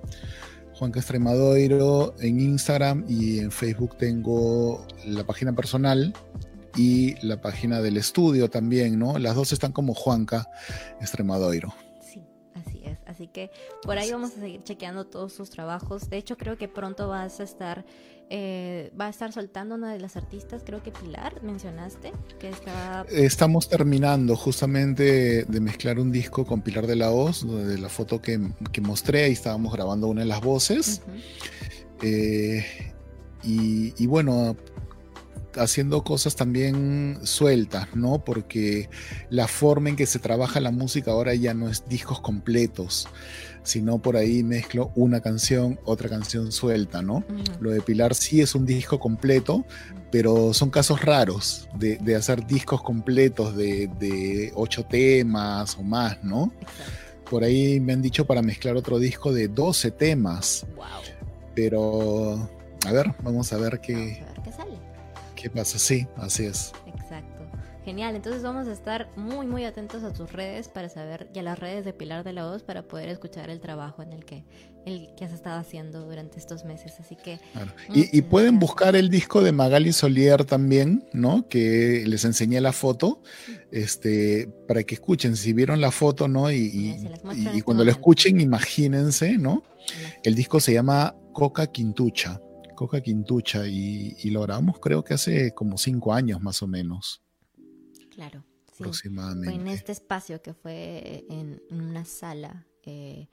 Juanca 0.74 0.99
Extremadoiro 0.99 2.16
en 2.20 2.40
Instagram 2.40 3.06
y 3.07 3.40
en 3.40 3.52
Facebook 3.52 3.98
tengo 3.98 4.88
la 5.06 5.26
página 5.26 5.53
personal 5.53 6.14
y 6.76 7.16
la 7.26 7.41
página 7.41 7.82
del 7.82 7.98
estudio 7.98 8.49
también, 8.49 8.98
¿no? 8.98 9.20
Las 9.20 9.36
dos 9.36 9.52
están 9.52 9.72
como 9.72 9.94
Juanca 9.94 10.48
Extremadoiro. 11.02 11.74
Sí, 12.02 12.24
así 12.53 12.82
es. 12.86 12.98
Así 13.06 13.28
que 13.28 13.52
por 13.84 13.98
ahí 13.98 14.11
vamos 14.11 14.32
a 14.38 14.40
seguir 14.40 14.64
chequeando 14.64 15.06
todos 15.06 15.34
sus 15.34 15.49
trabajos. 15.49 16.10
De 16.10 16.18
hecho, 16.18 16.38
creo 16.38 16.57
que 16.57 16.68
pronto 16.68 17.10
vas 17.10 17.40
a 17.40 17.44
estar 17.44 17.86
eh, 18.31 18.91
va 18.99 19.07
a 19.07 19.10
estar 19.10 19.34
soltando 19.34 19.73
una 19.73 19.91
de 19.91 19.99
las 19.99 20.15
artistas, 20.15 20.61
creo 20.64 20.84
que 20.84 20.91
Pilar, 20.91 21.41
mencionaste, 21.41 22.11
que 22.39 22.49
está... 22.49 23.03
Estamos 23.10 23.68
terminando 23.69 24.35
justamente 24.35 25.45
de 25.45 25.60
mezclar 25.60 25.99
un 25.99 26.11
disco 26.11 26.45
con 26.45 26.61
Pilar 26.61 26.85
de 26.85 26.95
la 26.95 27.10
Hoz, 27.10 27.47
de 27.47 27.80
la 27.80 27.89
foto 27.89 28.22
que, 28.22 28.39
mostré, 28.81 29.23
ahí 29.23 29.31
estábamos 29.31 29.73
grabando 29.73 30.07
una 30.07 30.22
de 30.22 30.27
las 30.27 30.41
voces. 30.41 31.01
Eh, 32.03 32.64
y, 33.43 34.06
bueno, 34.06 34.56
haciendo 35.56 36.03
cosas 36.03 36.35
también 36.35 37.19
sueltas, 37.23 37.95
¿no? 37.95 38.23
Porque 38.23 38.89
la 39.31 39.47
forma 39.47 39.89
en 39.89 39.95
que 39.95 40.06
se 40.06 40.19
trabaja 40.19 40.60
la 40.60 40.72
música 40.72 41.11
ahora 41.11 41.34
ya 41.34 41.56
no 41.56 41.68
es 41.68 41.88
discos 41.89 42.22
completos, 42.22 43.07
sino 43.64 43.99
por 43.99 44.18
ahí 44.18 44.44
mezclo 44.44 44.91
una 44.95 45.22
canción, 45.22 45.80
otra 45.86 46.10
canción 46.10 46.52
suelta, 46.52 47.02
¿no? 47.02 47.23
Lo 47.60 47.72
de 47.72 47.81
Pilar 47.81 48.15
sí 48.15 48.41
es 48.41 48.56
un 48.56 48.65
disco 48.65 48.99
completo, 48.99 49.65
pero 50.11 50.53
son 50.53 50.69
casos 50.69 51.02
raros 51.02 51.69
de, 51.77 52.15
hacer 52.15 52.45
discos 52.45 52.81
completos 52.81 53.56
de, 53.56 54.52
ocho 54.56 54.84
temas 54.86 55.77
o 55.77 55.84
más, 55.84 56.23
¿no? 56.23 56.52
por 57.30 57.44
ahí 57.44 57.80
me 57.80 57.94
han 57.94 58.02
dicho 58.02 58.26
para 58.26 58.41
mezclar 58.41 58.76
otro 58.76 58.98
disco 58.98 59.31
de 59.31 59.48
12 59.48 59.91
temas. 59.91 60.65
Wow. 60.76 60.86
Pero, 61.53 62.49
a 62.88 62.91
ver, 62.91 63.14
vamos 63.22 63.53
a 63.53 63.57
ver 63.57 63.80
qué, 63.80 64.23
a 64.27 64.34
ver 64.34 64.41
qué 64.44 64.52
sale. 64.52 64.77
qué 65.36 65.49
pasa. 65.49 65.77
Sí, 65.77 66.07
así 66.18 66.45
es. 66.45 66.72
Exacto. 66.88 67.28
Genial, 67.90 68.16
entonces 68.16 68.44
vamos 68.44 68.68
a 68.68 68.72
estar 68.72 69.10
muy 69.16 69.48
muy 69.48 69.66
atentos 69.66 70.03
a 70.03 70.14
tus 70.14 70.32
redes 70.32 70.68
para 70.68 70.90
saber 70.90 71.28
y 71.34 71.40
a 71.40 71.41
las 71.41 71.57
redes 71.57 71.86
de 71.86 71.91
Pilar 71.91 72.24
de 72.24 72.34
la 72.34 72.45
Voz 72.45 72.61
para 72.61 72.84
poder 72.84 73.10
escuchar 73.10 73.49
el 73.49 73.60
trabajo 73.60 74.03
en 74.03 74.14
el 74.14 74.26
que 74.26 74.45
el 74.86 75.10
que 75.18 75.26
has 75.26 75.34
estado 75.34 75.60
haciendo 75.60 76.06
durante 76.06 76.38
estos 76.38 76.66
meses, 76.66 76.94
así 76.99 77.16
que 77.16 77.40
Claro. 77.52 77.72
Y, 77.88 77.91
y 77.91 77.98
Muchísimas 78.03 78.30
pueden 78.30 78.60
buscar 78.60 78.95
el 78.95 79.10
disco 79.10 79.41
de 79.41 79.53
Magali 79.53 79.91
Solier 79.91 80.45
también, 80.45 81.03
¿no? 81.14 81.48
Que 81.48 82.03
les 82.06 82.26
enseñé 82.26 82.61
la 82.61 82.74
foto, 82.74 83.24
este, 83.72 84.48
para 84.68 84.84
que 84.84 84.94
escuchen, 84.94 85.36
si 85.36 85.53
vieron 85.53 85.82
la 85.82 85.90
foto, 85.90 86.28
¿no? 86.28 86.52
Y, 86.52 86.91
este 86.91 87.64
cuando 87.64 87.84
lo 87.84 87.90
escuchen, 87.90 88.40
imagínense, 88.40 89.40
¿no? 89.40 89.64
El 90.22 90.36
disco 90.36 90.60
se 90.60 90.74
llama 90.74 91.16
Coca 91.34 91.66
Quintucha, 91.66 92.40
Coca 92.76 93.02
Quintucha, 93.02 93.66
y, 93.66 94.16
y 94.22 94.30
lo 94.30 94.44
grabamos 94.44 94.80
creo 94.80 95.03
que 95.03 95.16
hace 95.16 95.56
como 95.56 95.80
cinco 95.80 96.14
años 96.14 96.40
más 96.40 96.61
o 96.61 96.68
menos, 96.68 97.24
claro, 98.19 98.43
sí. 98.65 98.73
Fue 98.75 98.85
aproximadamente. 98.87 99.55
en 99.55 99.67
este 99.67 99.91
espacio 99.91 100.41
que 100.41 100.53
fue 100.53 101.25
en 101.29 101.61
una 101.69 102.05
sala. 102.05 102.65
eh, 102.83 103.27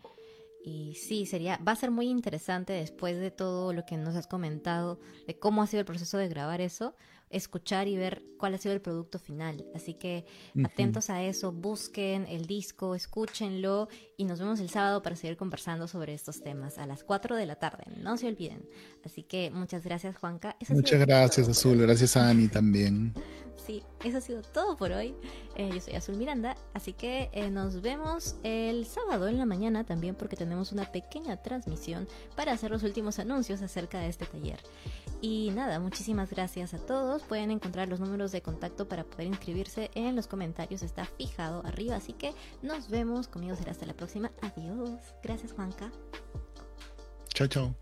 y 0.66 0.96
sí, 0.96 1.26
sería, 1.26 1.58
va 1.58 1.70
a 1.72 1.76
ser 1.76 1.92
muy 1.92 2.08
interesante 2.08 2.72
después 2.72 3.20
de 3.20 3.30
todo 3.30 3.72
lo 3.72 3.86
que 3.86 3.96
nos 3.96 4.16
has 4.16 4.26
comentado, 4.26 4.98
de 5.28 5.38
cómo 5.38 5.62
ha 5.62 5.68
sido 5.68 5.78
el 5.78 5.86
proceso 5.86 6.18
de 6.18 6.26
grabar 6.26 6.60
eso, 6.60 6.96
escuchar 7.30 7.86
y 7.86 7.96
ver 7.96 8.24
cuál 8.36 8.54
ha 8.54 8.58
sido 8.58 8.74
el 8.74 8.80
producto 8.80 9.20
final. 9.20 9.64
Así 9.76 9.94
que 9.94 10.26
atentos 10.64 11.08
a 11.08 11.22
eso, 11.22 11.52
busquen 11.52 12.26
el 12.26 12.46
disco, 12.46 12.96
escúchenlo 12.96 13.88
y 14.16 14.24
nos 14.24 14.40
vemos 14.40 14.58
el 14.58 14.68
sábado 14.68 15.02
para 15.02 15.14
seguir 15.14 15.36
conversando 15.36 15.86
sobre 15.86 16.14
estos 16.14 16.42
temas 16.42 16.78
a 16.78 16.86
las 16.86 17.04
4 17.04 17.36
de 17.36 17.46
la 17.46 17.54
tarde, 17.54 17.84
no 18.02 18.16
se 18.16 18.26
olviden. 18.26 18.68
Así 19.04 19.22
que 19.22 19.52
muchas 19.52 19.84
gracias 19.84 20.16
Juanca. 20.16 20.56
Eso 20.58 20.74
Muchas 20.74 20.98
gracias, 20.98 21.46
todo. 21.46 21.52
Azul. 21.52 21.78
Gracias 21.78 22.16
a 22.16 22.28
Ani 22.28 22.48
también. 22.48 23.14
Sí, 23.64 23.82
eso 24.04 24.18
ha 24.18 24.20
sido 24.20 24.42
todo 24.42 24.76
por 24.76 24.92
hoy. 24.92 25.14
Eh, 25.56 25.70
yo 25.72 25.80
soy 25.80 25.94
Azul 25.94 26.16
Miranda, 26.16 26.56
así 26.74 26.92
que 26.92 27.30
eh, 27.32 27.50
nos 27.50 27.80
vemos 27.80 28.36
el 28.42 28.86
sábado 28.86 29.28
en 29.28 29.38
la 29.38 29.46
mañana 29.46 29.84
también 29.84 30.14
porque 30.14 30.36
tenemos 30.36 30.72
una 30.72 30.90
pequeña 30.92 31.36
transmisión 31.42 32.06
para 32.36 32.52
hacer 32.52 32.70
los 32.70 32.82
últimos 32.82 33.18
anuncios 33.18 33.62
acerca 33.62 33.98
de 33.98 34.08
este 34.08 34.26
taller. 34.26 34.60
Y 35.20 35.50
nada, 35.54 35.80
muchísimas 35.80 36.30
gracias 36.30 36.74
a 36.74 36.78
todos. 36.78 37.22
Pueden 37.22 37.50
encontrar 37.50 37.88
los 37.88 38.00
números 38.00 38.32
de 38.32 38.42
contacto 38.42 38.88
para 38.88 39.04
poder 39.04 39.26
inscribirse 39.26 39.90
en 39.94 40.14
los 40.14 40.26
comentarios, 40.26 40.82
está 40.82 41.04
fijado 41.04 41.64
arriba, 41.64 41.96
así 41.96 42.12
que 42.12 42.34
nos 42.62 42.88
vemos. 42.88 43.28
Conmigo 43.28 43.56
será 43.56 43.72
hasta 43.72 43.86
la 43.86 43.94
próxima. 43.94 44.30
Adiós. 44.42 45.00
Gracias 45.22 45.52
Juanca. 45.52 45.90
Chao, 47.34 47.46
chao. 47.46 47.74